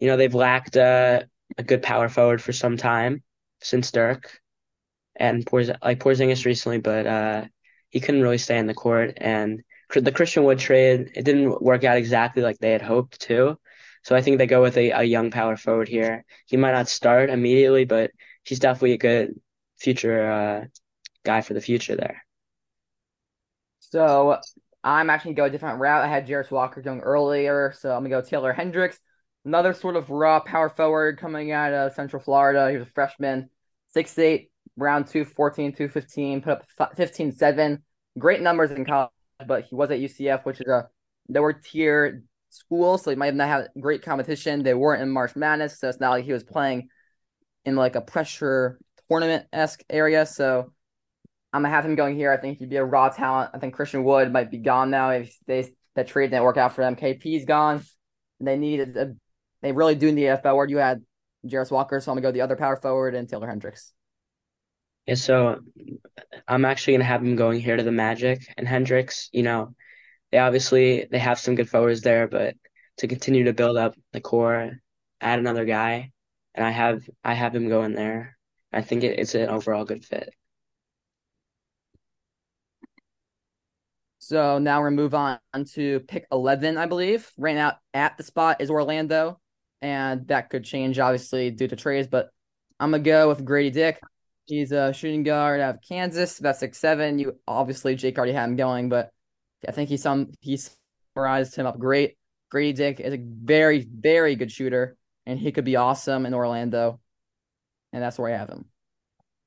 you 0.00 0.08
know 0.08 0.16
they've 0.16 0.34
lacked 0.34 0.76
a 0.76 1.62
good 1.64 1.82
power 1.82 2.08
forward 2.08 2.42
for 2.42 2.52
some 2.52 2.76
time 2.76 3.22
since 3.62 3.90
Dirk 3.92 4.40
and 5.16 5.44
Porz- 5.46 5.76
like 5.82 6.00
Porzingis 6.00 6.44
recently, 6.44 6.78
but 6.78 7.06
uh, 7.06 7.44
he 7.90 8.00
couldn't 8.00 8.22
really 8.22 8.38
stay 8.38 8.58
in 8.58 8.66
the 8.66 8.74
court. 8.74 9.14
And 9.18 9.62
the 9.94 10.12
Christian 10.12 10.44
Wood 10.44 10.58
trade 10.58 11.12
it 11.14 11.24
didn't 11.24 11.62
work 11.62 11.84
out 11.84 11.96
exactly 11.96 12.42
like 12.42 12.58
they 12.58 12.72
had 12.72 12.82
hoped 12.82 13.20
to. 13.22 13.58
So 14.02 14.16
I 14.16 14.20
think 14.22 14.38
they 14.38 14.46
go 14.46 14.62
with 14.62 14.76
a, 14.76 14.90
a 14.90 15.02
young 15.04 15.30
power 15.30 15.56
forward 15.56 15.88
here. 15.88 16.24
He 16.46 16.56
might 16.56 16.72
not 16.72 16.88
start 16.88 17.30
immediately, 17.30 17.84
but 17.84 18.10
he's 18.44 18.58
definitely 18.58 18.92
a 18.92 18.98
good 18.98 19.40
future 19.78 20.30
uh, 20.30 20.64
guy 21.24 21.40
for 21.42 21.54
the 21.54 21.60
future 21.60 21.96
there. 21.96 22.23
So 23.94 24.38
I'm 24.82 25.08
actually 25.08 25.34
going 25.34 25.36
to 25.36 25.40
go 25.42 25.44
a 25.44 25.50
different 25.50 25.78
route. 25.78 26.02
I 26.02 26.08
had 26.08 26.26
Jarace 26.26 26.50
Walker 26.50 26.82
going 26.82 26.98
earlier, 26.98 27.72
so 27.78 27.90
I'm 27.90 28.00
going 28.00 28.10
to 28.10 28.16
go 28.16 28.28
Taylor 28.28 28.52
Hendricks. 28.52 28.98
Another 29.44 29.72
sort 29.72 29.94
of 29.94 30.10
raw 30.10 30.40
power 30.40 30.68
forward 30.68 31.20
coming 31.20 31.52
out 31.52 31.72
of 31.72 31.92
Central 31.92 32.20
Florida. 32.20 32.72
He 32.72 32.76
was 32.76 32.88
a 32.88 32.90
freshman, 32.90 33.50
6'8, 33.94 34.48
round 34.76 35.06
214, 35.06 35.74
215, 35.74 36.42
put 36.42 36.50
up 36.50 36.96
15 36.96 37.30
7. 37.30 37.84
Great 38.18 38.40
numbers 38.40 38.72
in 38.72 38.84
college, 38.84 39.12
but 39.46 39.66
he 39.66 39.76
was 39.76 39.92
at 39.92 40.00
UCF, 40.00 40.44
which 40.44 40.60
is 40.60 40.66
a 40.66 40.88
lower 41.28 41.52
tier 41.52 42.24
school, 42.48 42.98
so 42.98 43.10
he 43.10 43.16
might 43.16 43.26
have 43.26 43.36
not 43.36 43.48
had 43.48 43.68
great 43.80 44.02
competition. 44.02 44.64
They 44.64 44.74
weren't 44.74 45.02
in 45.02 45.10
March 45.10 45.36
Madness, 45.36 45.78
so 45.78 45.88
it's 45.88 46.00
not 46.00 46.10
like 46.10 46.24
he 46.24 46.32
was 46.32 46.42
playing 46.42 46.88
in 47.64 47.76
like 47.76 47.94
a 47.94 48.00
pressure 48.00 48.80
tournament 49.08 49.46
esque 49.52 49.84
area. 49.88 50.26
So 50.26 50.72
I'm 51.54 51.62
gonna 51.62 51.72
have 51.72 51.84
him 51.84 51.94
going 51.94 52.16
here. 52.16 52.32
I 52.32 52.36
think 52.36 52.58
he'd 52.58 52.68
be 52.68 52.76
a 52.76 52.84
raw 52.84 53.10
talent. 53.10 53.52
I 53.54 53.58
think 53.58 53.74
Christian 53.74 54.02
Wood 54.02 54.32
might 54.32 54.50
be 54.50 54.58
gone 54.58 54.90
now 54.90 55.10
if 55.10 55.38
they 55.46 55.72
that 55.94 56.08
trade 56.08 56.32
didn't 56.32 56.42
work 56.42 56.56
out 56.56 56.74
for 56.74 56.80
them. 56.80 56.96
KP's 56.96 57.44
gone. 57.44 57.80
They 58.40 58.56
need 58.56 58.80
a, 58.80 59.14
they 59.62 59.70
really 59.70 59.94
do 59.94 60.10
need 60.10 60.26
a 60.26 60.36
forward. 60.36 60.68
You 60.68 60.78
had 60.78 61.04
Jarace 61.46 61.70
Walker, 61.70 62.00
so 62.00 62.10
I'm 62.10 62.16
gonna 62.16 62.26
go 62.26 62.32
the 62.32 62.40
other 62.40 62.56
power 62.56 62.74
forward 62.74 63.14
and 63.14 63.28
Taylor 63.28 63.46
Hendricks. 63.46 63.92
Yeah, 65.06 65.14
so 65.14 65.60
I'm 66.48 66.64
actually 66.64 66.94
gonna 66.94 67.04
have 67.04 67.22
him 67.22 67.36
going 67.36 67.60
here 67.60 67.76
to 67.76 67.84
the 67.84 67.92
Magic 67.92 68.52
and 68.56 68.66
Hendricks. 68.66 69.28
You 69.32 69.44
know, 69.44 69.76
they 70.32 70.38
obviously 70.38 71.06
they 71.08 71.20
have 71.20 71.38
some 71.38 71.54
good 71.54 71.70
forwards 71.70 72.00
there, 72.00 72.26
but 72.26 72.56
to 72.96 73.06
continue 73.06 73.44
to 73.44 73.52
build 73.52 73.76
up 73.76 73.94
the 74.12 74.20
core, 74.20 74.72
add 75.20 75.38
another 75.38 75.66
guy, 75.66 76.10
and 76.52 76.66
I 76.66 76.70
have 76.70 77.08
I 77.22 77.34
have 77.34 77.54
him 77.54 77.68
going 77.68 77.94
there. 77.94 78.36
I 78.72 78.82
think 78.82 79.04
it, 79.04 79.20
it's 79.20 79.36
an 79.36 79.48
overall 79.50 79.84
good 79.84 80.04
fit. 80.04 80.34
So 84.24 84.58
now 84.58 84.80
we're 84.80 84.90
move 84.90 85.14
on 85.14 85.38
to 85.74 86.00
pick 86.00 86.26
eleven, 86.32 86.78
I 86.78 86.86
believe. 86.86 87.30
Right 87.36 87.54
now 87.54 87.76
at 87.92 88.16
the 88.16 88.22
spot 88.22 88.62
is 88.62 88.70
Orlando, 88.70 89.38
and 89.82 90.26
that 90.28 90.48
could 90.48 90.64
change 90.64 90.98
obviously 90.98 91.50
due 91.50 91.68
to 91.68 91.76
trades, 91.76 92.08
but 92.08 92.30
I'm 92.80 92.90
gonna 92.90 93.02
go 93.02 93.28
with 93.28 93.44
Grady 93.44 93.68
Dick. 93.68 94.00
He's 94.46 94.72
a 94.72 94.94
shooting 94.94 95.24
guard 95.24 95.60
out 95.60 95.74
of 95.74 95.80
Kansas, 95.86 96.38
about 96.38 96.56
six 96.56 96.78
seven. 96.78 97.18
You 97.18 97.38
obviously 97.46 97.96
Jake 97.96 98.16
already 98.16 98.32
had 98.32 98.48
him 98.48 98.56
going, 98.56 98.88
but 98.88 99.10
I 99.68 99.72
think 99.72 99.90
he 99.90 99.98
some 99.98 100.32
he 100.40 100.58
summarized 101.14 101.54
him 101.54 101.66
up 101.66 101.78
great. 101.78 102.16
Grady 102.50 102.72
Dick 102.72 103.00
is 103.00 103.12
a 103.12 103.20
very 103.20 103.86
very 103.86 104.36
good 104.36 104.50
shooter, 104.50 104.96
and 105.26 105.38
he 105.38 105.52
could 105.52 105.66
be 105.66 105.76
awesome 105.76 106.24
in 106.24 106.32
Orlando, 106.32 106.98
and 107.92 108.02
that's 108.02 108.18
where 108.18 108.32
I 108.32 108.38
have 108.38 108.48
him. 108.48 108.64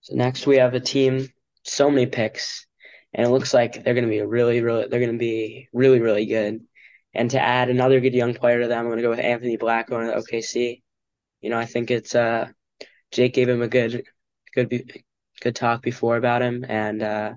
So 0.02 0.14
next 0.14 0.46
we 0.46 0.58
have 0.58 0.76
a 0.76 0.80
team, 0.80 1.30
so 1.64 1.90
many 1.90 2.06
picks, 2.06 2.68
and 3.14 3.26
it 3.26 3.30
looks 3.30 3.54
like 3.54 3.84
they're 3.84 3.94
going 3.94 4.06
to 4.06 4.10
be 4.10 4.22
really 4.22 4.62
really 4.62 4.88
they're 4.88 5.00
going 5.00 5.12
to 5.12 5.18
be 5.18 5.70
really 5.74 6.00
really 6.00 6.26
good. 6.26 6.62
And 7.14 7.32
to 7.32 7.40
add 7.40 7.70
another 7.70 8.00
good 8.00 8.14
young 8.14 8.34
player 8.36 8.62
to 8.62 8.68
them, 8.68 8.80
I'm 8.80 8.86
going 8.86 8.98
to 8.98 9.04
go 9.04 9.10
with 9.10 9.20
Anthony 9.20 9.58
Black 9.58 9.90
going 9.90 10.08
to 10.08 10.18
OKC. 10.18 10.84
You 11.42 11.50
know, 11.50 11.58
I 11.58 11.66
think 11.66 11.90
it's 11.90 12.14
uh 12.16 12.50
Jake 13.12 13.34
gave 13.34 13.50
him 13.50 13.62
a 13.62 13.68
good 13.68 14.04
good 14.54 15.04
good 15.42 15.56
talk 15.56 15.82
before 15.82 16.18
about 16.18 16.42
him, 16.42 16.66
and 16.68 17.02
uh, 17.02 17.34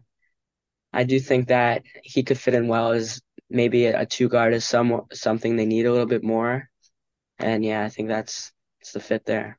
I 0.92 1.04
do 1.04 1.20
think 1.20 1.48
that 1.48 1.82
he 2.02 2.22
could 2.22 2.38
fit 2.38 2.54
in 2.54 2.68
well 2.68 2.92
as 2.92 3.20
maybe 3.48 3.86
a, 3.86 4.00
a 4.02 4.06
two 4.06 4.28
guard 4.28 4.54
is 4.54 4.64
some 4.64 5.02
something 5.12 5.56
they 5.56 5.66
need 5.66 5.86
a 5.86 5.92
little 5.92 6.06
bit 6.06 6.24
more, 6.24 6.68
and 7.38 7.64
yeah, 7.64 7.84
I 7.84 7.88
think 7.88 8.08
that's 8.08 8.52
it's 8.80 8.92
the 8.92 9.00
fit 9.00 9.24
there. 9.26 9.58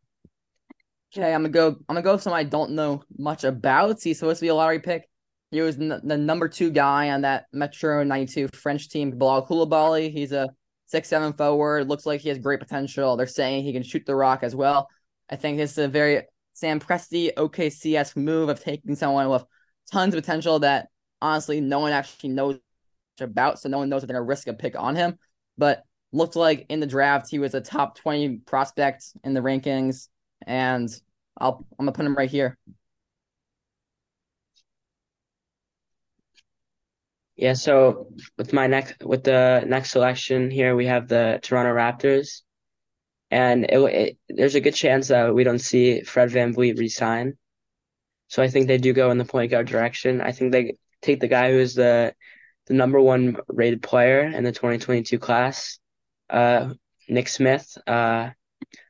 Okay, 1.14 1.34
I'm 1.34 1.42
gonna 1.42 1.50
go. 1.50 1.68
I'm 1.68 1.96
gonna 1.96 2.02
go 2.02 2.14
with 2.14 2.24
someone 2.24 2.40
I 2.40 2.50
don't 2.50 2.72
know 2.72 3.04
much 3.18 3.44
about. 3.44 4.02
He's 4.02 4.20
supposed 4.20 4.40
to 4.40 4.46
be 4.46 4.50
a 4.50 4.56
lottery 4.56 4.80
pick. 4.80 5.10
He 5.52 5.62
was 5.62 5.78
n- 5.78 6.02
the 6.04 6.18
number 6.18 6.48
two 6.48 6.72
guy 6.72 7.10
on 7.12 7.22
that 7.22 7.46
Metro 7.52 8.04
'92 8.04 8.48
French 8.54 8.90
team, 8.90 9.12
Bilal 9.12 9.46
Coulibaly. 9.46 10.12
He's 10.12 10.32
a 10.32 10.50
six 10.88 11.10
seven 11.10 11.34
forward. 11.34 11.90
Looks 11.90 12.06
like 12.06 12.22
he 12.22 12.30
has 12.30 12.40
great 12.40 12.60
potential. 12.60 13.16
They're 13.18 13.28
saying 13.28 13.64
he 13.64 13.74
can 13.74 13.84
shoot 13.84 14.06
the 14.06 14.16
rock 14.16 14.44
as 14.44 14.56
well. 14.56 14.90
I 15.30 15.36
think 15.36 15.58
this 15.58 15.72
is 15.74 15.78
a 15.78 15.88
very 15.88 16.24
Sam 16.54 16.80
Presti 16.80 17.34
OKCS 17.34 18.16
move 18.16 18.50
of 18.50 18.62
taking 18.62 18.96
someone 18.96 19.30
with 19.30 19.44
tons 19.92 20.14
of 20.14 20.22
potential 20.22 20.60
that 20.60 20.88
honestly 21.22 21.60
no 21.62 21.80
one 21.80 21.92
actually 21.92 22.30
knows 22.30 22.58
about, 23.20 23.60
so 23.60 23.70
no 23.70 23.78
one 23.78 23.90
knows 23.90 24.04
if 24.04 24.08
they're 24.08 24.18
gonna 24.18 24.26
risk 24.26 24.48
a 24.48 24.54
pick 24.54 24.80
on 24.80 24.96
him. 24.96 25.18
But 25.58 25.84
looked 26.14 26.36
like 26.36 26.66
in 26.70 26.80
the 26.80 26.88
draft 26.88 27.30
he 27.30 27.40
was 27.40 27.54
a 27.54 27.62
top 27.62 27.98
twenty 27.98 28.38
prospect 28.38 29.04
in 29.24 29.34
the 29.34 29.42
rankings, 29.42 30.08
and 30.48 30.90
I'll 31.38 31.66
I'm 31.78 31.86
gonna 31.86 31.92
put 31.92 32.06
him 32.06 32.16
right 32.16 32.30
here. 32.30 32.58
Yeah, 37.42 37.54
so 37.54 38.08
with 38.38 38.54
my 38.54 38.68
next 38.68 39.04
with 39.04 39.24
the 39.24 39.64
next 39.68 39.90
selection 39.92 40.52
here, 40.52 40.76
we 40.76 40.86
have 40.86 41.08
the 41.08 41.40
Toronto 41.42 41.74
Raptors 41.74 42.42
and 43.32 43.66
it, 43.66 43.80
it, 43.80 44.18
there's 44.30 44.56
a 44.56 44.62
good 44.62 44.76
chance 44.76 45.08
that 45.08 45.34
we 45.34 45.44
don't 45.44 45.60
see 45.60 46.02
Fred 46.02 46.30
VanVleet 46.30 46.78
resign. 46.78 47.38
So 48.28 48.44
I 48.44 48.48
think 48.50 48.68
they 48.68 48.78
do 48.78 48.94
go 48.94 49.12
in 49.12 49.18
the 49.18 49.26
point 49.26 49.52
guard 49.52 49.68
direction. 49.68 50.22
I 50.22 50.34
think 50.34 50.52
they 50.52 50.78
take 51.02 51.20
the 51.20 51.28
guy 51.28 51.52
who's 51.52 51.74
the 51.76 52.14
the 52.68 52.76
number 52.76 53.02
one 53.02 53.38
rated 53.48 53.82
player 53.82 54.22
in 54.22 54.44
the 54.44 54.52
2022 54.52 55.20
class, 55.20 55.80
uh, 56.30 56.74
Nick 57.10 57.28
Smith. 57.28 57.78
Uh, 57.88 58.30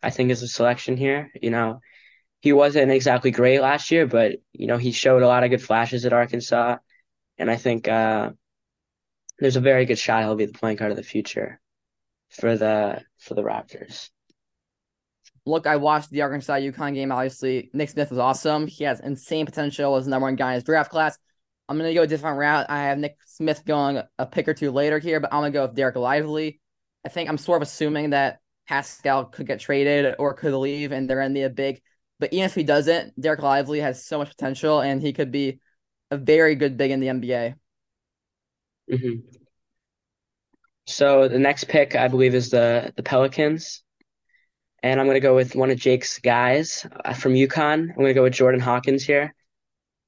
I 0.03 0.09
think 0.09 0.31
is 0.31 0.43
a 0.43 0.47
selection 0.49 0.97
here. 0.97 1.31
You 1.41 1.51
know, 1.51 1.79
he 2.41 2.53
wasn't 2.53 2.91
exactly 2.91 3.31
great 3.31 3.61
last 3.61 3.91
year, 3.91 4.07
but 4.07 4.33
you 4.53 4.67
know 4.67 4.77
he 4.77 4.91
showed 4.91 5.23
a 5.23 5.27
lot 5.27 5.43
of 5.45 5.51
good 5.51 5.63
flashes 5.63 6.05
at 6.05 6.13
Arkansas, 6.13 6.77
and 7.37 7.49
I 7.51 7.57
think 7.57 7.87
uh, 7.87 8.31
there's 9.41 9.57
a 9.57 9.61
very 9.61 9.85
good 9.85 9.99
shot 9.99 10.23
he'll 10.23 10.35
be 10.35 10.45
the 10.45 10.57
point 10.57 10.79
guard 10.79 10.91
of 10.91 10.97
the 10.97 11.03
future 11.03 11.59
for 12.29 12.55
the 12.55 13.01
for 13.17 13.33
the 13.33 13.43
Raptors 13.43 14.09
look, 15.45 15.67
I 15.67 15.77
watched 15.77 16.09
the 16.09 16.21
Arkansas 16.21 16.55
UConn 16.55 16.93
game. 16.93 17.11
Obviously, 17.11 17.69
Nick 17.73 17.89
Smith 17.89 18.09
was 18.09 18.19
awesome. 18.19 18.67
He 18.67 18.83
has 18.83 18.99
insane 18.99 19.45
potential 19.45 19.95
as 19.95 20.05
the 20.05 20.11
number 20.11 20.25
one 20.25 20.35
guy 20.35 20.51
in 20.51 20.55
his 20.55 20.63
draft 20.63 20.91
class. 20.91 21.17
I'm 21.67 21.77
gonna 21.77 21.93
go 21.93 22.03
a 22.03 22.07
different 22.07 22.37
route. 22.37 22.65
I 22.69 22.83
have 22.83 22.97
Nick 22.97 23.17
Smith 23.25 23.63
going 23.65 24.01
a 24.19 24.25
pick 24.25 24.47
or 24.47 24.53
two 24.53 24.71
later 24.71 24.99
here, 24.99 25.19
but 25.19 25.33
I'm 25.33 25.41
gonna 25.41 25.51
go 25.51 25.65
with 25.65 25.75
Dereck 25.75 25.95
Lively. 25.95 26.59
I 27.05 27.09
think 27.09 27.29
I'm 27.29 27.37
sort 27.37 27.61
of 27.61 27.67
assuming 27.67 28.11
that 28.11 28.39
Pascal 28.67 29.25
could 29.25 29.47
get 29.47 29.59
traded 29.59 30.15
or 30.19 30.33
could 30.33 30.53
leave, 30.53 30.91
and 30.91 31.09
they're 31.09 31.21
in 31.21 31.33
the 31.33 31.49
big. 31.49 31.81
But 32.19 32.33
even 32.33 32.45
if 32.45 32.55
he 32.55 32.63
doesn't, 32.63 33.19
Dereck 33.19 33.39
Lively 33.39 33.79
has 33.79 34.05
so 34.05 34.17
much 34.17 34.29
potential, 34.29 34.81
and 34.81 35.01
he 35.01 35.13
could 35.13 35.31
be 35.31 35.59
a 36.11 36.17
very 36.17 36.55
good 36.55 36.77
big 36.77 36.91
in 36.91 36.99
the 36.99 37.07
NBA. 37.07 37.55
Mm-hmm. 38.89 39.19
So 40.87 41.27
the 41.27 41.39
next 41.39 41.65
pick, 41.65 41.95
I 41.95 42.07
believe, 42.07 42.35
is 42.35 42.49
the 42.49 42.93
the 42.95 43.03
Pelicans 43.03 43.83
and 44.83 44.99
I'm 44.99 45.05
going 45.05 45.15
to 45.15 45.19
go 45.19 45.35
with 45.35 45.55
one 45.55 45.69
of 45.69 45.77
Jake's 45.77 46.19
guys 46.19 46.85
uh, 47.05 47.13
from 47.13 47.33
UConn. 47.33 47.89
I'm 47.89 47.95
going 47.95 48.07
to 48.07 48.13
go 48.13 48.23
with 48.23 48.33
Jordan 48.33 48.61
Hawkins 48.61 49.03
here. 49.03 49.33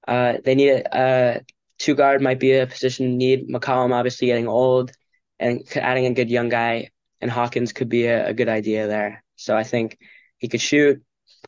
Uh, 0.07 0.33
they 0.43 0.55
need 0.55 0.69
a, 0.69 1.37
a 1.37 1.41
two 1.77 1.95
guard 1.95 2.21
might 2.21 2.39
be 2.39 2.53
a 2.53 2.67
position 2.67 3.17
need. 3.17 3.47
McCollum 3.49 3.93
obviously 3.93 4.27
getting 4.27 4.47
old, 4.47 4.91
and 5.39 5.63
adding 5.75 6.05
a 6.05 6.13
good 6.13 6.29
young 6.29 6.49
guy 6.49 6.89
and 7.21 7.31
Hawkins 7.31 7.71
could 7.71 7.89
be 7.89 8.05
a, 8.05 8.27
a 8.29 8.33
good 8.33 8.49
idea 8.49 8.87
there. 8.87 9.23
So 9.35 9.55
I 9.55 9.63
think 9.63 9.97
he 10.37 10.47
could 10.47 10.61
shoot, 10.61 11.01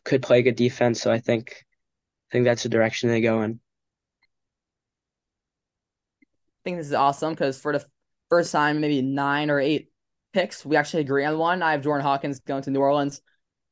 could 0.04 0.22
play 0.22 0.42
good 0.42 0.56
defense. 0.56 1.00
So 1.00 1.10
I 1.10 1.18
think 1.18 1.64
I 2.30 2.32
think 2.32 2.44
that's 2.44 2.62
the 2.62 2.68
direction 2.68 3.08
they 3.08 3.20
go 3.20 3.42
in. 3.42 3.60
I 6.22 6.55
think 6.66 6.78
this 6.78 6.88
is 6.88 6.94
awesome 6.94 7.32
because 7.32 7.60
for 7.60 7.72
the 7.72 7.84
first 8.28 8.50
time, 8.50 8.80
maybe 8.80 9.00
nine 9.00 9.50
or 9.50 9.60
eight 9.60 9.88
picks. 10.32 10.66
We 10.66 10.74
actually 10.74 11.02
agree 11.02 11.24
on 11.24 11.38
one. 11.38 11.62
I 11.62 11.70
have 11.70 11.82
Jordan 11.82 12.04
Hawkins 12.04 12.40
going 12.40 12.64
to 12.64 12.70
New 12.70 12.80
Orleans. 12.80 13.22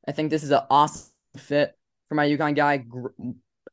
I 0.07 0.13
think 0.13 0.29
this 0.29 0.43
is 0.43 0.51
an 0.51 0.61
awesome 0.69 1.11
fit 1.35 1.77
for 2.07 2.15
my 2.15 2.25
UConn 2.25 2.55
guy. 2.55 2.85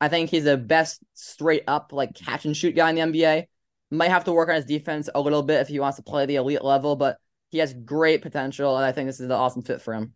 I 0.00 0.08
think 0.08 0.28
he's 0.28 0.42
the 0.42 0.56
best 0.56 1.00
straight 1.14 1.62
up 1.68 1.92
like 1.92 2.14
catch 2.14 2.46
and 2.46 2.56
shoot 2.56 2.74
guy 2.74 2.90
in 2.90 2.96
the 2.96 3.18
NBA. 3.18 3.46
Might 3.92 4.10
have 4.10 4.24
to 4.24 4.32
work 4.32 4.48
on 4.48 4.56
his 4.56 4.64
defense 4.64 5.08
a 5.14 5.20
little 5.20 5.44
bit 5.44 5.60
if 5.60 5.68
he 5.68 5.78
wants 5.78 5.98
to 5.98 6.02
play 6.02 6.26
the 6.26 6.36
elite 6.36 6.64
level, 6.64 6.96
but 6.96 7.18
he 7.50 7.58
has 7.58 7.72
great 7.72 8.22
potential, 8.22 8.76
and 8.76 8.84
I 8.84 8.90
think 8.90 9.06
this 9.06 9.20
is 9.20 9.26
an 9.26 9.32
awesome 9.32 9.62
fit 9.62 9.82
for 9.82 9.94
him. 9.94 10.14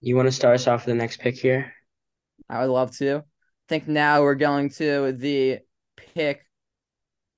You 0.00 0.16
want 0.16 0.26
to 0.26 0.32
start 0.32 0.54
us 0.54 0.66
off 0.66 0.86
with 0.86 0.94
the 0.94 0.98
next 0.98 1.18
pick 1.20 1.36
here? 1.36 1.72
I 2.48 2.60
would 2.60 2.72
love 2.72 2.96
to. 2.98 3.16
I 3.16 3.22
think 3.68 3.88
now 3.88 4.22
we're 4.22 4.36
going 4.36 4.70
to 4.70 5.12
the 5.12 5.58
pick 5.96 6.46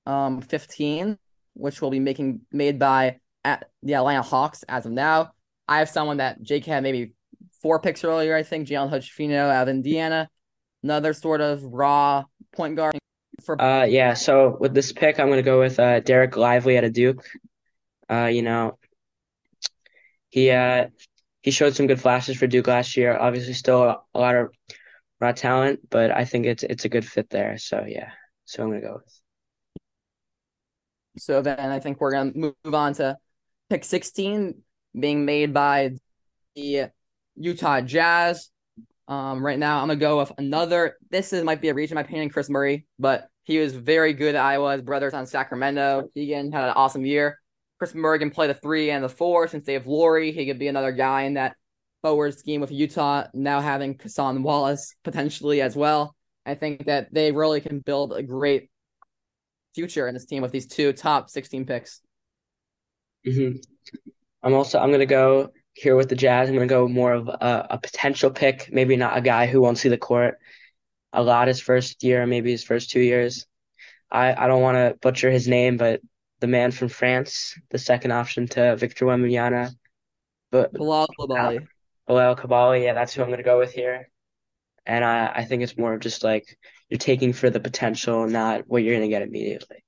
um 0.07 0.41
15, 0.41 1.17
which 1.53 1.81
will 1.81 1.91
be 1.91 1.99
making 1.99 2.41
made 2.51 2.79
by 2.79 3.19
at 3.43 3.69
the 3.83 3.95
Atlanta 3.95 4.21
Hawks 4.21 4.63
as 4.67 4.85
of 4.85 4.91
now. 4.91 5.31
I 5.67 5.79
have 5.79 5.89
someone 5.89 6.17
that 6.17 6.41
Jake 6.41 6.65
had 6.65 6.81
maybe 6.81 7.13
four 7.61 7.79
picks 7.79 8.03
earlier, 8.03 8.35
I 8.35 8.43
think, 8.43 8.67
Jalen 8.67 8.89
Hood-Schifino 8.89 9.49
out 9.49 9.63
of 9.63 9.69
Indiana. 9.69 10.29
Another 10.81 11.13
sort 11.13 11.41
of 11.41 11.63
raw 11.63 12.23
point 12.53 12.75
guard 12.75 12.97
for 13.43 13.61
uh 13.61 13.83
yeah, 13.83 14.13
so 14.13 14.57
with 14.59 14.73
this 14.73 14.91
pick 14.91 15.19
I'm 15.19 15.29
gonna 15.29 15.41
go 15.43 15.59
with 15.59 15.79
uh 15.79 16.01
Dereck 16.01 16.35
Lively 16.35 16.77
out 16.77 16.85
of 16.85 16.93
Duke. 16.93 17.25
Uh, 18.09 18.25
you 18.25 18.41
know, 18.41 18.77
he 20.29 20.51
uh 20.51 20.87
he 21.41 21.51
showed 21.51 21.75
some 21.75 21.87
good 21.87 22.01
flashes 22.01 22.37
for 22.37 22.47
Duke 22.47 22.67
last 22.67 22.95
year. 22.95 23.17
Obviously 23.17 23.53
still 23.53 23.83
a, 23.83 24.01
a 24.13 24.19
lot 24.19 24.35
of 24.35 24.53
raw 25.19 25.31
talent, 25.33 25.81
but 25.89 26.11
I 26.11 26.25
think 26.25 26.45
it's 26.45 26.63
it's 26.63 26.85
a 26.85 26.89
good 26.89 27.05
fit 27.05 27.29
there. 27.29 27.57
So 27.57 27.83
yeah. 27.87 28.11
So 28.45 28.63
I'm 28.63 28.69
gonna 28.69 28.81
go 28.81 29.01
with 29.03 29.21
So 31.17 31.41
then 31.41 31.59
I 31.59 31.79
think 31.79 31.99
we're 31.99 32.11
gonna 32.11 32.31
move 32.35 32.55
on 32.65 32.93
to 32.95 33.17
pick 33.69 33.83
16 33.83 34.61
being 34.97 35.25
made 35.25 35.53
by 35.53 35.91
the 36.55 36.87
Utah 37.35 37.81
Jazz. 37.81 38.49
Um, 39.07 39.45
right 39.45 39.59
now 39.59 39.81
I'm 39.81 39.87
gonna 39.87 39.99
go 39.99 40.19
with 40.19 40.31
another. 40.37 40.97
This 41.09 41.33
is 41.33 41.43
might 41.43 41.61
be 41.61 41.69
a 41.69 41.73
reach 41.73 41.91
in 41.91 41.95
my 41.95 42.01
opinion, 42.01 42.29
Kris 42.29 42.49
Murray, 42.49 42.85
but 42.99 43.29
he 43.43 43.59
was 43.59 43.73
very 43.73 44.13
good 44.13 44.35
at 44.35 44.85
brother's 44.85 45.13
on 45.13 45.25
Sacramento. 45.25 46.09
Keegan 46.13 46.51
had 46.51 46.65
an 46.65 46.71
awesome 46.71 47.05
year. 47.05 47.39
Kris 47.79 47.95
Murray 47.95 48.19
can 48.19 48.31
play 48.31 48.47
the 48.47 48.53
three 48.53 48.89
and 48.89 49.03
the 49.03 49.09
four 49.09 49.47
since 49.47 49.65
they 49.65 49.73
have 49.73 49.87
Lauri. 49.87 50.31
He 50.31 50.45
could 50.45 50.59
be 50.59 50.67
another 50.67 50.91
guy 50.91 51.23
in 51.23 51.35
that 51.35 51.55
forward 52.01 52.37
scheme 52.37 52.59
with 52.59 52.71
Utah. 52.71 53.27
Now 53.33 53.61
having 53.61 53.95
Cason 53.95 54.41
Wallace 54.41 54.95
potentially 55.03 55.61
as 55.61 55.75
well. 55.75 56.15
I 56.45 56.55
think 56.55 56.85
that 56.85 57.13
they 57.13 57.31
really 57.31 57.61
can 57.61 57.79
build 57.79 58.13
a 58.13 58.23
great 58.23 58.69
future 59.77 60.07
in 60.07 60.15
this 60.15 60.25
team 60.25 60.41
with 60.41 60.51
these 60.51 60.65
two 60.65 60.91
top 60.91 61.29
16 61.29 61.67
picks. 61.67 62.01
Mm-hmm. 63.27 63.57
I'm 64.41 64.53
also 64.55 64.79
I'm 64.79 64.91
gonna 64.91 65.05
go 65.05 65.51
here 65.73 65.95
with 65.95 66.09
the 66.09 66.15
Jazz. 66.15 66.49
I'm 66.49 66.55
gonna 66.55 66.65
go 66.65 66.87
more 66.87 67.13
of 67.13 67.27
a, 67.27 67.67
a 67.71 67.77
potential 67.77 68.31
pick, 68.31 68.69
maybe 68.71 68.95
not 68.95 69.15
a 69.15 69.21
guy 69.21 69.45
who 69.45 69.61
won't 69.61 69.77
see 69.77 69.89
the 69.89 69.97
court 69.97 70.39
a 71.13 71.21
lot 71.21 71.47
his 71.47 71.61
first 71.61 72.03
year, 72.03 72.25
maybe 72.25 72.49
his 72.51 72.63
first 72.63 72.89
two 72.89 72.99
years. 72.99 73.45
I, 74.09 74.33
I 74.33 74.47
don't 74.47 74.63
want 74.63 74.77
to 74.77 74.97
butcher 74.99 75.29
his 75.29 75.47
name, 75.47 75.77
but 75.77 76.01
the 76.39 76.47
man 76.47 76.71
from 76.71 76.89
France, 76.89 77.55
the 77.69 77.77
second 77.77 78.11
option 78.11 78.47
to 78.49 78.75
Victor 78.77 79.05
Wembanyama, 79.05 79.71
but 80.51 80.73
Bilal 80.73 81.07
Kabali. 81.19 81.67
Bilal 82.07 82.35
Coulibaly, 82.35 82.83
yeah, 82.83 82.93
that's 82.93 83.13
who 83.13 83.21
I'm 83.21 83.29
gonna 83.29 83.43
go 83.43 83.59
with 83.59 83.73
here. 83.73 84.09
And 84.87 85.03
I, 85.03 85.27
I 85.35 85.43
think 85.43 85.61
it's 85.61 85.77
more 85.77 85.93
of 85.93 85.99
just 85.99 86.23
like 86.23 86.57
you're 86.89 86.97
taking 86.97 87.33
for 87.33 87.49
the 87.49 87.59
potential, 87.59 88.25
not 88.25 88.63
what 88.67 88.81
you're 88.81 88.95
gonna 88.95 89.09
get 89.09 89.21
immediately. 89.21 89.83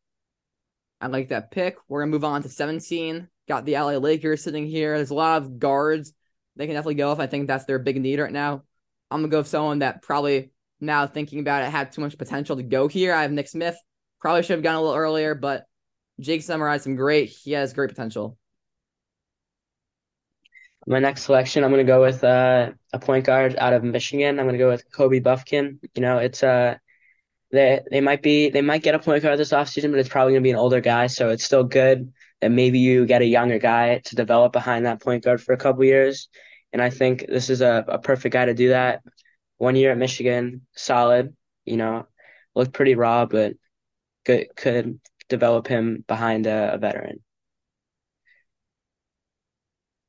I 1.00 1.08
like 1.08 1.30
that 1.30 1.52
pick. 1.52 1.78
We're 1.88 2.02
gonna 2.02 2.12
move 2.12 2.26
on 2.26 2.44
to 2.44 2.50
17. 2.50 3.30
Got 3.48 3.66
the 3.66 3.76
LA 3.76 3.98
Lakers 3.98 4.44
sitting 4.44 4.68
here. 4.68 4.98
There's 4.98 5.10
a 5.10 5.16
lot 5.16 5.42
of 5.42 5.58
guards 5.58 6.14
they 6.58 6.66
can 6.66 6.76
definitely 6.76 6.96
go 6.96 7.14
if 7.14 7.20
I 7.20 7.28
think 7.28 7.48
that's 7.48 7.64
their 7.64 7.80
big 7.80 8.00
need 8.02 8.20
right 8.20 8.32
now. 8.32 8.64
I'm 9.10 9.22
gonna 9.22 9.30
go 9.30 9.38
with 9.38 9.48
someone 9.48 9.80
that 9.80 10.02
probably 10.02 10.52
now 10.82 11.08
thinking 11.08 11.40
about 11.40 11.64
it 11.64 11.72
had 11.72 11.94
too 11.94 12.02
much 12.02 12.18
potential 12.18 12.58
to 12.58 12.64
go 12.64 12.90
here. 12.90 13.14
I 13.14 13.22
have 13.22 13.32
Nick 13.32 13.48
Smith. 13.48 13.78
Probably 14.20 14.44
should 14.44 14.58
have 14.58 14.64
gone 14.64 14.76
a 14.76 14.82
little 14.82 14.98
earlier, 14.98 15.34
but 15.34 15.66
Jake 16.20 16.44
summarized 16.44 16.86
him 16.86 16.98
great. 16.98 17.30
He 17.30 17.54
has 17.54 17.72
great 17.72 17.90
potential. 17.90 18.38
My 20.88 21.00
next 21.00 21.24
selection, 21.24 21.64
I'm 21.64 21.72
gonna 21.72 21.84
go 21.84 22.02
with 22.02 22.24
uh, 22.24 22.72
a 22.94 23.00
point 23.00 23.26
guard 23.26 23.56
out 23.58 23.74
of 23.74 23.84
Michigan. 23.84 24.40
I'm 24.40 24.46
gonna 24.46 24.58
go 24.58 24.70
with 24.70 24.90
Kobe 24.92 25.20
Bufkin. 25.20 25.80
You 25.96 26.02
know, 26.02 26.18
it's 26.18 26.42
uh 26.44 26.78
they 27.52 27.82
they 27.92 28.02
might 28.02 28.22
be 28.22 28.50
they 28.50 28.62
might 28.62 28.84
get 28.84 28.96
a 28.96 29.00
point 29.00 29.24
guard 29.24 29.40
this 29.40 29.52
offseason, 29.52 29.92
but 29.92 30.00
it's 30.00 30.10
probably 30.10 30.34
gonna 30.34 30.44
be 30.44 30.52
an 30.52 30.56
older 30.56 30.82
guy, 30.82 31.08
so 31.08 31.30
it's 31.30 31.44
still 31.44 31.64
good 31.64 32.14
that 32.42 32.52
maybe 32.52 32.80
you 32.80 33.06
get 33.06 33.22
a 33.22 33.26
younger 33.26 33.60
guy 33.60 34.00
to 34.06 34.16
develop 34.16 34.54
behind 34.54 34.86
that 34.86 35.02
point 35.02 35.24
guard 35.24 35.42
for 35.42 35.54
a 35.54 35.58
couple 35.58 35.84
years. 35.84 36.30
And 36.72 36.82
I 36.82 36.90
think 36.90 37.26
this 37.28 37.50
is 37.50 37.62
a, 37.62 37.84
a 37.88 38.00
perfect 38.00 38.34
guy 38.34 38.46
to 38.46 38.54
do 38.54 38.70
that. 38.70 39.02
One 39.58 39.76
year 39.76 39.92
at 39.92 39.98
Michigan, 39.98 40.66
solid, 40.76 41.36
you 41.66 41.78
know, 41.78 42.08
looked 42.56 42.74
pretty 42.74 42.96
raw, 42.96 43.26
but 43.26 43.54
could 44.26 44.48
could 44.56 45.00
develop 45.28 45.68
him 45.68 46.04
behind 46.08 46.48
a, 46.48 46.76
a 46.76 46.78
veteran. 46.78 47.22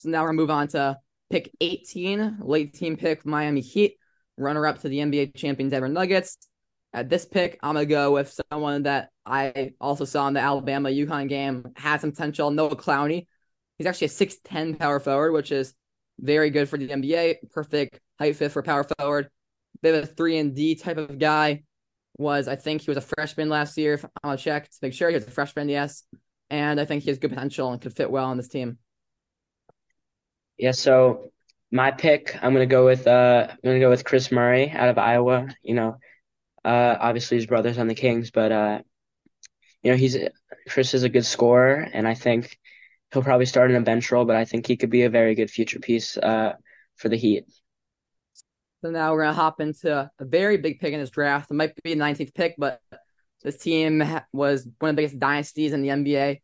So 0.00 0.08
now 0.08 0.22
we're 0.22 0.28
gonna 0.28 0.36
move 0.36 0.50
on 0.50 0.68
to 0.68 0.96
pick 1.28 1.54
18, 1.60 2.38
late 2.40 2.72
team 2.72 2.96
pick 2.96 3.26
Miami 3.26 3.60
Heat, 3.60 3.96
runner 4.38 4.66
up 4.66 4.80
to 4.80 4.88
the 4.88 4.98
NBA 4.98 5.36
champion 5.36 5.68
Denver 5.68 5.88
Nuggets. 5.88 6.38
At 6.94 7.10
this 7.10 7.26
pick, 7.26 7.58
I'm 7.62 7.74
gonna 7.74 7.84
go 7.84 8.12
with 8.12 8.40
someone 8.50 8.84
that 8.84 9.10
I 9.26 9.72
also 9.78 10.06
saw 10.06 10.26
in 10.26 10.32
the 10.32 10.40
Alabama 10.40 10.88
UConn 10.88 11.28
game 11.28 11.66
has 11.76 12.00
some 12.00 12.12
potential. 12.12 12.50
Noah 12.50 12.76
Clowney. 12.76 13.26
He's 13.76 13.86
actually 13.86 14.06
a 14.06 14.10
6'10 14.10 14.78
power 14.78 15.00
forward, 15.00 15.32
which 15.32 15.52
is 15.52 15.74
very 16.18 16.48
good 16.48 16.70
for 16.70 16.78
the 16.78 16.88
NBA. 16.88 17.50
Perfect 17.50 18.00
height 18.18 18.36
fit 18.36 18.52
for 18.52 18.62
power 18.62 18.86
forward. 18.98 19.28
Bit 19.82 19.96
of 19.96 20.04
a 20.04 20.06
three 20.06 20.38
and 20.38 20.56
D 20.56 20.76
type 20.76 20.96
of 20.96 21.18
guy. 21.18 21.64
Was 22.16 22.48
I 22.48 22.56
think 22.56 22.80
he 22.82 22.90
was 22.90 22.96
a 22.96 23.02
freshman 23.02 23.50
last 23.50 23.76
year. 23.76 23.94
If 23.94 24.06
I'll 24.24 24.38
check 24.38 24.70
to 24.70 24.76
make 24.80 24.94
sure 24.94 25.10
he 25.10 25.14
was 25.14 25.26
a 25.26 25.30
freshman, 25.30 25.68
yes. 25.68 26.04
And 26.48 26.80
I 26.80 26.86
think 26.86 27.02
he 27.02 27.10
has 27.10 27.18
good 27.18 27.30
potential 27.30 27.70
and 27.70 27.80
could 27.82 27.94
fit 27.94 28.10
well 28.10 28.24
on 28.24 28.38
this 28.38 28.48
team. 28.48 28.78
Yeah, 30.60 30.72
so 30.72 31.32
my 31.70 31.90
pick, 31.90 32.36
I'm 32.42 32.52
gonna 32.52 32.66
go 32.66 32.84
with 32.84 33.06
uh 33.06 33.46
I'm 33.48 33.58
gonna 33.64 33.80
go 33.80 33.88
with 33.88 34.04
Kris 34.04 34.30
Murray 34.30 34.68
out 34.70 34.90
of 34.90 34.98
Iowa. 34.98 35.48
You 35.62 35.74
know, 35.74 35.96
uh, 36.62 36.96
obviously 37.00 37.38
his 37.38 37.46
brother's 37.46 37.78
on 37.78 37.86
the 37.86 37.94
Kings, 37.94 38.30
but 38.30 38.52
uh, 38.52 38.82
you 39.82 39.90
know 39.90 39.96
he's 39.96 40.18
Kris 40.68 40.92
is 40.92 41.02
a 41.02 41.08
good 41.08 41.24
scorer, 41.24 41.88
and 41.94 42.06
I 42.06 42.12
think 42.12 42.58
he'll 43.10 43.22
probably 43.22 43.46
start 43.46 43.70
in 43.70 43.76
a 43.78 43.80
bench 43.80 44.12
role, 44.12 44.26
but 44.26 44.36
I 44.36 44.44
think 44.44 44.66
he 44.66 44.76
could 44.76 44.90
be 44.90 45.04
a 45.04 45.08
very 45.08 45.34
good 45.34 45.50
future 45.50 45.78
piece 45.78 46.18
uh, 46.18 46.52
for 46.96 47.08
the 47.08 47.16
Heat. 47.16 47.46
So 48.84 48.90
now 48.90 49.14
we're 49.14 49.22
gonna 49.22 49.32
hop 49.32 49.62
into 49.62 49.90
a 50.18 50.24
very 50.24 50.58
big 50.58 50.78
pick 50.78 50.92
in 50.92 51.00
this 51.00 51.08
draft. 51.08 51.50
It 51.50 51.54
might 51.54 51.72
be 51.82 51.94
the 51.94 52.00
19th 52.00 52.34
pick, 52.34 52.56
but 52.58 52.82
this 53.42 53.56
team 53.56 54.04
was 54.34 54.68
one 54.78 54.90
of 54.90 54.96
the 54.96 55.00
biggest 55.00 55.18
dynasties 55.18 55.72
in 55.72 55.80
the 55.80 55.88
NBA. 55.88 56.42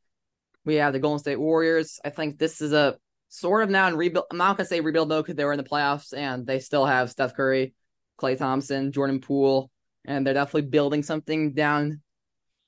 We 0.64 0.76
have 0.76 0.94
the 0.94 1.00
Golden 1.00 1.18
State 1.18 1.38
Warriors. 1.38 2.00
I 2.02 2.08
think 2.08 2.38
this 2.38 2.62
is 2.62 2.72
a 2.72 2.96
sort 3.28 3.62
of 3.62 3.70
now 3.70 3.88
in 3.88 3.96
rebuild. 3.96 4.26
I'm 4.30 4.38
not 4.38 4.56
gonna 4.56 4.66
say 4.66 4.80
rebuild 4.80 5.08
though, 5.08 5.22
because 5.22 5.36
they 5.36 5.44
were 5.44 5.52
in 5.52 5.58
the 5.58 5.64
playoffs 5.64 6.16
and 6.16 6.46
they 6.46 6.58
still 6.58 6.86
have 6.86 7.10
Steph 7.10 7.34
Curry, 7.34 7.74
Klay 8.20 8.38
Thompson, 8.38 8.92
Jordan 8.92 9.20
Poole, 9.20 9.70
and 10.04 10.26
they're 10.26 10.34
definitely 10.34 10.68
building 10.70 11.02
something 11.02 11.52
down 11.52 12.00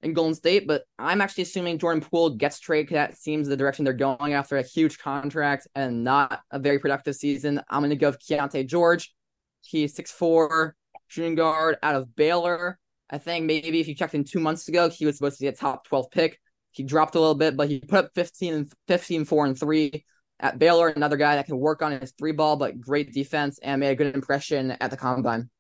in 0.03 0.13
Golden 0.13 0.35
State. 0.35 0.67
But 0.67 0.83
I'm 0.99 1.21
actually 1.21 1.43
assuming 1.43 1.79
Jordan 1.79 2.03
Poole 2.03 2.31
gets 2.31 2.61
traded. 2.61 2.95
That 2.95 3.17
seems 3.17 3.49
the 3.49 3.57
direction 3.57 3.85
they're 3.85 3.95
going 3.95 4.35
after 4.35 4.57
a 4.57 4.63
huge 4.63 4.99
contract 4.99 5.67
and 5.75 6.05
not 6.05 6.41
a 6.51 6.59
very 6.59 6.79
productive 6.79 7.17
season. 7.17 7.61
I'm 7.71 7.89
to 7.89 7.97
go 7.97 8.11
with 8.11 8.21
Keyonte 8.21 8.67
George. 8.67 9.15
He's 9.63 9.95
6'4 9.95 10.73
shooting 11.09 11.35
guard 11.35 11.77
out 11.83 11.97
of 11.97 12.15
Baylor. 12.15 12.79
I 13.11 13.19
think 13.19 13.47
maybe 13.47 13.81
if 13.81 13.89
you 13.89 13.95
checked 13.95 14.15
in 14.15 14.25
two 14.25 14.41
months 14.41 14.69
ago, 14.69 14.89
he 14.91 15.07
was 15.07 15.17
supposed 15.17 15.39
to 15.39 15.45
be 15.45 15.49
a 15.49 15.53
top 15.53 15.87
12 15.87 16.11
pick. 16.11 16.39
He 16.71 16.83
dropped 16.83 17.15
a 17.15 17.21
little 17.21 17.35
bit, 17.35 17.57
but 17.57 17.69
he 17.69 17.81
put 17.81 18.05
up 18.05 18.11
15 18.15 18.55
and 18.55 18.73
15, 18.87 19.25
4 19.25 19.47
and 19.47 19.59
3 19.59 20.05
at 20.41 20.59
Baylor. 20.59 20.89
Another 20.89 21.17
guy 21.17 21.37
that 21.37 21.47
can 21.47 21.59
work 21.59 21.83
on 21.83 21.93
his 21.93 22.13
three 22.13 22.33
ball, 22.33 22.57
but 22.57 22.81
great 22.81 23.13
defense 23.13 23.59
and 23.63 23.81
made 23.81 23.91
a 23.91 23.95
good 23.95 24.15
impression 24.15 24.73
at 24.81 24.91
the 24.91 24.97
combine. 24.97 25.51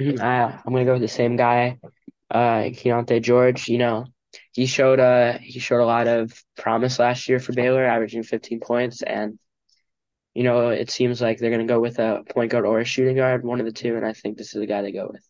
Uh, 0.00 0.12
I'm 0.22 0.72
gonna 0.72 0.84
go 0.84 0.94
with 0.94 1.02
the 1.02 1.08
same 1.08 1.36
guy, 1.36 1.78
uh, 2.30 2.70
Keyonte 2.70 3.22
George. 3.22 3.68
You 3.68 3.78
know, 3.78 4.06
he 4.52 4.66
showed 4.66 5.00
uh 5.00 5.38
he 5.38 5.58
showed 5.58 5.80
a 5.80 5.86
lot 5.86 6.08
of 6.08 6.32
promise 6.56 6.98
last 6.98 7.28
year 7.28 7.38
for 7.38 7.52
Baylor, 7.52 7.84
averaging 7.84 8.22
15 8.22 8.60
points, 8.60 9.02
and 9.02 9.38
you 10.34 10.42
know 10.42 10.70
it 10.70 10.90
seems 10.90 11.20
like 11.20 11.38
they're 11.38 11.50
gonna 11.50 11.66
go 11.66 11.80
with 11.80 11.98
a 11.98 12.24
point 12.30 12.50
guard 12.50 12.64
or 12.64 12.80
a 12.80 12.84
shooting 12.84 13.16
guard, 13.16 13.44
one 13.44 13.60
of 13.60 13.66
the 13.66 13.72
two, 13.72 13.96
and 13.96 14.04
I 14.04 14.12
think 14.12 14.38
this 14.38 14.54
is 14.54 14.60
the 14.60 14.66
guy 14.66 14.82
they 14.82 14.92
go 14.92 15.08
with. 15.12 15.26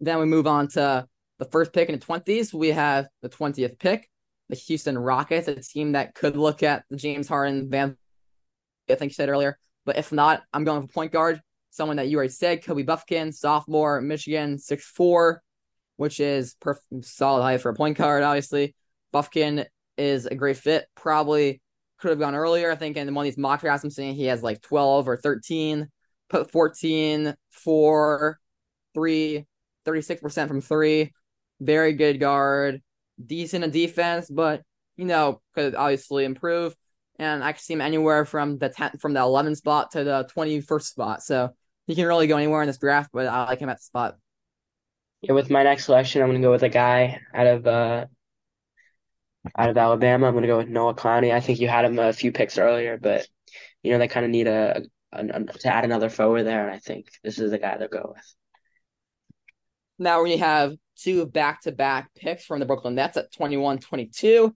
Then 0.00 0.18
we 0.18 0.26
move 0.26 0.46
on 0.46 0.68
to 0.68 1.06
the 1.38 1.44
first 1.46 1.72
pick 1.72 1.88
in 1.88 1.98
the 1.98 2.04
20s. 2.04 2.52
We 2.52 2.68
have 2.68 3.06
the 3.22 3.28
20th 3.28 3.78
pick, 3.78 4.08
the 4.48 4.56
Houston 4.56 4.98
Rockets, 4.98 5.48
a 5.48 5.56
team 5.56 5.92
that 5.92 6.14
could 6.14 6.36
look 6.36 6.62
at 6.62 6.84
James 6.94 7.28
Harden, 7.28 7.70
Van, 7.70 7.96
I 8.88 8.94
think 8.94 9.10
you 9.10 9.14
said 9.14 9.28
earlier, 9.28 9.58
but 9.86 9.96
if 9.96 10.12
not, 10.12 10.42
I'm 10.52 10.64
going 10.64 10.86
for 10.86 10.92
point 10.92 11.12
guard 11.12 11.40
someone 11.70 11.96
that 11.96 12.08
you 12.08 12.16
already 12.16 12.30
said, 12.30 12.64
Kobe 12.64 12.84
Bufkin, 12.84 13.34
sophomore, 13.34 14.00
Michigan, 14.00 14.58
six 14.58 14.84
four, 14.84 15.42
which 15.96 16.20
is 16.20 16.56
solid 17.00 17.42
height 17.42 17.60
for 17.60 17.70
a 17.70 17.74
point 17.74 17.98
guard, 17.98 18.22
obviously. 18.22 18.74
Buffkin 19.12 19.64
is 19.96 20.26
a 20.26 20.34
great 20.34 20.56
fit. 20.56 20.86
Probably 20.94 21.60
could 21.98 22.10
have 22.10 22.18
gone 22.18 22.34
earlier. 22.34 22.70
I 22.70 22.76
think 22.76 22.96
in 22.96 23.12
one 23.14 23.24
of 23.24 23.32
these 23.32 23.38
mock 23.38 23.60
drafts, 23.60 23.82
I'm 23.82 23.90
seeing 23.90 24.14
he 24.14 24.26
has 24.26 24.42
like 24.42 24.60
12 24.60 25.08
or 25.08 25.16
13, 25.16 25.88
put 26.28 26.50
14, 26.50 27.34
4, 27.50 28.38
3, 28.94 29.46
36% 29.84 30.48
from 30.48 30.60
three. 30.60 31.12
Very 31.60 31.92
good 31.92 32.20
guard, 32.20 32.82
decent 33.24 33.64
in 33.64 33.70
defense, 33.70 34.28
but 34.30 34.62
you 34.96 35.04
know, 35.04 35.40
could 35.54 35.74
obviously 35.74 36.24
improve. 36.24 36.74
And 37.18 37.44
I 37.44 37.52
can 37.52 37.60
see 37.60 37.74
him 37.74 37.80
anywhere 37.80 38.24
from 38.24 38.58
the 38.58 38.70
10th, 38.70 39.00
from 39.00 39.12
the 39.12 39.20
11th 39.20 39.58
spot 39.58 39.92
to 39.92 40.02
the 40.02 40.28
21st 40.36 40.82
spot. 40.82 41.22
So 41.22 41.50
he 41.86 41.94
can 41.94 42.06
really 42.06 42.26
go 42.26 42.36
anywhere 42.36 42.62
in 42.62 42.66
this 42.66 42.78
draft, 42.78 43.10
but 43.12 43.26
I 43.26 43.44
like 43.44 43.60
him 43.60 43.68
at 43.68 43.78
the 43.78 43.82
spot. 43.82 44.16
Yeah, 45.20 45.32
with 45.32 45.50
my 45.50 45.62
next 45.62 45.86
selection, 45.86 46.22
I'm 46.22 46.28
gonna 46.28 46.40
go 46.40 46.50
with 46.50 46.62
a 46.62 46.68
guy 46.68 47.20
out 47.32 47.46
of 47.46 47.66
uh 47.66 48.06
out 49.56 49.70
of 49.70 49.76
Alabama. 49.78 50.26
I'm 50.26 50.34
gonna 50.34 50.46
go 50.46 50.58
with 50.58 50.68
Noah 50.68 50.94
Clowney. 50.94 51.32
I 51.32 51.40
think 51.40 51.60
you 51.60 51.68
had 51.68 51.84
him 51.84 51.98
a 51.98 52.12
few 52.12 52.32
picks 52.32 52.58
earlier, 52.58 52.98
but 52.98 53.26
you 53.82 53.92
know 53.92 53.98
they 53.98 54.08
kind 54.08 54.26
of 54.26 54.30
need 54.30 54.46
a, 54.46 54.82
a, 55.12 55.24
a, 55.26 55.44
to 55.44 55.74
add 55.74 55.84
another 55.84 56.10
forward 56.10 56.44
there, 56.44 56.66
and 56.66 56.74
I 56.74 56.78
think 56.78 57.06
this 57.22 57.38
is 57.38 57.50
the 57.50 57.58
guy 57.58 57.76
they'll 57.78 57.88
go 57.88 58.12
with. 58.14 58.34
Now 59.98 60.22
we 60.22 60.36
have 60.38 60.74
two 60.96 61.26
back-to-back 61.26 62.10
picks 62.14 62.44
from 62.44 62.60
the 62.60 62.66
Brooklyn 62.66 62.94
Nets 62.94 63.16
at 63.16 63.32
21-22. 63.32 64.52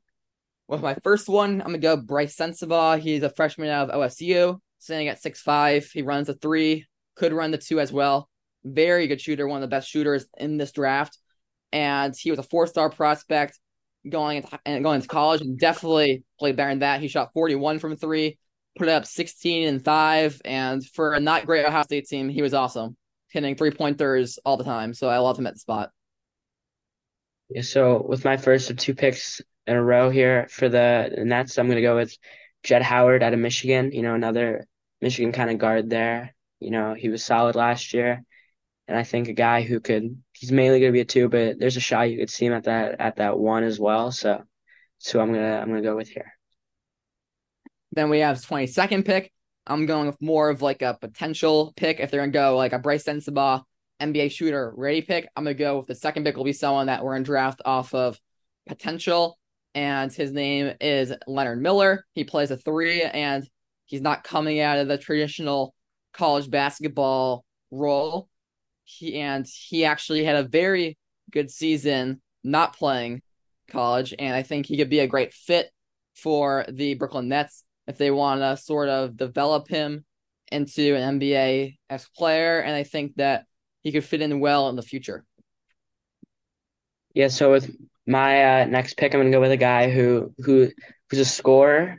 With 0.68 0.82
my 0.82 0.94
first 1.02 1.28
one, 1.28 1.60
I'm 1.60 1.68
gonna 1.68 1.78
go 1.78 1.96
Brice 1.96 2.36
Sensabaugh. 2.36 2.98
He's 2.98 3.22
a 3.22 3.30
freshman 3.30 3.68
out 3.68 3.90
of 3.90 4.00
OSU, 4.00 4.58
standing 4.78 5.08
at 5.08 5.22
six 5.22 5.40
five. 5.40 5.90
He 5.92 6.02
runs 6.02 6.28
a 6.28 6.34
three, 6.34 6.86
could 7.16 7.32
run 7.32 7.50
the 7.50 7.58
two 7.58 7.80
as 7.80 7.90
well. 7.92 8.28
Very 8.64 9.06
good 9.06 9.20
shooter, 9.20 9.48
one 9.48 9.62
of 9.62 9.62
the 9.62 9.74
best 9.74 9.88
shooters 9.88 10.26
in 10.36 10.58
this 10.58 10.72
draft. 10.72 11.16
And 11.72 12.14
he 12.16 12.30
was 12.30 12.38
a 12.38 12.42
four 12.42 12.66
star 12.66 12.90
prospect. 12.90 13.58
going 14.08 14.38
into, 14.38 14.80
going 14.80 14.96
into 14.96 15.08
college 15.08 15.40
and 15.40 15.58
definitely 15.58 16.24
played 16.38 16.56
better 16.56 16.70
than 16.70 16.80
that. 16.80 17.00
He 17.00 17.08
shot 17.08 17.32
41 17.34 17.78
from 17.78 17.96
three, 17.96 18.38
put 18.76 18.88
up 18.88 19.06
16 19.06 19.68
and 19.68 19.84
five, 19.84 20.40
and 20.44 20.84
for 20.84 21.14
a 21.14 21.20
not 21.20 21.46
great 21.46 21.64
Ohio 21.66 21.82
State 21.82 22.06
team, 22.06 22.28
he 22.28 22.42
was 22.42 22.54
awesome, 22.54 22.96
hitting 23.30 23.56
three 23.56 23.70
pointers 23.70 24.38
all 24.44 24.56
the 24.56 24.64
time. 24.64 24.94
So 24.94 25.08
I 25.08 25.18
love 25.18 25.38
him 25.38 25.46
at 25.46 25.54
the 25.54 25.60
spot. 25.60 25.90
Yeah, 27.48 27.62
so 27.62 28.02
with 28.06 28.24
my 28.24 28.36
first 28.36 28.70
of 28.70 28.76
two 28.76 28.94
picks 28.94 29.40
in 29.66 29.76
a 29.76 29.82
row 29.82 30.10
here 30.10 30.48
for 30.50 30.68
the 30.68 31.10
Nets, 31.18 31.58
I'm 31.58 31.66
going 31.66 31.76
to 31.76 31.82
go 31.82 31.96
with 31.96 32.16
Jett 32.62 32.82
Howard 32.82 33.22
out 33.22 33.32
of 33.32 33.38
Michigan. 33.38 33.92
You 33.92 34.02
know, 34.02 34.14
another 34.14 34.66
Michigan 35.00 35.32
kind 35.32 35.50
of 35.50 35.58
guard 35.58 35.88
there. 35.88 36.34
You 36.60 36.70
know, 36.70 36.94
he 36.94 37.08
was 37.08 37.24
solid 37.24 37.54
last 37.54 37.94
year, 37.94 38.22
and 38.86 38.98
I 38.98 39.04
think 39.04 39.28
a 39.28 39.32
guy 39.32 39.62
who 39.62 39.80
could. 39.80 40.22
He's 40.32 40.52
mainly 40.52 40.80
going 40.80 40.92
to 40.92 40.96
be 40.96 41.00
a 41.00 41.04
two, 41.04 41.28
but 41.28 41.58
there's 41.58 41.76
a 41.76 41.80
shot 41.80 42.10
you 42.10 42.18
could 42.18 42.30
see 42.30 42.46
him 42.46 42.52
at 42.52 42.64
that 42.64 43.00
at 43.00 43.16
that 43.16 43.38
one 43.38 43.64
as 43.64 43.80
well. 43.80 44.12
So, 44.12 44.42
so 44.98 45.20
I'm 45.20 45.32
gonna 45.32 45.58
I'm 45.58 45.68
gonna 45.68 45.82
go 45.82 45.96
with 45.96 46.08
here. 46.08 46.32
Then 47.92 48.10
we 48.10 48.20
have 48.20 48.40
22nd 48.40 49.04
pick. 49.06 49.32
I'm 49.66 49.86
going 49.86 50.06
with 50.06 50.20
more 50.20 50.50
of 50.50 50.62
like 50.62 50.82
a 50.82 50.98
potential 51.00 51.72
pick. 51.76 51.98
If 52.00 52.10
they're 52.10 52.20
gonna 52.20 52.32
go 52.32 52.56
like 52.56 52.72
a 52.72 52.78
Brice 52.78 53.04
Sensabaugh 53.04 53.62
NBA 54.00 54.30
shooter 54.30 54.72
ready 54.76 55.02
pick, 55.02 55.28
I'm 55.36 55.44
gonna 55.44 55.54
go 55.54 55.78
with 55.78 55.86
the 55.86 55.94
second 55.94 56.24
pick 56.24 56.36
will 56.36 56.44
be 56.44 56.52
someone 56.52 56.86
that 56.86 57.04
we're 57.04 57.16
in 57.16 57.22
draft 57.22 57.60
off 57.64 57.94
of 57.94 58.18
potential, 58.66 59.38
and 59.74 60.12
his 60.12 60.32
name 60.32 60.74
is 60.80 61.12
Leonard 61.26 61.60
Miller. 61.60 62.04
He 62.12 62.24
plays 62.24 62.50
a 62.50 62.56
three, 62.56 63.02
and 63.02 63.48
he's 63.86 64.00
not 64.00 64.24
coming 64.24 64.60
out 64.60 64.78
of 64.78 64.88
the 64.88 64.98
traditional 64.98 65.74
college 66.12 66.50
basketball 66.50 67.44
role. 67.70 68.28
He 68.84 69.18
and 69.20 69.46
he 69.46 69.84
actually 69.84 70.24
had 70.24 70.36
a 70.36 70.48
very 70.48 70.96
good 71.30 71.50
season 71.50 72.22
not 72.44 72.76
playing 72.76 73.22
college, 73.68 74.14
and 74.18 74.34
I 74.34 74.42
think 74.42 74.66
he 74.66 74.76
could 74.76 74.90
be 74.90 75.00
a 75.00 75.06
great 75.06 75.34
fit 75.34 75.70
for 76.14 76.64
the 76.68 76.94
Brooklyn 76.94 77.28
Nets 77.28 77.64
if 77.86 77.98
they 77.98 78.10
want 78.10 78.40
to 78.40 78.56
sort 78.56 78.88
of 78.88 79.16
develop 79.16 79.68
him 79.68 80.04
into 80.50 80.94
an 80.94 81.20
NBA 81.20 81.76
S 81.90 82.08
player, 82.08 82.60
and 82.60 82.74
I 82.74 82.82
think 82.82 83.16
that 83.16 83.44
he 83.82 83.92
could 83.92 84.04
fit 84.04 84.20
in 84.20 84.40
well 84.40 84.68
in 84.68 84.76
the 84.76 84.82
future. 84.82 85.24
Yeah, 87.14 87.28
so 87.28 87.50
with 87.50 87.74
my 88.06 88.62
uh, 88.62 88.64
next 88.66 88.96
pick, 88.96 89.14
I'm 89.14 89.20
gonna 89.20 89.30
go 89.30 89.40
with 89.40 89.50
a 89.50 89.56
guy 89.56 89.90
who 89.90 90.34
who 90.38 90.70
who's 91.10 91.20
a 91.20 91.24
scorer, 91.24 91.98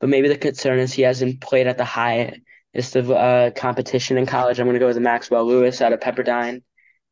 but 0.00 0.08
maybe 0.08 0.28
the 0.28 0.38
concern 0.38 0.78
is 0.78 0.92
he 0.92 1.02
hasn't 1.02 1.40
played 1.40 1.66
at 1.66 1.78
the 1.78 1.84
highest 1.84 2.96
of 2.96 3.10
uh, 3.10 3.50
competition 3.52 4.18
in 4.18 4.26
college. 4.26 4.58
I'm 4.58 4.66
gonna 4.66 4.78
go 4.78 4.86
with 4.86 4.98
Maxwell 4.98 5.46
Lewis 5.46 5.80
out 5.80 5.92
of 5.92 6.00
Pepperdine. 6.00 6.62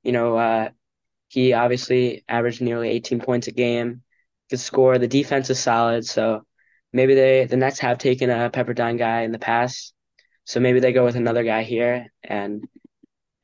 You 0.03 0.13
know, 0.13 0.37
uh, 0.37 0.71
he 1.29 1.53
obviously 1.53 2.25
averaged 2.29 2.61
nearly 2.61 2.91
18 2.91 3.21
points 3.21 3.47
a 3.49 3.53
game, 3.53 4.03
could 4.51 4.61
score. 4.61 4.99
The 4.99 5.09
defense 5.09 5.51
is 5.51 5.59
solid, 5.59 6.07
so 6.07 6.43
maybe 6.93 7.15
they 7.15 7.47
the 7.47 7.57
Nets 7.57 7.81
have 7.81 7.99
taken 7.99 8.31
a 8.31 8.51
Pepperdine 8.51 8.99
guy 8.99 9.23
in 9.23 9.33
the 9.33 9.39
past, 9.39 9.95
so 10.45 10.61
maybe 10.61 10.81
they 10.81 10.93
go 10.93 11.05
with 11.05 11.17
another 11.17 11.45
guy 11.45 11.63
here, 11.63 12.13
and 12.23 12.65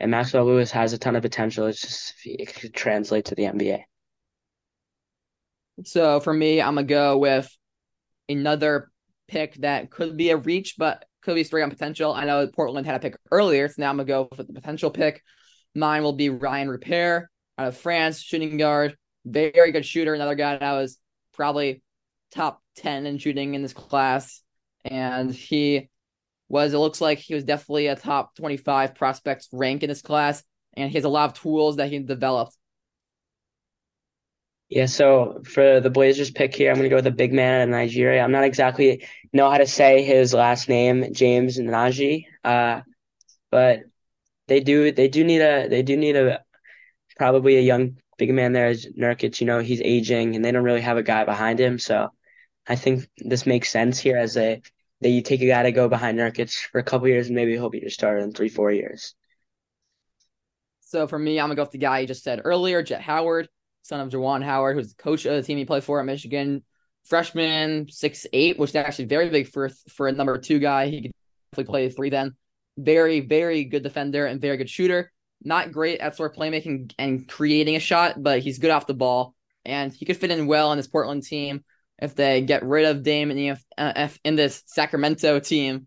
and 0.01 0.11
Maxwell 0.11 0.47
Lewis 0.47 0.71
has 0.71 0.93
a 0.93 0.99
ton 0.99 1.15
of 1.15 1.23
potential. 1.23 1.67
It's 1.67 1.81
just 1.81 2.15
it 2.25 2.55
could 2.55 2.75
translate 2.75 3.27
to 3.27 3.35
the 3.35 3.45
NBA. 3.45 3.83
So 5.85 6.21
for 6.21 6.33
me, 6.33 6.61
I'm 6.61 6.75
gonna 6.75 6.87
go 6.87 7.19
with 7.19 7.49
another 8.29 8.91
pick 9.29 9.55
that 9.57 9.91
could 9.91 10.17
be 10.17 10.31
a 10.31 10.37
reach, 10.37 10.77
but 10.79 11.05
could 11.23 11.35
be 11.35 11.45
straight 11.45 11.63
on 11.63 11.71
potential. 11.71 12.13
I 12.13 12.25
know 12.25 12.47
Portland 12.49 12.87
had 12.87 12.97
a 12.97 13.01
pick 13.01 13.17
earlier, 13.31 13.69
so 13.69 13.75
now 13.79 13.91
I'm 13.91 13.97
gonna 13.97 14.07
go 14.07 14.29
for 14.35 14.43
the 14.43 14.55
potential 14.55 14.91
pick. 14.91 15.23
Mine 15.75 16.03
will 16.03 16.15
be 16.15 16.31
Ryan 16.31 16.71
Rupert 16.71 17.29
out 17.59 17.69
of 17.69 17.77
France, 17.77 18.21
shooting 18.21 18.57
guard, 18.57 18.97
very 19.25 19.71
good 19.71 19.85
shooter. 19.85 20.15
Another 20.15 20.35
guy 20.35 20.57
that 20.57 20.73
was 20.73 20.99
probably 21.35 21.83
top 22.33 22.63
10 22.77 23.07
in 23.07 23.19
shooting 23.19 23.55
in 23.55 23.63
this 23.63 23.75
class. 23.75 24.43
And 24.85 25.31
he 25.31 25.90
was, 26.51 26.75
it 26.75 26.79
looks 26.79 27.01
like 27.01 27.19
he 27.19 27.35
was 27.35 27.45
definitely 27.45 27.87
a 27.87 27.97
top 27.97 28.35
25 28.35 28.95
prospects 28.95 29.49
rank 29.53 29.83
in 29.83 29.89
this 29.89 30.03
class. 30.03 30.43
And 30.75 30.91
he 30.91 30.99
has 30.99 31.05
a 31.05 31.09
lot 31.09 31.31
of 31.31 31.41
tools 31.41 31.77
that 31.77 31.89
he 31.89 31.99
developed. 32.01 32.57
Yeah, 34.69 34.87
so 34.87 35.43
for 35.45 35.81
the 35.81 35.91
Blazers 35.91 36.31
pick 36.31 36.55
here, 36.55 36.71
I'm 36.71 36.77
going 36.77 36.85
to 36.85 36.91
go 36.91 36.97
with 36.97 37.07
a 37.07 37.11
big 37.11 37.33
man 37.33 37.61
out 37.61 37.65
of 37.65 37.71
Nigeria. 37.71 38.23
I'm 38.23 38.31
not 38.31 38.45
exactly 38.45 39.05
know 39.33 39.51
how 39.51 39.59
to 39.59 39.67
say 39.67 40.05
his 40.05 40.33
last 40.33 40.69
name, 40.69 41.13
James 41.13 41.59
Nnaji, 41.59 42.27
uh, 42.45 42.83
but 43.51 43.81
they 44.47 44.61
do 44.61 44.93
they 44.93 45.09
do 45.09 45.25
need 45.25 45.41
a 45.41 45.69
they 45.69 45.83
do 45.83 45.97
need 45.97 46.15
a 46.15 46.45
probably 47.17 47.57
a 47.57 47.61
young 47.61 47.97
big 48.17 48.33
man 48.33 48.53
there 48.53 48.71
is 48.71 48.89
Nurkic. 48.97 49.41
You 49.41 49.49
know 49.49 49.59
he's 49.59 49.83
aging, 49.83 50.37
and 50.37 50.45
they 50.45 50.53
don't 50.53 50.65
really 50.65 50.83
have 50.83 50.99
a 50.99 51.03
guy 51.03 51.25
behind 51.25 51.59
him. 51.59 51.81
So 51.81 52.11
I 52.65 52.77
think 52.77 53.09
this 53.19 53.47
makes 53.47 53.71
sense 53.71 53.99
here 53.99 54.19
as 54.19 54.37
a 54.37 54.63
that 55.01 55.09
you 55.09 55.23
take 55.23 55.41
a 55.41 55.47
guy 55.47 55.63
to 55.63 55.73
go 55.73 55.89
behind 55.89 56.19
Nurkic 56.19 56.55
for 56.71 56.79
a 56.79 56.83
couple 56.83 57.09
years 57.09 57.27
and 57.27 57.37
maybe 57.37 57.53
he'll 57.53 57.71
be 57.71 57.81
your 57.81 57.91
starter 57.91 58.19
in 58.19 58.33
three, 58.33 58.49
four 58.49 58.71
years. 58.71 59.15
So 60.81 61.07
for 61.07 61.19
me, 61.19 61.39
I'm 61.39 61.45
gonna 61.45 61.55
go 61.55 61.63
with 61.63 61.71
the 61.71 61.79
guy 61.79 62.01
you 62.01 62.07
just 62.07 62.25
said 62.25 62.43
earlier, 62.45 62.83
Jett 62.83 63.01
Howard, 63.01 63.49
son 63.83 64.01
of 64.01 64.11
Juwan 64.11 64.43
Howard, 64.43 64.77
who's 64.77 64.95
the 64.95 65.03
coach 65.03 65.25
of 65.25 65.35
the 65.35 65.43
team 65.43 65.57
he 65.57 65.65
played 65.65 65.85
for 65.85 66.01
at 66.01 66.07
Michigan. 66.07 66.65
Freshman, 67.05 67.89
six 67.89 68.27
eight, 68.33 68.59
which 68.59 68.71
is 68.71 68.77
actually 68.77 69.07
very 69.07 69.31
big 69.31 69.49
for 69.49 69.71
for 69.89 70.09
a 70.09 70.13
number 70.13 70.37
two 70.37 70.59
guy. 70.59 70.89
He 70.89 71.03
could 71.03 71.13
definitely 71.53 71.71
play 71.71 71.89
three 71.89 72.11
then. 72.11 72.35
Very, 72.77 73.21
very 73.21 73.65
good 73.65 73.83
defender 73.83 74.27
and 74.27 74.41
very 74.41 74.57
good 74.57 74.69
shooter. 74.69 75.13
Not 75.43 75.73
great 75.73 76.01
at 76.01 76.17
sort 76.17 76.33
of 76.33 76.39
playmaking 76.39 76.93
and 76.99 77.27
creating 77.27 77.77
a 77.77 77.81
shot, 77.81 78.23
but 78.23 78.41
he's 78.41 78.59
good 78.59 78.71
off 78.71 78.87
the 78.87 78.95
ball. 78.95 79.35
And 79.65 79.93
he 79.93 80.05
could 80.05 80.17
fit 80.17 80.31
in 80.31 80.47
well 80.47 80.69
on 80.69 80.77
this 80.77 80.87
Portland 80.87 81.23
team 81.23 81.65
if 82.01 82.15
they 82.15 82.41
get 82.41 82.65
rid 82.65 82.87
of 82.87 83.03
Dame 83.03 83.31
in, 83.31 83.37
the, 83.37 83.57
uh, 83.79 84.09
in 84.25 84.37
this 84.37 84.63
Sacramento 84.67 85.41
team, 85.41 85.87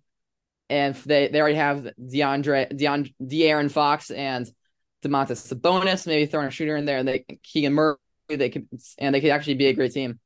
and 0.70 0.95
if 0.95 1.03
they, 1.03 1.28
they 1.28 1.39
already 1.39 1.55
have 1.55 1.89
DeAndre, 1.99 2.72
DeAndre, 2.72 3.14
De'Aaron 3.22 3.70
Fox 3.70 4.11
and 4.11 4.47
Domantas 5.03 5.53
Sabonis, 5.53 6.07
maybe 6.07 6.26
throwing 6.26 6.47
a 6.47 6.51
shooter 6.51 6.76
in 6.76 6.86
there, 6.86 6.97
and 6.97 7.07
they 7.07 7.26
Keegan 7.43 7.74
Murray, 7.74 7.97
they 8.30 8.49
could, 8.49 8.68
and 8.97 9.14
they 9.14 9.22
could 9.22 9.32
actually 9.32 9.55
be 9.55 9.68
a 9.68 9.74
great 9.74 9.91
team. 9.91 10.20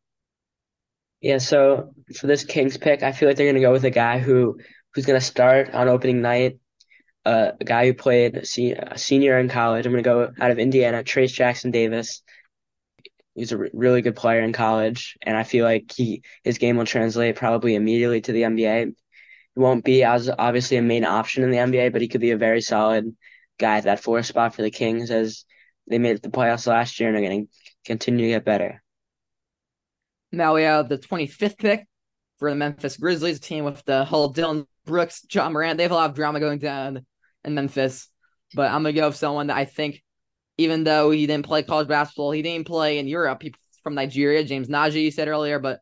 Yeah, 1.21 1.39
so 1.39 1.93
for 2.15 2.27
this 2.27 2.43
Kings 2.43 2.77
pick, 2.77 3.01
I 3.01 3.11
feel 3.11 3.27
like 3.27 3.38
they're 3.38 3.47
gonna 3.47 3.59
go 3.59 3.71
with 3.71 3.85
a 3.85 3.89
guy 3.89 4.19
who 4.19 4.57
who's 4.93 5.05
gonna 5.05 5.19
start 5.19 5.73
on 5.73 5.88
opening 5.88 6.21
night. 6.21 6.59
Uh, 7.25 7.51
a 7.59 7.65
guy 7.65 7.85
who 7.88 7.93
played 7.93 8.38
a 8.38 8.97
senior 8.97 9.39
in 9.39 9.49
college. 9.49 9.85
I'm 9.85 9.91
gonna 9.91 10.03
go 10.03 10.31
out 10.39 10.51
of 10.51 10.59
Indiana, 10.59 11.03
Trayce 11.03 11.33
Jackson 11.33 11.71
Davis. 11.71 12.21
He's 13.38 13.51
a 13.51 13.69
really 13.71 14.01
good 14.01 14.15
player 14.15 14.41
in 14.41 14.51
college, 14.51 15.15
and 15.21 15.38
I 15.38 15.43
feel 15.43 15.63
like 15.63 15.91
he 15.95 16.23
his 16.43 16.57
game 16.57 16.75
will 16.75 16.85
translate 16.85 17.35
probably 17.35 17.75
immediately 17.75 18.19
to 18.21 18.31
the 18.31 18.41
NBA. 18.41 18.85
He 18.88 18.93
won't 19.55 19.85
be 19.85 20.03
as 20.03 20.27
obviously 20.27 20.77
a 20.77 20.81
main 20.81 21.05
option 21.05 21.43
in 21.43 21.51
the 21.51 21.57
NBA, 21.57 21.91
but 21.91 22.01
he 22.01 22.07
could 22.07 22.19
be 22.19 22.31
a 22.31 22.38
very 22.38 22.61
solid 22.61 23.15
guy 23.59 23.77
at 23.77 23.83
that 23.83 23.99
fourth 23.99 24.25
spot 24.25 24.55
for 24.55 24.63
the 24.63 24.71
Kings 24.71 25.11
as 25.11 25.45
they 25.88 25.99
made 25.99 26.19
the 26.21 26.29
playoffs 26.29 26.65
last 26.65 26.99
year 26.99 27.09
and 27.09 27.17
are 27.17 27.21
going 27.21 27.45
to 27.45 27.51
continue 27.85 28.25
to 28.25 28.31
get 28.33 28.45
better. 28.45 28.81
Now 30.31 30.55
we 30.55 30.63
have 30.63 30.89
the 30.89 30.97
25th 30.97 31.59
pick 31.59 31.85
for 32.39 32.49
the 32.49 32.55
Memphis 32.55 32.97
Grizzlies, 32.97 33.38
a 33.38 33.41
team 33.41 33.65
with 33.65 33.83
the 33.85 34.03
whole 34.03 34.29
Dillon 34.29 34.65
Brooks, 34.85 35.23
Ja 35.31 35.47
Morant. 35.47 35.77
They 35.77 35.83
have 35.83 35.91
a 35.91 35.95
lot 35.95 36.09
of 36.09 36.15
drama 36.15 36.39
going 36.39 36.57
down 36.57 37.05
in 37.43 37.53
Memphis, 37.53 38.09
but 38.55 38.71
I'm 38.71 38.81
gonna 38.81 38.93
go 38.93 39.07
with 39.07 39.15
someone 39.15 39.47
that 39.47 39.57
I 39.57 39.65
think 39.65 40.01
even 40.58 40.84
though 40.84 41.12
he 41.12 41.28
didn't 41.28 41.45
play 41.45 41.64
college 41.64 41.88
basketball, 41.88 42.32
he 42.32 42.41
didn't 42.41 42.68
play 42.68 42.99
in 42.99 43.08
Europe. 43.08 43.43
He 43.43 43.53
from 43.84 43.95
Nigeria, 43.95 44.43
James 44.43 44.68
Nnaji, 44.68 45.03
you 45.03 45.12
said 45.12 45.28
earlier, 45.28 45.60
but 45.60 45.82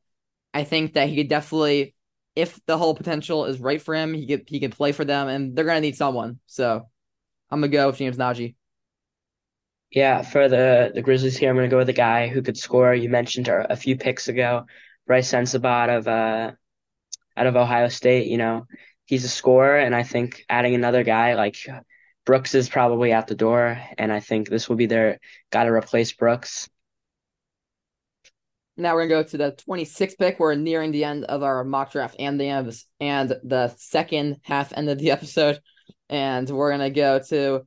I 0.54 0.64
think 0.64 0.94
that 0.94 1.10
he 1.10 1.16
could 1.16 1.30
definitely, 1.30 1.96
if 2.36 2.60
the 2.66 2.78
whole 2.78 2.96
potential 2.96 3.46
is 3.46 3.60
right 3.60 3.82
for 3.82 3.96
him, 3.96 4.14
he 4.14 4.28
could 4.28 4.44
he 4.48 4.60
could 4.60 4.74
play 4.74 4.92
for 4.92 5.06
them, 5.06 5.28
and 5.28 5.56
they're 5.56 5.66
gonna 5.66 5.82
need 5.82 5.96
someone. 5.98 6.40
So 6.48 6.88
I'm 7.50 7.60
gonna 7.62 7.70
go 7.72 7.88
with 7.88 7.98
James 7.98 8.18
Nnaji. 8.18 8.56
Yeah, 9.92 10.24
for 10.24 10.50
the 10.50 10.92
the 10.94 11.02
Grizzlies 11.02 11.38
here, 11.38 11.50
I'm 11.50 11.56
gonna 11.56 11.70
go 11.70 11.78
with 11.78 11.90
a 11.90 11.94
guy 11.94 12.28
who 12.28 12.42
could 12.42 12.58
score. 12.58 12.94
You 12.94 13.10
mentioned 13.10 13.48
a 13.48 13.76
few 13.76 13.98
picks 13.98 14.28
ago, 14.28 14.66
Brice 15.08 15.32
Sensabaugh 15.32 15.98
of 15.98 16.08
uh 16.08 16.52
out 17.38 17.48
of 17.48 17.56
Ohio 17.56 17.90
State. 17.90 18.28
You 18.28 18.38
know, 18.38 18.68
he's 19.06 19.26
a 19.26 19.30
scorer, 19.30 19.78
and 19.78 19.96
I 19.96 20.04
think 20.04 20.46
adding 20.50 20.76
another 20.76 21.04
guy 21.04 21.36
like 21.36 21.58
Brooks 22.26 22.56
is 22.56 22.70
probably 22.70 23.14
out 23.14 23.28
the 23.28 23.36
door, 23.36 23.80
and 23.98 24.12
I 24.12 24.20
think 24.20 24.50
this 24.50 24.68
will 24.68 24.76
be 24.76 24.88
their 24.88 25.20
got 25.52 25.66
to 25.66 25.72
replace 25.72 26.12
Brooks. 26.12 26.68
Now 28.78 28.96
we're 28.96 29.08
gonna 29.08 29.24
go 29.24 29.30
to 29.30 29.38
the 29.38 29.52
26th 29.52 30.18
pick. 30.18 30.40
We're 30.40 30.56
nearing 30.56 30.92
the 30.92 31.06
end 31.06 31.24
of 31.26 31.44
our 31.44 31.64
mock 31.64 31.92
draft 31.92 32.16
and 32.20 32.40
the 32.40 32.48
and 33.00 33.30
the 33.44 33.74
second 33.78 34.38
half 34.42 34.74
end 34.76 34.90
of 34.90 34.98
the 34.98 35.12
episode, 35.18 35.60
and 36.10 36.50
we're 36.50 36.72
gonna 36.72 36.90
go 36.90 37.20
to 37.30 37.66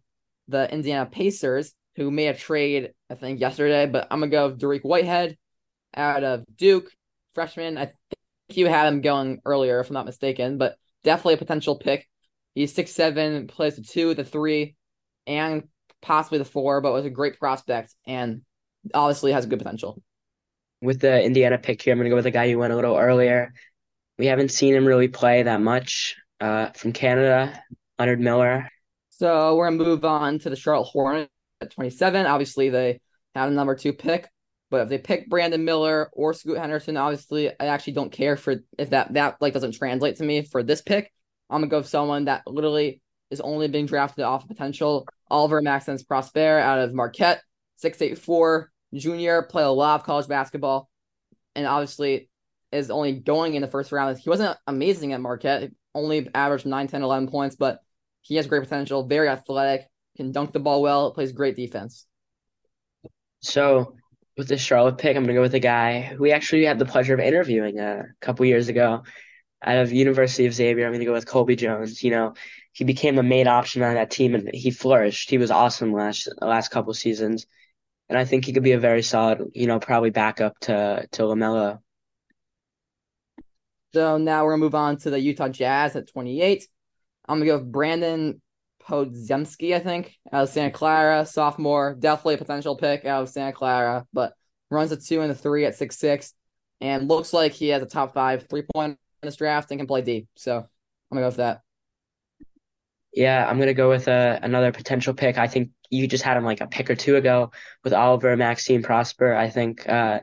the 0.49 0.73
Indiana 0.73 1.07
Pacers, 1.07 1.73
who 1.97 2.11
made 2.11 2.29
a 2.29 2.35
trade 2.35 2.93
I 3.09 3.15
think 3.15 3.41
yesterday, 3.41 3.87
but 3.87 4.09
I'm 4.11 4.21
gonna 4.21 4.31
go 4.31 4.49
with 4.49 4.61
Dariq 4.61 4.83
Whitehead 4.83 5.39
out 5.95 6.25
of 6.25 6.45
Duke, 6.57 6.91
freshman. 7.33 7.79
I 7.79 7.87
think 7.87 8.59
you 8.59 8.67
had 8.67 8.89
him 8.89 9.01
going 9.01 9.41
earlier, 9.45 9.81
if 9.81 9.89
I'm 9.89 9.95
not 9.95 10.07
mistaken, 10.07 10.59
but 10.59 10.77
definitely 11.05 11.35
a 11.35 11.39
potential 11.39 11.77
pick. 11.77 12.09
He's 12.55 12.75
six 12.75 12.93
seven, 12.93 13.47
plays 13.47 13.77
the 13.77 13.83
two, 13.83 14.15
the 14.15 14.25
three, 14.25 14.77
and 15.27 15.65
possibly 16.03 16.39
the 16.39 16.45
four, 16.45 16.81
but 16.81 16.93
was 16.93 17.05
a 17.05 17.11
great 17.11 17.39
prospect 17.39 17.95
and 18.07 18.43
obviously 18.95 19.33
has 19.33 19.47
good 19.47 19.59
potential. 19.59 20.03
with 20.81 21.01
the 21.01 21.23
Indiana 21.23 21.59
pick 21.59 21.83
here, 21.83 21.93
I'm 21.93 21.99
gonna 21.99 22.11
go 22.11 22.17
with 22.17 22.27
a 22.27 22.31
guy 22.31 22.51
who 22.51 22.59
went 22.59 22.73
a 22.73 22.77
little 22.77 22.97
earlier. 22.97 23.53
We 24.19 24.27
haven't 24.27 24.51
seen 24.51 24.75
him 24.75 24.87
really 24.87 25.09
play 25.09 25.43
that 25.45 25.61
much. 25.61 26.17
Uh, 26.41 26.71
from 26.71 26.93
Canada, 26.93 27.61
Leonard 27.99 28.21
Miller. 28.21 28.69
So 29.11 29.57
we're 29.57 29.67
gonna 29.71 29.83
move 29.85 30.05
on 30.05 30.39
to 30.41 30.51
the 30.51 30.55
Charlotte 30.57 30.85
Hornets 30.85 31.33
at 31.61 31.73
27. 31.73 32.27
Obviously, 32.27 32.69
they 32.71 33.01
had 33.35 33.49
a 33.49 33.53
number 33.53 33.75
two 33.75 33.93
pick, 33.93 34.29
but 34.71 34.83
if 34.83 34.89
they 34.89 34.99
pick 34.99 35.29
Brandon 35.29 35.65
Miller 35.65 36.09
or 36.13 36.33
Scoot 36.33 36.59
Henderson, 36.59 36.97
obviously, 36.97 37.49
I 37.51 37.67
actually 37.67 37.95
don't 37.95 38.13
care 38.13 38.37
for 38.37 38.57
if 38.79 38.91
that 38.91 39.15
that 39.15 39.39
like 39.41 39.53
doesn't 39.53 39.73
translate 39.73 40.17
to 40.19 40.25
me 40.25 40.43
for 40.43 40.63
this 40.63 40.81
pick. 40.81 41.13
I'm 41.51 41.61
gonna 41.61 41.71
go 41.71 41.79
with 41.79 41.89
someone 41.89 42.27
that 42.27 42.43
literally 42.47 43.01
is 43.31 43.41
only 43.41 43.69
being 43.69 43.87
drafted 43.87 44.25
off 44.25 44.43
of 44.43 44.49
potential. 44.49 45.07
Oliver 45.31 45.61
Maxence 45.61 46.03
Prosper 46.03 46.59
out 46.59 46.79
of 46.79 46.95
Marquette, 46.95 47.43
six 47.77 48.01
eight 48.03 48.19
four 48.19 48.71
junior, 48.95 49.43
played 49.43 49.65
a 49.65 49.71
lot 49.71 50.01
of 50.01 50.07
college 50.07 50.29
basketball, 50.29 50.89
and 51.55 51.67
obviously 51.67 52.29
is 52.73 52.91
only 52.91 53.13
going 53.13 53.55
in 53.55 53.63
the 53.63 53.69
first 53.69 53.93
round. 53.93 54.19
He 54.19 54.29
wasn't 54.29 54.57
amazing 54.67 55.13
at 55.13 55.21
Marquette, 55.21 55.71
only 55.95 56.29
averaged 56.35 56.67
9, 56.67 56.87
10, 56.87 57.03
11 57.03 57.29
points, 57.29 57.57
but 57.57 57.81
he 58.21 58.37
has 58.37 58.47
great 58.47 58.63
potential, 58.63 59.07
very 59.07 59.29
athletic, 59.29 59.87
can 60.17 60.33
dunk 60.33 60.53
the 60.53 60.61
ball 60.61 60.83
well, 60.83 61.13
plays 61.13 61.33
great 61.33 61.57
defense. 61.57 62.05
So 63.41 63.95
with 64.37 64.49
the 64.49 64.59
Charlotte 64.59 64.99
pick, 64.99 65.17
I'm 65.17 65.23
gonna 65.23 65.35
go 65.35 65.41
with 65.41 65.55
a 65.55 65.61
guy 65.61 66.03
who 66.03 66.23
we 66.23 66.33
actually 66.33 66.65
had 66.65 66.79
the 66.79 66.85
pleasure 66.85 67.15
of 67.15 67.21
interviewing 67.21 67.79
a 67.79 68.05
couple 68.21 68.45
years 68.45 68.69
ago 68.69 69.03
out 69.63 69.79
of 69.79 69.93
University 69.93 70.47
of 70.47 70.55
Xavier. 70.55 70.87
I'm 70.87 70.93
gonna 70.93 71.05
go 71.05 71.13
with 71.13 71.27
Colby 71.27 71.57
Jones. 71.57 72.03
You 72.03 72.11
know, 72.11 72.35
he 72.73 72.85
became 72.85 73.17
the 73.17 73.23
main 73.23 73.49
option 73.49 73.83
on 73.83 73.95
that 73.95 74.11
team 74.11 74.35
and 74.35 74.51
he 74.53 74.71
flourished. 74.71 75.31
He 75.31 75.39
was 75.39 75.51
awesome 75.51 75.93
last 75.93 76.29
last 76.41 76.69
couple 76.69 76.95
seasons. 76.95 77.47
And 78.09 78.17
I 78.17 78.25
think 78.25 78.45
he 78.45 78.53
could 78.53 78.63
be 78.63 78.73
a 78.73 78.79
very 78.79 79.03
solid, 79.03 79.51
you 79.55 79.67
know, 79.67 79.79
probably 79.79 80.11
backup 80.11 80.59
to 80.61 81.07
to 81.13 81.23
LaMelo. 81.23 81.81
So 83.95 84.19
now 84.19 84.45
we're 84.45 84.53
gonna 84.53 84.61
move 84.61 84.75
on 84.75 84.99
to 84.99 85.11
the 85.11 85.19
Utah 85.19 85.49
Jazz 85.49 85.97
at 85.97 86.09
28. 86.09 86.69
I'm 87.29 87.39
gonna 87.39 87.47
go 87.47 87.59
with 87.59 87.73
Brandon 87.73 88.41
Podziemski, 88.83 89.75
I 89.75 89.81
think, 89.81 90.17
out 90.33 90.45
of 90.45 90.49
Santa 90.49 90.71
Clara, 90.71 91.27
sophomore, 91.27 91.95
definitely 91.99 92.35
a 92.35 92.39
potential 92.39 92.77
pick 92.77 93.05
out 93.05 93.23
of 93.23 93.29
Santa 93.29 93.53
Clara, 93.53 94.07
but 94.13 94.33
runs 94.71 94.93
a 94.93 94.97
two 94.97 95.21
and 95.21 95.31
a 95.31 95.35
three 95.35 95.65
at 95.65 95.75
six 95.75 95.99
six, 95.99 96.33
and 96.81 97.09
looks 97.09 97.33
like 97.33 97.53
he 97.53 97.69
has 97.69 97.83
a 97.83 97.87
top 97.87 98.15
five 98.15 98.47
three 98.49 98.63
point 98.75 98.93
in 98.93 98.99
this 99.23 99.37
draft 99.37 99.71
and 99.71 99.81
can 99.81 99.87
play 99.87 100.03
deep. 100.03 100.29
So 100.37 100.57
I'm 100.57 100.66
gonna 101.11 101.23
go 101.23 101.29
with 101.29 101.37
that. 101.37 101.62
Yeah, 103.12 103.47
I'm 103.49 103.59
gonna 103.59 103.75
go 103.75 103.89
with 103.89 104.09
uh, 104.09 104.39
another 104.43 104.73
potential 104.73 105.14
pick. 105.14 105.39
I 105.39 105.49
think 105.49 105.71
you 105.91 106.07
just 106.07 106.25
had 106.25 106.37
him 106.37 106.45
like 106.45 106.61
a 106.61 106.66
pick 106.66 106.91
or 106.91 106.95
two 106.95 107.16
ago 107.16 107.51
with 107.83 107.93
Oliver 107.93 108.37
Maxime 108.37 108.83
Prosper. 108.83 109.35
I 109.35 109.49
think 109.49 109.89
uh, 109.89 110.21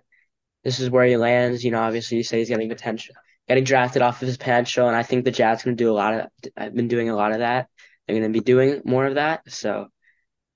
this 0.63 0.79
is 0.79 0.89
where 0.89 1.05
he 1.05 1.17
lands. 1.17 1.63
You 1.63 1.71
know, 1.71 1.81
obviously 1.81 2.17
you 2.17 2.23
say 2.23 2.39
he's 2.39 2.49
getting 2.49 2.69
potential, 2.69 3.15
getting 3.47 3.63
drafted 3.63 4.01
off 4.01 4.21
of 4.21 4.27
his 4.27 4.37
potential, 4.37 4.87
and 4.87 4.95
I 4.95 5.03
think 5.03 5.25
the 5.25 5.31
Jazz 5.31 5.63
to 5.63 5.73
do 5.73 5.91
a 5.91 5.93
lot 5.93 6.13
of. 6.13 6.27
I've 6.55 6.75
been 6.75 6.87
doing 6.87 7.09
a 7.09 7.15
lot 7.15 7.31
of 7.31 7.39
that. 7.39 7.67
They're 8.07 8.19
going 8.19 8.31
to 8.31 8.39
be 8.39 8.43
doing 8.43 8.81
more 8.85 9.05
of 9.05 9.15
that. 9.15 9.51
So 9.51 9.87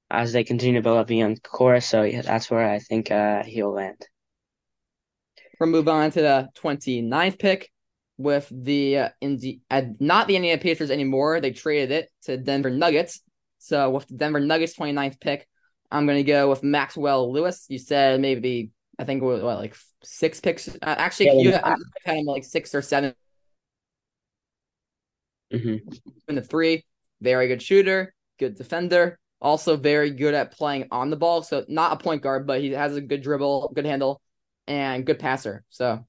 as 0.09 0.33
they 0.33 0.43
continue 0.43 0.79
to 0.79 0.83
build 0.83 0.97
up 0.97 1.09
a 1.09 1.15
young 1.15 1.37
core, 1.37 1.81
so 1.81 2.03
yeah, 2.03 2.21
that's 2.21 2.49
where 2.49 2.69
I 2.69 2.79
think 2.79 3.11
uh, 3.11 3.43
he'll 3.43 3.73
land. 3.73 4.07
We'll 5.59 5.69
move 5.69 5.89
on 5.89 6.11
to 6.11 6.21
the 6.21 6.49
29th 6.61 7.37
pick 7.37 7.69
with 8.19 8.51
the 8.51 8.97
uh, 8.97 9.09
Indi- 9.21 9.61
uh, 9.71 9.81
not 9.99 10.27
the 10.27 10.35
Indiana 10.35 10.61
Pacers 10.61 10.91
anymore. 10.91 11.39
They 11.39 11.51
traded 11.51 11.91
it 11.91 12.11
to 12.23 12.37
Denver 12.37 12.69
Nuggets. 12.69 13.21
So 13.59 13.89
with 13.89 14.07
the 14.07 14.15
Denver 14.15 14.41
Nuggets 14.41 14.75
29th 14.77 15.19
pick, 15.21 15.47
I'm 15.89 16.05
going 16.05 16.17
to 16.17 16.23
go 16.23 16.49
with 16.49 16.61
Maxwell 16.61 17.31
Lewis. 17.31 17.65
You 17.69 17.79
said 17.79 18.19
maybe 18.19 18.71
I 18.99 19.05
think 19.05 19.23
what, 19.23 19.41
what 19.41 19.57
like 19.57 19.75
six 20.03 20.41
picks. 20.41 20.67
Uh, 20.67 20.75
actually, 20.81 21.27
yeah, 21.27 21.33
you 21.33 21.51
had, 21.53 21.77
had 22.03 22.17
him 22.17 22.25
like 22.25 22.43
six 22.43 22.75
or 22.75 22.81
7 22.81 23.13
mm-hmm. 25.53 25.89
In 26.27 26.35
the 26.35 26.41
three, 26.41 26.85
very 27.21 27.47
good 27.47 27.61
shooter, 27.61 28.13
good 28.37 28.55
defender, 28.55 29.17
also 29.41 29.77
very 29.77 30.11
good 30.11 30.33
at 30.33 30.51
playing 30.51 30.89
on 30.91 31.09
the 31.09 31.15
ball. 31.15 31.41
So 31.41 31.63
not 31.69 31.93
a 31.93 32.03
point 32.03 32.21
guard, 32.21 32.45
but 32.45 32.59
he 32.59 32.71
has 32.71 32.97
a 32.97 33.01
good 33.01 33.23
dribble, 33.23 33.71
good 33.73 33.85
handle, 33.85 34.21
and 34.67 35.05
good 35.05 35.19
passer. 35.19 35.63
So 35.69 36.05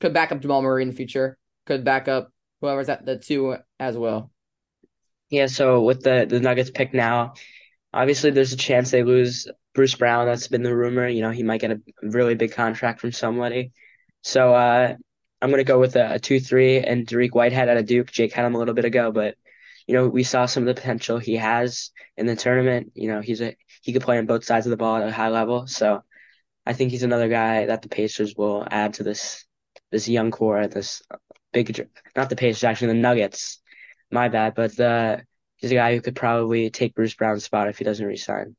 could 0.00 0.14
back 0.14 0.32
up 0.32 0.40
Jamal 0.40 0.62
Murray 0.62 0.82
in 0.82 0.88
the 0.88 0.94
future. 0.94 1.38
Could 1.66 1.84
back 1.84 2.08
up 2.08 2.32
whoever's 2.60 2.88
at 2.88 3.04
the 3.04 3.18
two 3.18 3.56
as 3.78 3.96
well. 3.96 4.30
Yeah. 5.30 5.46
So 5.46 5.82
with 5.82 6.02
the 6.02 6.26
the 6.28 6.40
Nuggets 6.40 6.70
pick 6.70 6.92
now, 6.92 7.34
obviously 7.92 8.30
there's 8.30 8.52
a 8.52 8.56
chance 8.56 8.90
they 8.90 9.02
lose 9.02 9.46
Bruce 9.74 9.94
Brown. 9.94 10.26
That's 10.26 10.48
been 10.48 10.62
the 10.62 10.74
rumor. 10.74 11.06
You 11.06 11.22
know, 11.22 11.30
he 11.30 11.42
might 11.42 11.60
get 11.60 11.70
a 11.70 11.80
really 12.02 12.34
big 12.34 12.52
contract 12.52 13.00
from 13.00 13.12
somebody. 13.12 13.72
So 14.22 14.54
uh, 14.54 14.94
I'm 15.40 15.50
gonna 15.50 15.64
go 15.64 15.78
with 15.78 15.96
a, 15.96 16.14
a 16.14 16.18
two 16.18 16.40
three 16.40 16.78
and 16.78 17.06
Dariq 17.06 17.32
Whitehead 17.32 17.68
out 17.68 17.76
of 17.76 17.86
Duke. 17.86 18.10
Jake 18.10 18.32
had 18.32 18.44
him 18.44 18.54
a 18.54 18.58
little 18.58 18.74
bit 18.74 18.84
ago, 18.84 19.12
but 19.12 19.36
you 19.86 19.94
know 19.94 20.08
we 20.08 20.24
saw 20.24 20.46
some 20.46 20.64
of 20.64 20.66
the 20.66 20.80
potential 20.80 21.18
he 21.18 21.36
has 21.36 21.90
in 22.16 22.26
the 22.26 22.36
tournament. 22.36 22.92
You 22.94 23.08
know, 23.12 23.20
he's 23.20 23.40
a 23.40 23.56
he 23.82 23.92
could 23.92 24.02
play 24.02 24.18
on 24.18 24.26
both 24.26 24.44
sides 24.44 24.66
of 24.66 24.70
the 24.70 24.76
ball 24.76 24.96
at 24.96 25.08
a 25.08 25.12
high 25.12 25.28
level. 25.28 25.66
So 25.66 26.02
I 26.66 26.72
think 26.72 26.90
he's 26.90 27.02
another 27.02 27.28
guy 27.28 27.66
that 27.66 27.82
the 27.82 27.88
Pacers 27.88 28.34
will 28.36 28.66
add 28.70 28.94
to 28.94 29.02
this 29.02 29.44
this 29.90 30.08
young 30.08 30.30
core, 30.30 30.66
this 30.66 31.02
big 31.52 31.88
not 32.16 32.28
the 32.28 32.36
Pacers 32.36 32.64
actually 32.64 32.88
the 32.88 32.94
Nuggets. 32.94 33.60
My 34.10 34.28
bad, 34.28 34.54
but 34.54 34.76
the 34.76 35.22
he's 35.56 35.70
a 35.70 35.74
guy 35.74 35.94
who 35.94 36.00
could 36.00 36.16
probably 36.16 36.70
take 36.70 36.94
Bruce 36.94 37.14
Brown's 37.14 37.44
spot 37.44 37.68
if 37.68 37.78
he 37.78 37.84
doesn't 37.84 38.04
resign. 38.04 38.56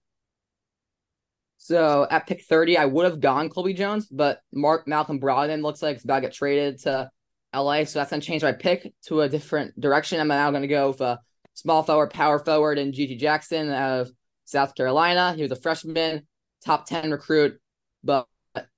So 1.58 2.08
at 2.10 2.26
pick 2.26 2.42
30, 2.42 2.78
I 2.78 2.86
would 2.86 3.06
have 3.06 3.20
gone 3.20 3.50
Colby 3.50 3.74
Jones, 3.74 4.08
but 4.08 4.42
Mark 4.52 4.88
Malcolm 4.88 5.20
Brogdon 5.20 5.62
looks 5.62 5.82
like 5.82 5.98
he's 5.98 6.04
about 6.04 6.16
to 6.16 6.22
get 6.22 6.34
traded 6.34 6.80
to 6.80 7.12
LA. 7.54 7.84
So 7.84 8.00
that's 8.00 8.10
going 8.10 8.22
to 8.22 8.26
change 8.26 8.44
my 8.44 8.54
pick 8.54 8.92
to 9.08 9.22
a 9.22 9.30
different 9.30 9.80
direction. 9.80 10.20
I'm 10.20 10.30
now 10.30 10.50
going 10.50 10.64
to 10.64 10.68
go 10.68 10.88
with 10.88 11.02
a 11.02 11.20
small 11.54 11.84
forward, 11.84 12.12
power 12.12 12.40
forward, 12.40 12.80
and 12.80 12.94
GG 12.94 13.20
Jackson 13.20 13.72
of 13.72 14.10
South 14.46 14.74
Carolina. 14.74 15.34
He 15.34 15.44
was 15.44 15.52
a 15.52 15.56
freshman, 15.56 16.26
top 16.66 16.88
10 16.88 17.12
recruit, 17.12 17.60
but 18.04 18.28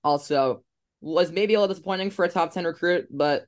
also 0.04 0.64
was 1.04 1.32
maybe 1.32 1.54
a 1.54 1.60
little 1.60 1.74
disappointing 1.74 2.10
for 2.10 2.26
a 2.26 2.30
top 2.30 2.54
10 2.54 2.66
recruit, 2.66 3.08
but 3.12 3.46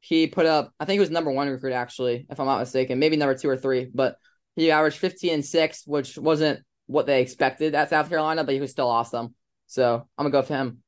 he 0.00 0.26
put 0.26 0.46
up, 0.46 0.72
I 0.78 0.84
think 0.84 0.96
he 0.96 1.00
was 1.00 1.10
number 1.10 1.30
one 1.30 1.48
recruit, 1.48 1.72
actually, 1.72 2.26
if 2.28 2.38
I'm 2.38 2.46
not 2.46 2.58
mistaken, 2.58 2.98
maybe 2.98 3.16
number 3.16 3.36
two 3.36 3.48
or 3.48 3.56
three, 3.56 3.88
but 3.92 4.16
he 4.56 4.70
averaged 4.70 4.98
15 4.98 5.34
and 5.34 5.44
six, 5.44 5.86
which 5.86 6.18
wasn't 6.18 6.60
what 6.86 7.06
they 7.06 7.20
expected 7.20 7.74
at 7.74 7.90
South 7.90 8.08
Carolina, 8.08 8.44
but 8.44 8.54
he 8.54 8.60
was 8.60 8.70
still 8.70 8.88
awesome. 8.88 9.34
So 9.66 10.06
I'm 10.16 10.24
gonna 10.24 10.30
go 10.30 10.42
for 10.42 10.54
him 10.54 10.82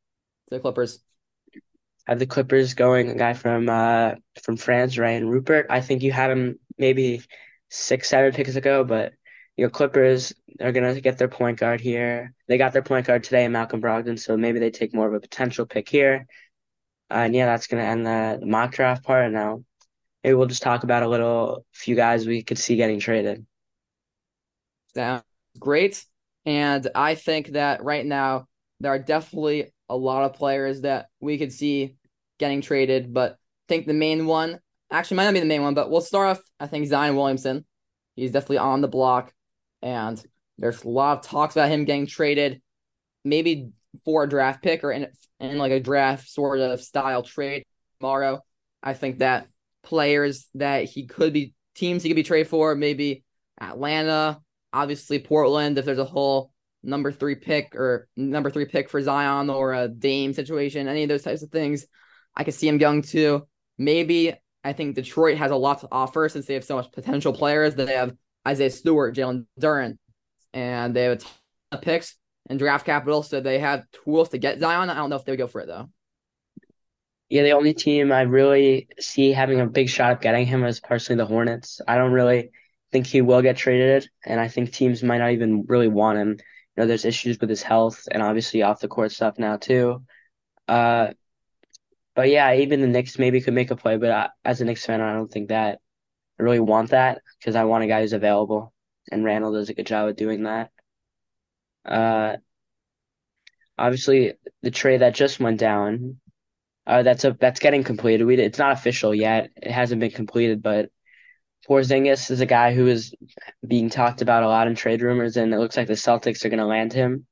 to 0.48 0.54
the 0.54 0.60
Clippers. 0.60 1.00
Have 2.06 2.18
the 2.18 2.26
Clippers 2.26 2.74
going 2.74 3.10
a 3.10 3.14
guy 3.14 3.34
from 3.34 3.68
uh 3.68 4.14
from 4.42 4.56
France, 4.56 4.96
Ryan 4.96 5.28
Rupert. 5.28 5.66
I 5.68 5.80
think 5.80 6.02
you 6.02 6.12
had 6.12 6.30
him 6.30 6.58
maybe 6.78 7.22
six, 7.70 8.08
seven 8.08 8.32
picks 8.32 8.56
ago, 8.56 8.84
but 8.84 9.12
you 9.58 9.64
know, 9.64 9.70
Clippers 9.70 10.32
are 10.60 10.70
gonna 10.70 11.00
get 11.00 11.18
their 11.18 11.28
point 11.28 11.58
guard 11.58 11.80
here. 11.80 12.32
They 12.46 12.58
got 12.58 12.72
their 12.72 12.82
point 12.82 13.06
guard 13.06 13.24
today, 13.24 13.48
Malcolm 13.48 13.82
Brogdon, 13.82 14.16
so 14.16 14.36
maybe 14.36 14.60
they 14.60 14.70
take 14.70 14.94
more 14.94 15.08
of 15.08 15.14
a 15.14 15.20
potential 15.20 15.66
pick 15.66 15.88
here. 15.88 16.26
Uh, 17.10 17.14
and 17.14 17.34
yeah, 17.34 17.46
that's 17.46 17.66
gonna 17.66 17.82
end 17.82 18.06
the, 18.06 18.40
mock 18.46 18.72
draft 18.72 19.02
part. 19.02 19.32
Now 19.32 19.64
maybe 20.22 20.34
we'll 20.34 20.46
just 20.46 20.62
talk 20.62 20.84
about 20.84 21.02
a 21.02 21.08
little 21.08 21.66
few 21.72 21.96
guys 21.96 22.24
we 22.24 22.44
could 22.44 22.56
see 22.56 22.76
getting 22.76 23.00
traded. 23.00 23.44
Sounds 24.94 25.24
great. 25.58 26.04
And 26.46 26.86
I 26.94 27.16
think 27.16 27.48
that 27.48 27.82
right 27.82 28.06
now 28.06 28.46
there 28.78 28.92
are 28.92 28.98
definitely 29.00 29.72
a 29.88 29.96
lot 29.96 30.24
of 30.24 30.34
players 30.34 30.82
that 30.82 31.08
we 31.20 31.36
could 31.36 31.52
see 31.52 31.96
getting 32.38 32.60
traded, 32.60 33.12
but 33.12 33.32
I 33.32 33.36
think 33.66 33.86
the 33.86 33.92
main 33.92 34.26
one 34.26 34.60
actually 34.88 35.16
might 35.16 35.24
not 35.24 35.34
be 35.34 35.40
the 35.40 35.46
main 35.46 35.62
one, 35.62 35.74
but 35.74 35.90
we'll 35.90 36.00
start 36.00 36.38
off. 36.38 36.44
I 36.60 36.68
think 36.68 36.86
Zion 36.86 37.16
Williamson. 37.16 37.64
He's 38.14 38.30
definitely 38.30 38.58
on 38.58 38.80
the 38.80 38.88
block, 38.88 39.32
and 39.82 40.22
there's 40.58 40.84
a 40.84 40.88
lot 40.88 41.18
of 41.18 41.24
talks 41.24 41.54
about 41.56 41.70
him 41.70 41.84
getting 41.84 42.06
traded, 42.06 42.60
maybe 43.24 43.70
for 44.04 44.24
a 44.24 44.28
draft 44.28 44.62
pick 44.62 44.84
or 44.84 44.92
in, 44.92 45.08
in 45.40 45.58
like 45.58 45.72
a 45.72 45.80
draft 45.80 46.28
sort 46.28 46.60
of 46.60 46.80
style 46.80 47.22
trade 47.22 47.64
tomorrow. 48.00 48.40
I 48.82 48.94
think 48.94 49.18
that 49.18 49.48
players 49.82 50.46
that 50.54 50.84
he 50.84 51.06
could 51.06 51.32
be 51.32 51.54
teams 51.74 52.02
he 52.02 52.08
could 52.08 52.16
be 52.16 52.22
traded 52.22 52.48
for, 52.48 52.74
maybe 52.74 53.24
Atlanta, 53.60 54.40
obviously 54.72 55.18
Portland, 55.18 55.78
if 55.78 55.84
there's 55.84 55.98
a 55.98 56.04
whole 56.04 56.52
number 56.82 57.10
three 57.10 57.34
pick 57.34 57.74
or 57.74 58.08
number 58.16 58.50
three 58.50 58.66
pick 58.66 58.88
for 58.88 59.02
Zion 59.02 59.50
or 59.50 59.74
a 59.74 59.88
Dame 59.88 60.32
situation, 60.32 60.88
any 60.88 61.02
of 61.02 61.08
those 61.08 61.22
types 61.22 61.42
of 61.42 61.50
things, 61.50 61.86
I 62.36 62.44
could 62.44 62.54
see 62.54 62.68
him 62.68 62.78
going 62.78 63.02
to. 63.02 63.46
Maybe 63.78 64.34
I 64.64 64.72
think 64.72 64.94
Detroit 64.94 65.38
has 65.38 65.50
a 65.50 65.56
lot 65.56 65.80
to 65.80 65.88
offer 65.90 66.28
since 66.28 66.46
they 66.46 66.54
have 66.54 66.64
so 66.64 66.76
much 66.76 66.92
potential 66.92 67.32
players. 67.32 67.74
That 67.74 67.86
they 67.86 67.94
have 67.94 68.14
Isaiah 68.48 68.70
Stewart, 68.70 69.14
Jalen 69.14 69.46
Duren, 69.60 69.98
and 70.54 70.94
they 70.94 71.04
have 71.04 71.12
a 71.12 71.16
ton 71.16 71.30
of 71.72 71.82
picks 71.82 72.16
and 72.48 72.58
draft 72.58 72.86
capital, 72.86 73.22
so 73.22 73.40
they 73.40 73.58
have 73.58 73.84
tools 74.04 74.30
to 74.30 74.38
get 74.38 74.58
Zion. 74.58 74.90
I 74.90 74.94
don't 74.94 75.10
know 75.10 75.16
if 75.16 75.24
they 75.24 75.32
would 75.32 75.38
go 75.38 75.46
for 75.46 75.60
it 75.60 75.66
though. 75.66 75.90
Yeah, 77.28 77.42
the 77.42 77.52
only 77.52 77.74
team 77.74 78.10
I 78.10 78.22
really 78.22 78.88
see 78.98 79.32
having 79.32 79.60
a 79.60 79.66
big 79.66 79.90
shot 79.90 80.12
of 80.12 80.20
getting 80.20 80.46
him 80.46 80.64
is 80.64 80.80
personally 80.80 81.18
the 81.18 81.26
Hornets. 81.26 81.82
I 81.86 81.98
don't 81.98 82.12
really 82.12 82.52
think 82.90 83.06
he 83.06 83.20
will 83.20 83.42
get 83.42 83.58
traded, 83.58 84.08
and 84.24 84.40
I 84.40 84.48
think 84.48 84.72
teams 84.72 85.02
might 85.02 85.18
not 85.18 85.32
even 85.32 85.64
really 85.68 85.88
want 85.88 86.18
him. 86.18 86.30
You 86.30 86.36
know, 86.76 86.86
there's 86.86 87.04
issues 87.04 87.38
with 87.38 87.50
his 87.50 87.62
health 87.62 88.08
and 88.10 88.22
obviously 88.22 88.62
off 88.62 88.80
the 88.80 88.88
court 88.88 89.12
stuff 89.12 89.38
now 89.38 89.56
too. 89.58 90.04
Uh, 90.66 91.08
but 92.14 92.30
yeah, 92.30 92.54
even 92.54 92.80
the 92.80 92.86
Knicks 92.86 93.18
maybe 93.18 93.42
could 93.42 93.54
make 93.54 93.70
a 93.70 93.76
play, 93.76 93.98
but 93.98 94.10
I, 94.10 94.28
as 94.44 94.60
a 94.60 94.64
Knicks 94.64 94.86
fan, 94.86 95.02
I 95.02 95.12
don't 95.12 95.30
think 95.30 95.48
that 95.48 95.80
I 96.38 96.42
really 96.42 96.60
want 96.60 96.90
that 96.90 97.22
because 97.38 97.56
I 97.56 97.64
want 97.64 97.84
a 97.84 97.88
guy 97.88 98.00
who's 98.00 98.12
available, 98.12 98.72
and 99.10 99.24
Randle 99.24 99.52
does 99.52 99.68
a 99.68 99.74
good 99.74 99.86
job 99.86 100.08
of 100.08 100.16
doing 100.16 100.44
that. 100.44 100.70
Uh, 101.84 102.36
obviously 103.76 104.34
the 104.62 104.70
trade 104.70 105.00
that 105.00 105.14
just 105.14 105.40
went 105.40 105.58
down, 105.60 106.20
uh, 106.86 107.02
that's 107.02 107.24
a 107.24 107.36
that's 107.38 107.60
getting 107.60 107.84
completed. 107.84 108.24
We 108.24 108.36
it's 108.38 108.58
not 108.58 108.72
official 108.72 109.14
yet. 109.14 109.50
It 109.56 109.70
hasn't 109.70 110.00
been 110.00 110.10
completed, 110.10 110.62
but 110.62 110.90
Porzingis 111.68 112.30
is 112.30 112.40
a 112.40 112.46
guy 112.46 112.74
who 112.74 112.86
is 112.86 113.14
being 113.66 113.90
talked 113.90 114.22
about 114.22 114.42
a 114.42 114.48
lot 114.48 114.68
in 114.68 114.74
trade 114.74 115.02
rumors, 115.02 115.36
and 115.36 115.52
it 115.52 115.58
looks 115.58 115.76
like 115.76 115.86
the 115.86 115.94
Celtics 115.94 116.44
are 116.44 116.48
going 116.48 116.58
to 116.60 116.66
land 116.66 116.92
him. 116.92 117.26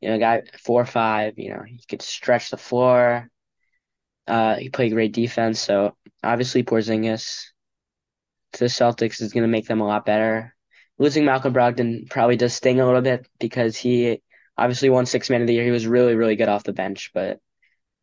You 0.00 0.10
know, 0.10 0.16
a 0.16 0.18
guy 0.18 0.42
four 0.62 0.82
or 0.82 0.86
five. 0.86 1.34
You 1.38 1.54
know, 1.54 1.62
he 1.66 1.80
could 1.88 2.02
stretch 2.02 2.50
the 2.50 2.56
floor. 2.56 3.28
Uh, 4.26 4.56
he 4.56 4.68
played 4.68 4.92
great 4.92 5.12
defense, 5.12 5.60
so 5.60 5.96
obviously 6.22 6.62
Porzingis 6.62 7.51
to 8.52 8.58
the 8.60 8.66
Celtics 8.66 9.20
is 9.20 9.32
going 9.32 9.42
to 9.42 9.48
make 9.48 9.66
them 9.66 9.80
a 9.80 9.86
lot 9.86 10.06
better. 10.06 10.54
Losing 10.98 11.24
Malcolm 11.24 11.54
Brogdon 11.54 12.08
probably 12.10 12.36
does 12.36 12.54
sting 12.54 12.80
a 12.80 12.86
little 12.86 13.00
bit 13.00 13.26
because 13.40 13.76
he 13.76 14.22
obviously 14.56 14.90
won 14.90 15.06
six 15.06 15.30
man 15.30 15.40
of 15.40 15.46
the 15.46 15.54
year. 15.54 15.64
He 15.64 15.70
was 15.70 15.86
really, 15.86 16.14
really 16.14 16.36
good 16.36 16.48
off 16.48 16.64
the 16.64 16.72
bench, 16.72 17.10
but 17.14 17.38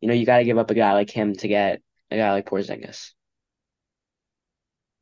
you 0.00 0.08
know, 0.08 0.14
you 0.14 0.26
got 0.26 0.38
to 0.38 0.44
give 0.44 0.58
up 0.58 0.70
a 0.70 0.74
guy 0.74 0.92
like 0.92 1.10
him 1.10 1.34
to 1.36 1.48
get 1.48 1.80
a 2.10 2.16
guy 2.16 2.32
like 2.32 2.48
Porzingis. 2.48 3.12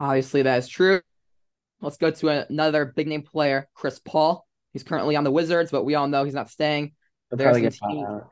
Obviously, 0.00 0.42
that 0.42 0.58
is 0.58 0.68
true. 0.68 1.00
Let's 1.80 1.96
go 1.96 2.10
to 2.10 2.46
another 2.48 2.84
big 2.84 3.06
name 3.06 3.22
player, 3.22 3.68
Chris 3.74 3.98
Paul. 3.98 4.46
He's 4.72 4.82
currently 4.82 5.16
on 5.16 5.24
the 5.24 5.30
Wizards, 5.30 5.70
but 5.70 5.84
we 5.84 5.94
all 5.94 6.08
know 6.08 6.24
he's 6.24 6.34
not 6.34 6.50
staying. 6.50 6.92
There's 7.30 7.56
some, 7.56 7.90
teams, 7.90 8.22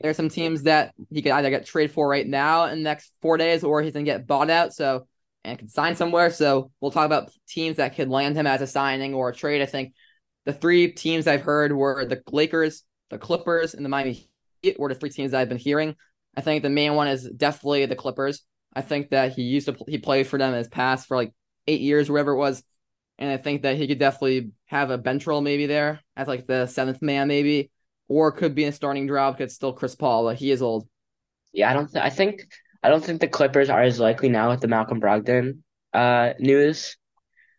there's 0.00 0.16
some 0.16 0.28
teams 0.28 0.62
that 0.62 0.94
he 1.10 1.20
could 1.22 1.32
either 1.32 1.50
get 1.50 1.66
traded 1.66 1.92
for 1.92 2.08
right 2.08 2.26
now 2.26 2.66
in 2.66 2.78
the 2.78 2.84
next 2.84 3.12
four 3.22 3.36
days, 3.36 3.64
or 3.64 3.82
he's 3.82 3.92
gonna 3.92 4.04
get 4.04 4.26
bought 4.26 4.50
out. 4.50 4.72
So 4.72 5.06
and 5.44 5.58
can 5.58 5.68
sign 5.68 5.96
somewhere. 5.96 6.30
So 6.30 6.70
we'll 6.80 6.90
talk 6.90 7.06
about 7.06 7.30
teams 7.48 7.76
that 7.76 7.96
could 7.96 8.08
land 8.08 8.36
him 8.36 8.46
as 8.46 8.62
a 8.62 8.66
signing 8.66 9.14
or 9.14 9.30
a 9.30 9.34
trade. 9.34 9.62
I 9.62 9.66
think 9.66 9.94
the 10.44 10.52
three 10.52 10.92
teams 10.92 11.26
I've 11.26 11.42
heard 11.42 11.72
were 11.72 12.04
the 12.04 12.22
Lakers, 12.30 12.82
the 13.10 13.18
Clippers, 13.18 13.74
and 13.74 13.84
the 13.84 13.88
Miami 13.88 14.28
Heat 14.62 14.78
were 14.78 14.88
the 14.88 14.94
three 14.94 15.10
teams 15.10 15.34
I've 15.34 15.48
been 15.48 15.58
hearing. 15.58 15.96
I 16.36 16.40
think 16.40 16.62
the 16.62 16.70
main 16.70 16.94
one 16.94 17.08
is 17.08 17.28
definitely 17.28 17.86
the 17.86 17.96
Clippers. 17.96 18.42
I 18.72 18.82
think 18.82 19.10
that 19.10 19.32
he 19.32 19.42
used 19.42 19.66
to 19.66 19.76
he 19.88 19.98
played 19.98 20.26
for 20.26 20.38
them 20.38 20.52
in 20.52 20.58
his 20.58 20.68
past 20.68 21.08
for 21.08 21.16
like 21.16 21.32
eight 21.66 21.80
years, 21.80 22.10
wherever 22.10 22.32
it 22.32 22.38
was, 22.38 22.62
and 23.18 23.30
I 23.30 23.36
think 23.36 23.62
that 23.62 23.76
he 23.76 23.88
could 23.88 23.98
definitely 23.98 24.52
have 24.66 24.90
a 24.90 24.98
bench 24.98 25.26
role 25.26 25.40
maybe 25.40 25.66
there 25.66 26.00
as 26.16 26.28
like 26.28 26.46
the 26.46 26.66
seventh 26.66 27.02
man 27.02 27.28
maybe, 27.28 27.70
or 28.08 28.32
could 28.32 28.54
be 28.54 28.62
in 28.62 28.70
a 28.70 28.72
starting 28.72 29.08
job 29.08 29.36
because 29.36 29.54
still 29.54 29.72
Chris 29.72 29.94
Paul, 29.94 30.24
but 30.24 30.36
he 30.36 30.50
is 30.50 30.62
old. 30.62 30.88
Yeah, 31.52 31.70
I 31.70 31.74
don't. 31.74 31.94
I 31.96 32.10
think 32.10 32.42
I 32.82 32.88
don't 32.88 33.04
think 33.04 33.20
the 33.20 33.28
Clippers 33.28 33.70
are 33.70 33.82
as 33.82 34.00
likely 34.00 34.28
now 34.28 34.50
with 34.50 34.60
the 34.60 34.68
Malcolm 34.68 35.00
Brogdon 35.00 35.58
uh 35.92 36.34
news. 36.38 36.96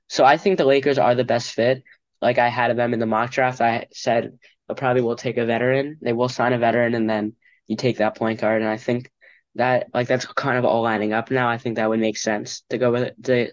So 0.08 0.26
I 0.26 0.38
think 0.38 0.58
the 0.58 0.66
Lakers 0.66 0.98
are 0.98 1.16
the 1.16 1.24
best 1.24 1.52
fit. 1.54 1.84
Like 2.22 2.38
I 2.38 2.50
had 2.50 2.76
them 2.78 2.94
in 2.94 3.00
the 3.00 3.06
mock 3.06 3.32
draft, 3.32 3.62
I 3.62 3.88
said 3.92 4.38
they 4.68 4.76
probably 4.76 5.02
will 5.02 5.16
take 5.16 5.38
a 5.38 5.46
veteran. 5.46 5.98
They 6.02 6.14
will 6.14 6.30
sign 6.30 6.54
a 6.54 6.58
veteran, 6.60 6.94
and 6.96 7.10
then 7.10 7.34
you 7.68 7.76
take 7.76 7.98
that 7.98 8.16
point 8.16 8.40
guard. 8.40 8.62
And 8.62 8.70
I 8.70 8.78
think 8.78 9.10
that 9.56 9.88
like 9.94 10.08
that's 10.08 10.26
kind 10.26 10.58
of 10.58 10.66
all 10.66 10.82
lining 10.82 11.14
up 11.14 11.32
now. 11.32 11.50
I 11.50 11.58
think 11.58 11.76
that 11.76 11.90
would 11.90 12.00
make 12.00 12.18
sense 12.18 12.64
to 12.70 12.78
go 12.78 12.92
with 12.92 13.04
it, 13.04 13.24
to, 13.24 13.52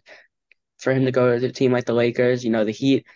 for 0.78 0.92
him 0.92 1.04
to 1.06 1.12
go 1.12 1.38
to 1.38 1.46
a 1.46 1.52
team 1.52 1.72
like 1.72 1.86
the 1.86 1.92
Lakers. 1.92 2.44
You 2.44 2.50
know, 2.50 2.64
the 2.64 2.72
Heat. 2.72 3.06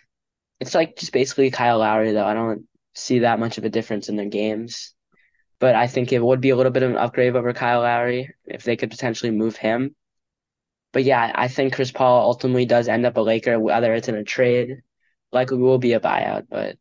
It's 0.61 0.75
like 0.75 0.97
just 0.97 1.13
basically 1.13 1.51
Kyle 1.51 1.79
Lowry, 1.79 2.13
though. 2.13 2.27
I 2.27 2.35
don't 2.35 2.67
see 2.95 3.21
that 3.21 3.41
much 3.41 3.59
of 3.59 3.65
a 3.65 3.71
difference 3.71 4.09
in 4.09 4.17
their 4.17 4.27
games, 4.29 4.95
but 5.63 5.77
I 5.77 5.87
think 5.87 6.13
it 6.13 6.21
would 6.21 6.41
be 6.41 6.51
a 6.51 6.57
little 6.57 6.73
bit 6.73 6.83
of 6.83 6.91
an 6.91 6.97
upgrade 6.97 7.37
over 7.37 7.53
Kyle 7.53 7.83
Lowry 7.83 8.35
if 8.45 8.65
they 8.65 8.77
could 8.77 8.91
potentially 8.91 9.31
move 9.31 9.55
him. 9.55 9.95
But 10.93 11.05
yeah, 11.05 11.31
I 11.33 11.47
think 11.47 11.73
Chris 11.73 11.93
Paul 11.93 12.23
ultimately 12.23 12.65
does 12.65 12.89
end 12.89 13.07
up 13.07 13.17
a 13.17 13.21
Laker, 13.21 13.61
whether 13.61 13.95
it's 13.95 14.09
in 14.09 14.17
a 14.17 14.25
trade, 14.25 14.79
likely 15.31 15.59
will 15.59 15.79
be 15.79 15.93
a 15.93 16.01
buyout, 16.01 16.49
but 16.51 16.79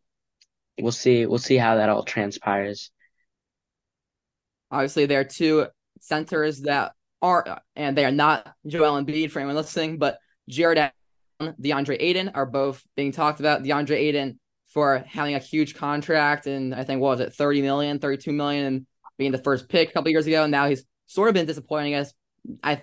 we'll 0.80 0.92
see. 0.92 1.28
We'll 1.28 1.38
see 1.38 1.58
how 1.58 1.76
that 1.76 1.90
all 1.90 2.02
transpires. 2.02 2.90
Obviously, 4.72 5.06
there 5.06 5.20
are 5.20 5.26
two 5.26 5.68
centers 6.00 6.62
that 6.62 6.94
are, 7.22 7.62
and 7.76 7.96
they 7.96 8.04
are 8.04 8.12
not 8.12 8.52
Joel 8.66 9.00
Embiid 9.00 9.30
for 9.30 9.42
anyone 9.42 9.58
listening, 9.58 10.00
but 10.00 10.18
Jarrett 10.50 10.92
Allen, 11.40 11.54
DeAndre 11.62 11.98
Ayton 12.00 12.30
are 12.30 12.48
both 12.48 12.84
being 12.96 13.12
talked 13.12 13.40
about. 13.40 13.62
DeAndre 13.62 13.98
Ayton 13.98 14.40
for 14.74 15.04
having 15.08 15.36
a 15.36 15.40
huge 15.40 15.76
contract 15.76 16.48
and 16.48 16.74
I 16.74 16.84
think 16.84 17.02
what 17.02 17.18
was 17.18 17.20
it, 17.20 17.34
30 17.34 17.62
million, 17.62 18.00
32 18.00 18.32
million 18.32 18.66
and 18.66 18.86
being 19.18 19.32
the 19.32 19.38
first 19.38 19.70
pick 19.70 19.90
a 19.90 19.92
couple 19.92 20.12
years 20.12 20.28
ago. 20.28 20.44
And 20.44 20.52
now 20.52 20.68
he's 20.68 20.84
sort 21.08 21.28
of 21.28 21.34
been 21.34 21.46
disappointing 21.46 21.96
us. 21.96 22.14
I 22.64 22.82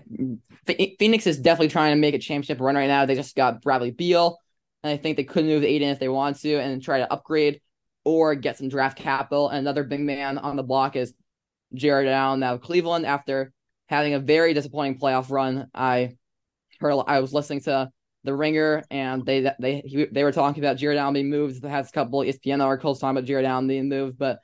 Phoenix 0.67 1.27
is 1.27 1.39
definitely 1.39 1.69
trying 1.69 1.93
to 1.93 2.01
make 2.01 2.15
a 2.15 2.19
championship 2.19 2.61
run 2.61 2.77
right 2.77 2.87
now. 2.87 3.07
They 3.07 3.15
just 3.15 3.35
got 3.35 3.61
Bradley 3.61 3.91
Beal, 3.91 4.39
and 4.85 4.93
I 4.93 4.97
think 4.97 5.17
they 5.17 5.25
could 5.25 5.45
move 5.45 5.65
Ayton 5.65 5.89
if 5.89 5.99
they 5.99 6.09
want 6.09 6.39
to 6.41 6.59
and 6.59 6.81
try 6.81 6.99
to 6.99 7.13
upgrade 7.13 7.61
or 8.05 8.37
get 8.37 8.57
some 8.57 8.69
draft 8.69 8.99
capital. 8.99 9.49
And 9.49 9.59
another 9.59 9.83
big 9.83 10.01
man 10.01 10.39
on 10.39 10.55
the 10.55 10.63
block 10.63 10.95
is 10.95 11.13
Jarrett 11.75 12.07
Allen 12.07 12.39
now 12.39 12.57
Cleveland 12.57 13.05
after 13.05 13.53
having 13.87 14.15
a 14.15 14.21
very 14.21 14.55
disappointing 14.55 15.01
playoff 15.01 15.31
run. 15.31 15.69
I 15.75 16.17
heard 16.79 17.03
I 17.09 17.19
was 17.19 17.33
listening 17.33 17.63
to 17.63 17.91
the 18.25 18.35
Ringer 18.35 18.85
and 18.91 19.25
they 19.25 19.51
they 19.61 20.09
they 20.11 20.25
were 20.25 20.33
talking 20.33 20.63
about 20.63 20.83
Allen 20.83 21.15
being 21.15 21.31
moved. 21.31 21.63
They 21.63 21.69
has 21.69 21.89
a 21.89 21.93
couple 21.93 22.21
ESPN 22.21 22.63
articles 22.63 23.01
talking 23.01 23.19
about 23.19 23.45
Allen 23.45 23.67
being 23.67 23.89
moved, 23.89 24.19
but 24.19 24.41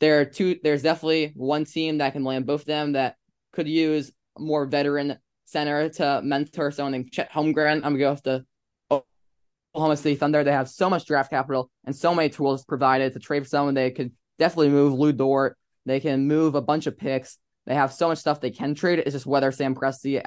there 0.00 0.20
are 0.20 0.24
two. 0.24 0.56
There's 0.62 0.82
definitely 0.82 1.32
one 1.34 1.64
team 1.64 1.98
that 1.98 2.12
can 2.12 2.24
land 2.24 2.46
both 2.46 2.62
of 2.62 2.66
them 2.66 2.92
that 2.92 3.16
could 3.52 3.68
use 3.68 4.12
more 4.38 4.66
veteran 4.66 5.18
center 5.44 5.88
to 5.90 6.20
mentor 6.24 6.70
someone 6.70 6.92
named 6.92 7.12
Chet 7.12 7.30
Holmgren. 7.30 7.76
I'm 7.76 7.82
gonna 7.82 7.98
go 7.98 8.12
with 8.12 8.22
the 8.22 8.44
Oklahoma 8.90 9.96
City 9.96 10.16
Thunder. 10.16 10.42
They 10.42 10.52
have 10.52 10.68
so 10.68 10.88
much 10.88 11.04
draft 11.04 11.30
capital 11.30 11.70
and 11.84 11.94
so 11.94 12.14
many 12.14 12.30
tools 12.30 12.64
provided 12.64 13.12
to 13.12 13.18
trade 13.18 13.42
for 13.42 13.48
someone. 13.48 13.74
They 13.74 13.90
could 13.90 14.12
definitely 14.38 14.70
move 14.70 14.94
Lu 14.94 15.12
Dort 15.12 15.56
they 15.86 16.00
can 16.00 16.26
move 16.26 16.54
a 16.54 16.62
bunch 16.62 16.86
of 16.86 16.96
picks. 16.96 17.38
They 17.66 17.74
have 17.74 17.92
so 17.92 18.08
much 18.08 18.18
stuff 18.18 18.40
they 18.40 18.50
can 18.50 18.74
trade. 18.74 19.00
It's 19.00 19.12
just 19.12 19.26
whether 19.26 19.50
Sam 19.52 19.74
Presti 19.74 20.20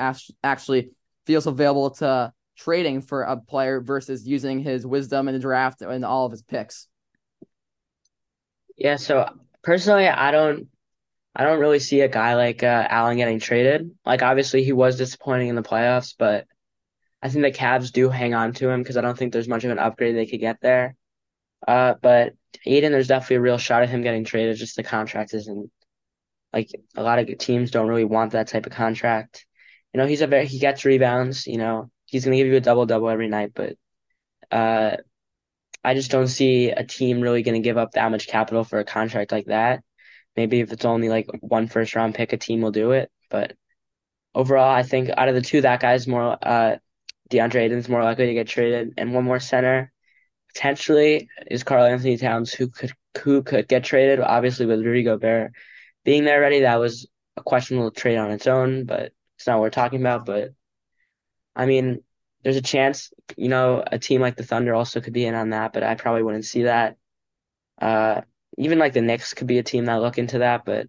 actually 0.43 0.91
feels 1.25 1.47
available 1.47 1.91
to 1.91 2.31
trading 2.55 3.01
for 3.01 3.23
a 3.23 3.37
player 3.37 3.81
versus 3.81 4.27
using 4.27 4.59
his 4.59 4.85
wisdom 4.85 5.27
in 5.27 5.33
the 5.33 5.39
draft 5.39 5.81
and 5.81 6.05
all 6.05 6.25
of 6.25 6.31
his 6.31 6.41
picks. 6.41 6.87
Yeah, 8.77 8.97
so 8.97 9.29
personally, 9.63 10.07
I 10.07 10.31
don't, 10.31 10.67
I 11.35 11.43
don't 11.43 11.59
really 11.59 11.79
see 11.79 12.01
a 12.01 12.07
guy 12.07 12.35
like 12.35 12.63
uh, 12.63 12.87
Allen 12.89 13.17
getting 13.17 13.39
traded. 13.39 13.91
Like, 14.05 14.21
obviously, 14.21 14.63
he 14.63 14.73
was 14.73 14.97
disappointing 14.97 15.49
in 15.49 15.55
the 15.55 15.63
playoffs, 15.63 16.13
but 16.17 16.45
I 17.21 17.29
think 17.29 17.43
the 17.43 17.51
Cavs 17.51 17.91
do 17.91 18.09
hang 18.09 18.33
on 18.33 18.53
to 18.53 18.69
him 18.69 18.81
because 18.81 18.97
I 18.97 19.01
don't 19.01 19.17
think 19.17 19.33
there's 19.33 19.47
much 19.47 19.63
of 19.63 19.71
an 19.71 19.79
upgrade 19.79 20.15
they 20.15 20.27
could 20.27 20.39
get 20.39 20.61
there. 20.61 20.95
Uh, 21.67 21.95
but 22.01 22.33
Ayton, 22.65 22.91
there's 22.91 23.07
definitely 23.07 23.37
a 23.37 23.41
real 23.41 23.57
shot 23.57 23.83
at 23.83 23.89
him 23.89 24.01
getting 24.01 24.23
traded. 24.23 24.57
Just 24.57 24.75
the 24.75 24.83
contract 24.83 25.33
isn't 25.33 25.71
like 26.53 26.69
a 26.95 27.03
lot 27.03 27.19
of 27.19 27.37
teams 27.37 27.71
don't 27.71 27.87
really 27.87 28.05
want 28.05 28.31
that 28.31 28.47
type 28.47 28.65
of 28.65 28.71
contract. 28.71 29.45
You 29.93 29.99
know, 29.99 30.07
he's 30.07 30.21
a 30.21 30.27
very 30.27 30.45
he 30.45 30.59
gets 30.59 30.85
rebounds. 30.85 31.47
You 31.47 31.57
know, 31.57 31.91
he's 32.15 32.23
gonna 32.23 32.37
give 32.37 32.47
you 32.47 32.55
a 32.55 32.61
double 32.61 32.85
double 32.85 33.09
every 33.09 33.27
night, 33.27 33.51
but 33.53 33.75
uh, 34.49 34.95
I 35.83 35.93
just 35.93 36.11
don't 36.11 36.27
see 36.27 36.69
a 36.69 36.85
team 36.85 37.19
really 37.19 37.43
gonna 37.43 37.59
give 37.59 37.77
up 37.77 37.91
that 37.91 38.09
much 38.09 38.27
capital 38.27 38.63
for 38.63 38.79
a 38.79 38.85
contract 38.85 39.33
like 39.33 39.47
that. 39.47 39.83
Maybe 40.37 40.61
if 40.61 40.71
it's 40.71 40.85
only 40.85 41.09
like 41.09 41.27
one 41.41 41.67
first 41.67 41.93
round 41.93 42.15
pick, 42.15 42.31
a 42.31 42.37
team 42.37 42.61
will 42.61 42.71
do 42.71 42.91
it. 42.91 43.11
But 43.29 43.53
overall, 44.33 44.73
I 44.73 44.83
think 44.83 45.09
out 45.17 45.27
of 45.27 45.35
the 45.35 45.41
two, 45.41 45.61
that 45.61 45.81
guy's 45.81 46.07
more 46.07 46.37
uh, 46.41 46.77
DeAndre 47.29 47.63
Ayton's 47.63 47.89
more 47.89 48.03
likely 48.03 48.27
to 48.27 48.33
get 48.33 48.47
traded, 48.47 48.93
and 48.97 49.13
one 49.13 49.25
more 49.25 49.39
center 49.39 49.91
potentially 50.53 51.27
is 51.51 51.63
Karl-Anthony 51.63 52.17
Towns 52.17 52.53
who 52.53 52.69
could 52.69 52.93
who 53.19 53.43
could 53.43 53.67
get 53.67 53.83
traded. 53.83 54.21
Obviously, 54.21 54.65
with 54.65 54.85
Rudy 54.85 55.03
Gobert 55.03 55.51
being 56.05 56.23
there 56.23 56.37
already, 56.37 56.61
that 56.61 56.79
was 56.79 57.07
a 57.35 57.43
questionable 57.43 57.91
trade 57.91 58.17
on 58.17 58.31
its 58.31 58.47
own, 58.47 58.85
but 58.85 59.11
it's 59.37 59.47
not 59.47 59.55
what 59.55 59.63
we're 59.63 59.69
talking 59.71 59.99
about. 59.99 60.25
But 60.25 60.53
I 61.55 61.65
mean, 61.65 62.03
there's 62.45 62.57
a 62.57 62.61
chance, 62.61 63.11
you 63.35 63.49
know, 63.49 63.83
a 63.91 63.97
team 63.97 64.21
like 64.21 64.35
the 64.35 64.43
Thunder 64.43 64.75
also 64.75 65.01
could 65.01 65.13
be 65.13 65.25
in 65.25 65.33
on 65.33 65.49
that, 65.49 65.73
but 65.73 65.81
I 65.81 65.95
probably 65.95 66.21
wouldn't 66.21 66.45
see 66.45 66.63
that. 66.63 66.95
Uh, 67.81 68.21
even 68.59 68.77
like 68.77 68.93
the 68.93 69.01
Knicks 69.01 69.33
could 69.33 69.47
be 69.47 69.57
a 69.57 69.63
team 69.63 69.85
that 69.85 69.99
look 69.99 70.19
into 70.19 70.37
that, 70.37 70.63
but 70.63 70.87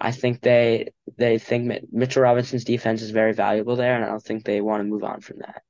I 0.00 0.10
think 0.10 0.40
they 0.40 0.94
they 1.18 1.38
think 1.38 1.70
Mitchell 1.92 2.22
Robinson's 2.22 2.64
defense 2.64 3.02
is 3.02 3.10
very 3.10 3.34
valuable 3.34 3.76
there, 3.76 3.94
and 3.94 4.02
I 4.02 4.08
don't 4.08 4.22
think 4.22 4.44
they 4.44 4.62
want 4.62 4.80
to 4.80 4.88
move 4.88 5.04
on 5.04 5.20
from 5.20 5.40
that. 5.40 5.60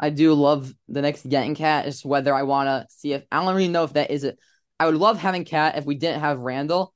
I 0.00 0.08
do 0.08 0.32
love 0.32 0.72
the 0.88 1.02
Knicks 1.02 1.22
getting 1.22 1.54
cat. 1.54 1.86
Is 1.86 2.06
whether 2.06 2.34
I 2.34 2.44
want 2.44 2.68
to 2.68 2.86
see 2.88 3.12
if 3.12 3.24
I 3.30 3.44
don't 3.44 3.54
really 3.54 3.68
know 3.68 3.84
if 3.84 3.92
that 3.92 4.10
is 4.10 4.24
it. 4.24 4.38
I 4.80 4.86
would 4.86 4.94
love 4.94 5.18
having 5.18 5.44
cat 5.44 5.76
if 5.76 5.84
we 5.84 5.96
didn't 5.96 6.20
have 6.20 6.38
Randle 6.38 6.94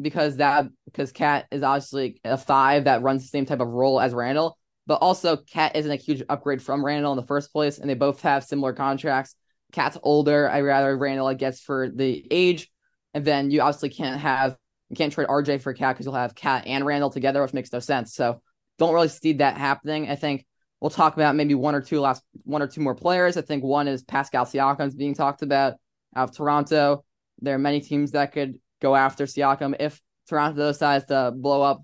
because 0.00 0.36
that 0.36 0.68
because 0.86 1.12
cat 1.12 1.44
is 1.50 1.62
obviously 1.62 2.18
a 2.24 2.38
five 2.38 2.84
that 2.84 3.02
runs 3.02 3.22
the 3.22 3.28
same 3.28 3.44
type 3.44 3.60
of 3.60 3.68
role 3.68 4.00
as 4.00 4.14
Randle, 4.14 4.56
but 4.86 4.96
also 4.96 5.36
cat 5.36 5.76
isn't 5.76 5.90
a 5.90 5.96
huge 5.96 6.22
upgrade 6.28 6.62
from 6.62 6.84
Randle 6.84 7.12
in 7.12 7.16
the 7.16 7.26
first 7.26 7.52
place, 7.52 7.78
and 7.78 7.88
they 7.88 7.94
both 7.94 8.22
have 8.22 8.44
similar 8.44 8.72
contracts. 8.72 9.34
Cat's 9.72 9.98
older. 10.02 10.48
I 10.48 10.60
rather 10.60 10.96
Randle 10.96 11.32
gets 11.34 11.60
for 11.60 11.88
the 11.88 12.26
age, 12.30 12.70
and 13.14 13.24
then 13.24 13.50
you 13.50 13.60
obviously 13.60 13.90
can't 13.90 14.20
have 14.20 14.56
You 14.90 14.96
can't 14.96 15.12
trade 15.12 15.28
RJ 15.28 15.62
for 15.62 15.74
Cat 15.74 15.94
because 15.94 16.06
you'll 16.06 16.14
have 16.14 16.34
Cat 16.34 16.66
and 16.66 16.86
Randle 16.86 17.10
together, 17.10 17.42
which 17.42 17.52
makes 17.52 17.72
no 17.72 17.80
sense. 17.80 18.14
So, 18.14 18.40
don't 18.78 18.94
really 18.94 19.08
see 19.08 19.34
that 19.34 19.56
happening. 19.56 20.08
I 20.08 20.14
think 20.14 20.46
we'll 20.80 20.90
talk 20.90 21.14
about 21.14 21.34
maybe 21.34 21.54
one 21.54 21.74
or 21.74 21.80
two 21.80 22.00
last 22.00 22.22
one 22.44 22.62
or 22.62 22.66
two 22.66 22.80
more 22.80 22.94
players. 22.94 23.36
I 23.36 23.42
think 23.42 23.64
one 23.64 23.88
is 23.88 24.04
Pascal 24.04 24.44
Siakam's 24.44 24.94
being 24.94 25.14
talked 25.14 25.42
about 25.42 25.74
out 26.14 26.28
of 26.28 26.36
Toronto. 26.36 27.04
There 27.40 27.54
are 27.54 27.58
many 27.58 27.80
teams 27.80 28.12
that 28.12 28.32
could 28.32 28.58
go 28.80 28.94
after 28.94 29.24
Siakam 29.24 29.76
if 29.80 30.00
Toronto 30.28 30.68
decides 30.68 31.06
to 31.06 31.32
blow 31.34 31.62
up 31.62 31.82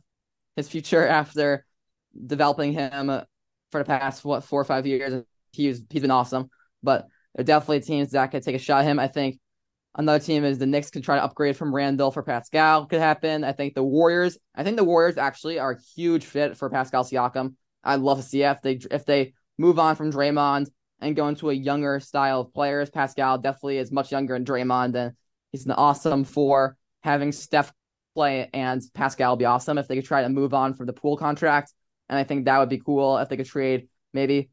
his 0.57 0.69
future 0.69 1.07
after 1.21 1.65
developing 2.27 2.73
him 2.73 3.11
uh, 3.11 3.23
for 3.71 3.79
the 3.81 3.85
past 3.85 4.25
what 4.25 4.45
four 4.45 4.61
or 4.61 4.65
five 4.65 4.87
years. 4.87 5.25
He's 5.53 5.83
he's 5.91 6.03
been 6.03 6.11
awesome, 6.11 6.51
but 6.83 7.09
there 7.35 7.43
are 7.43 7.45
definitely 7.45 7.81
teams 7.81 8.11
that 8.11 8.31
could 8.31 8.43
take 8.43 8.57
a 8.57 8.59
shot 8.59 8.83
at 8.83 8.87
him. 8.87 8.99
I 8.99 9.09
think 9.09 9.39
another 9.95 10.23
team 10.23 10.45
is 10.45 10.59
the 10.59 10.67
Knicks 10.67 10.91
could 10.91 11.05
try 11.05 11.17
to 11.17 11.25
upgrade 11.25 11.57
from 11.57 11.75
Randle 11.75 12.11
for 12.11 12.23
Pascal. 12.23 12.87
Could 12.87 13.01
happen. 13.01 13.45
I 13.45 13.53
think 13.53 13.75
the 13.75 13.83
Warriors. 13.83 14.39
I 14.55 14.65
think 14.65 14.77
the 14.77 14.85
Warriors 14.85 15.19
actually 15.19 15.59
are 15.59 15.73
a 15.73 15.81
huge 15.95 16.25
fit 16.25 16.57
for 16.57 16.71
Pascal 16.71 17.05
Siakam. 17.05 17.55
I'd 17.85 18.01
love 18.01 18.19
to 18.19 18.23
see 18.23 18.43
if 18.43 18.63
they 18.63 18.79
if 18.91 19.05
they 19.05 19.35
move 19.59 19.79
on 19.79 19.97
from 19.97 20.13
Draymond 20.13 20.69
and 21.01 21.17
go 21.17 21.29
into 21.29 21.51
a 21.51 21.55
younger 21.55 22.01
style 22.01 22.41
of 22.41 22.55
players. 22.55 22.91
Pascal 22.91 23.39
definitely 23.39 23.79
is 23.79 23.93
much 23.93 24.13
younger 24.13 24.35
than 24.35 24.45
Draymond, 24.45 24.95
and 24.95 25.13
he's 25.51 25.67
an 25.67 25.73
awesome 25.73 26.25
for 26.25 26.77
having 27.03 27.33
Steph 27.33 27.73
play 28.15 28.49
and 28.53 28.83
Pascal 28.95 29.37
be 29.37 29.45
awesome 29.45 29.79
if 29.79 29.89
they 29.89 29.97
could 29.97 30.05
try 30.05 30.23
to 30.23 30.29
move 30.29 30.55
on 30.55 30.75
from 30.75 30.87
the 30.87 30.93
Poole 30.93 31.17
contract. 31.17 31.73
And 32.13 32.19
I 32.19 32.25
think 32.25 32.45
that 32.45 32.59
would 32.59 32.69
be 32.69 32.79
cool 32.79 33.17
if 33.17 33.31
they 33.31 33.39
could 33.39 33.47
trade 33.47 33.89
maybe 34.13 34.51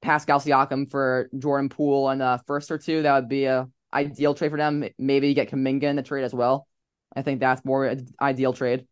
Pascal 0.00 0.38
Siakam 0.38 0.88
for 0.88 1.28
Jordan 1.36 1.68
Poole 1.68 2.08
and 2.08 2.22
a 2.22 2.40
first 2.46 2.70
or 2.70 2.78
two. 2.78 3.02
That 3.02 3.16
would 3.16 3.28
be 3.28 3.46
a 3.46 3.68
ideal 3.92 4.32
trade 4.32 4.52
for 4.52 4.56
them. 4.56 4.84
Maybe 4.96 5.34
get 5.34 5.50
Kuminga 5.50 5.82
in 5.82 5.96
the 5.96 6.04
trade 6.04 6.22
as 6.22 6.32
well. 6.32 6.68
I 7.14 7.22
think 7.22 7.40
that's 7.40 7.64
more 7.64 7.96
ideal 8.20 8.52
trade. 8.52 8.86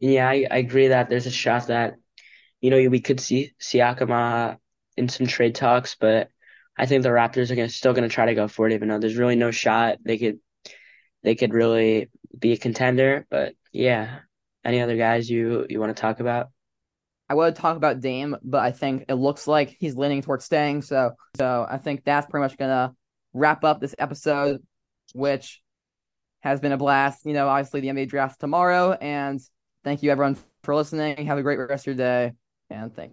Yeah, 0.00 0.26
I, 0.26 0.46
I 0.50 0.56
agree 0.56 0.88
that 0.88 1.10
there's 1.10 1.26
a 1.26 1.30
shot 1.30 1.66
that 1.66 1.96
you 2.62 2.70
know 2.70 2.88
we 2.88 3.00
could 3.00 3.20
see 3.20 3.52
Siakam 3.60 4.10
uh, 4.10 4.56
in 4.96 5.10
some 5.10 5.26
trade 5.26 5.54
talks, 5.54 5.94
but 5.94 6.30
I 6.74 6.86
think 6.86 7.02
the 7.02 7.10
Raptors 7.10 7.50
are 7.50 7.54
gonna, 7.54 7.68
still 7.68 7.92
going 7.92 8.08
to 8.08 8.14
try 8.14 8.24
to 8.24 8.34
go 8.34 8.48
for 8.48 8.66
it, 8.66 8.72
even 8.72 8.88
though 8.88 8.98
there's 8.98 9.18
really 9.18 9.36
no 9.36 9.50
shot 9.50 9.98
they 10.02 10.16
could 10.16 10.38
they 11.22 11.34
could 11.34 11.52
really 11.52 12.08
be 12.38 12.52
a 12.52 12.56
contender. 12.56 13.26
But 13.28 13.56
yeah, 13.72 14.20
any 14.64 14.80
other 14.80 14.96
guys 14.96 15.28
you 15.28 15.66
you 15.68 15.80
want 15.80 15.94
to 15.94 16.00
talk 16.00 16.20
about? 16.20 16.48
I 17.28 17.34
would 17.34 17.56
talk 17.56 17.76
about 17.76 18.00
Dame, 18.00 18.36
but 18.42 18.62
I 18.62 18.70
think 18.70 19.04
it 19.08 19.14
looks 19.14 19.46
like 19.46 19.76
he's 19.78 19.96
leaning 19.96 20.22
towards 20.22 20.44
staying. 20.44 20.82
So 20.82 21.12
so 21.36 21.66
I 21.68 21.78
think 21.78 22.04
that's 22.04 22.26
pretty 22.26 22.42
much 22.42 22.56
gonna 22.56 22.94
wrap 23.32 23.64
up 23.64 23.80
this 23.80 23.94
episode, 23.98 24.62
which 25.14 25.62
has 26.40 26.60
been 26.60 26.72
a 26.72 26.78
blast. 26.78 27.26
You 27.26 27.34
know, 27.34 27.48
obviously 27.48 27.80
the 27.80 27.88
NBA 27.88 28.08
draft 28.08 28.40
tomorrow, 28.40 28.92
and 28.92 29.40
thank 29.84 30.02
you 30.02 30.10
everyone 30.10 30.36
for 30.62 30.74
listening. 30.74 31.26
Have 31.26 31.38
a 31.38 31.42
great 31.42 31.58
rest 31.58 31.86
of 31.86 31.96
your 31.98 32.06
day, 32.06 32.32
and 32.70 32.94
thank 32.94 32.96
you. 32.96 33.06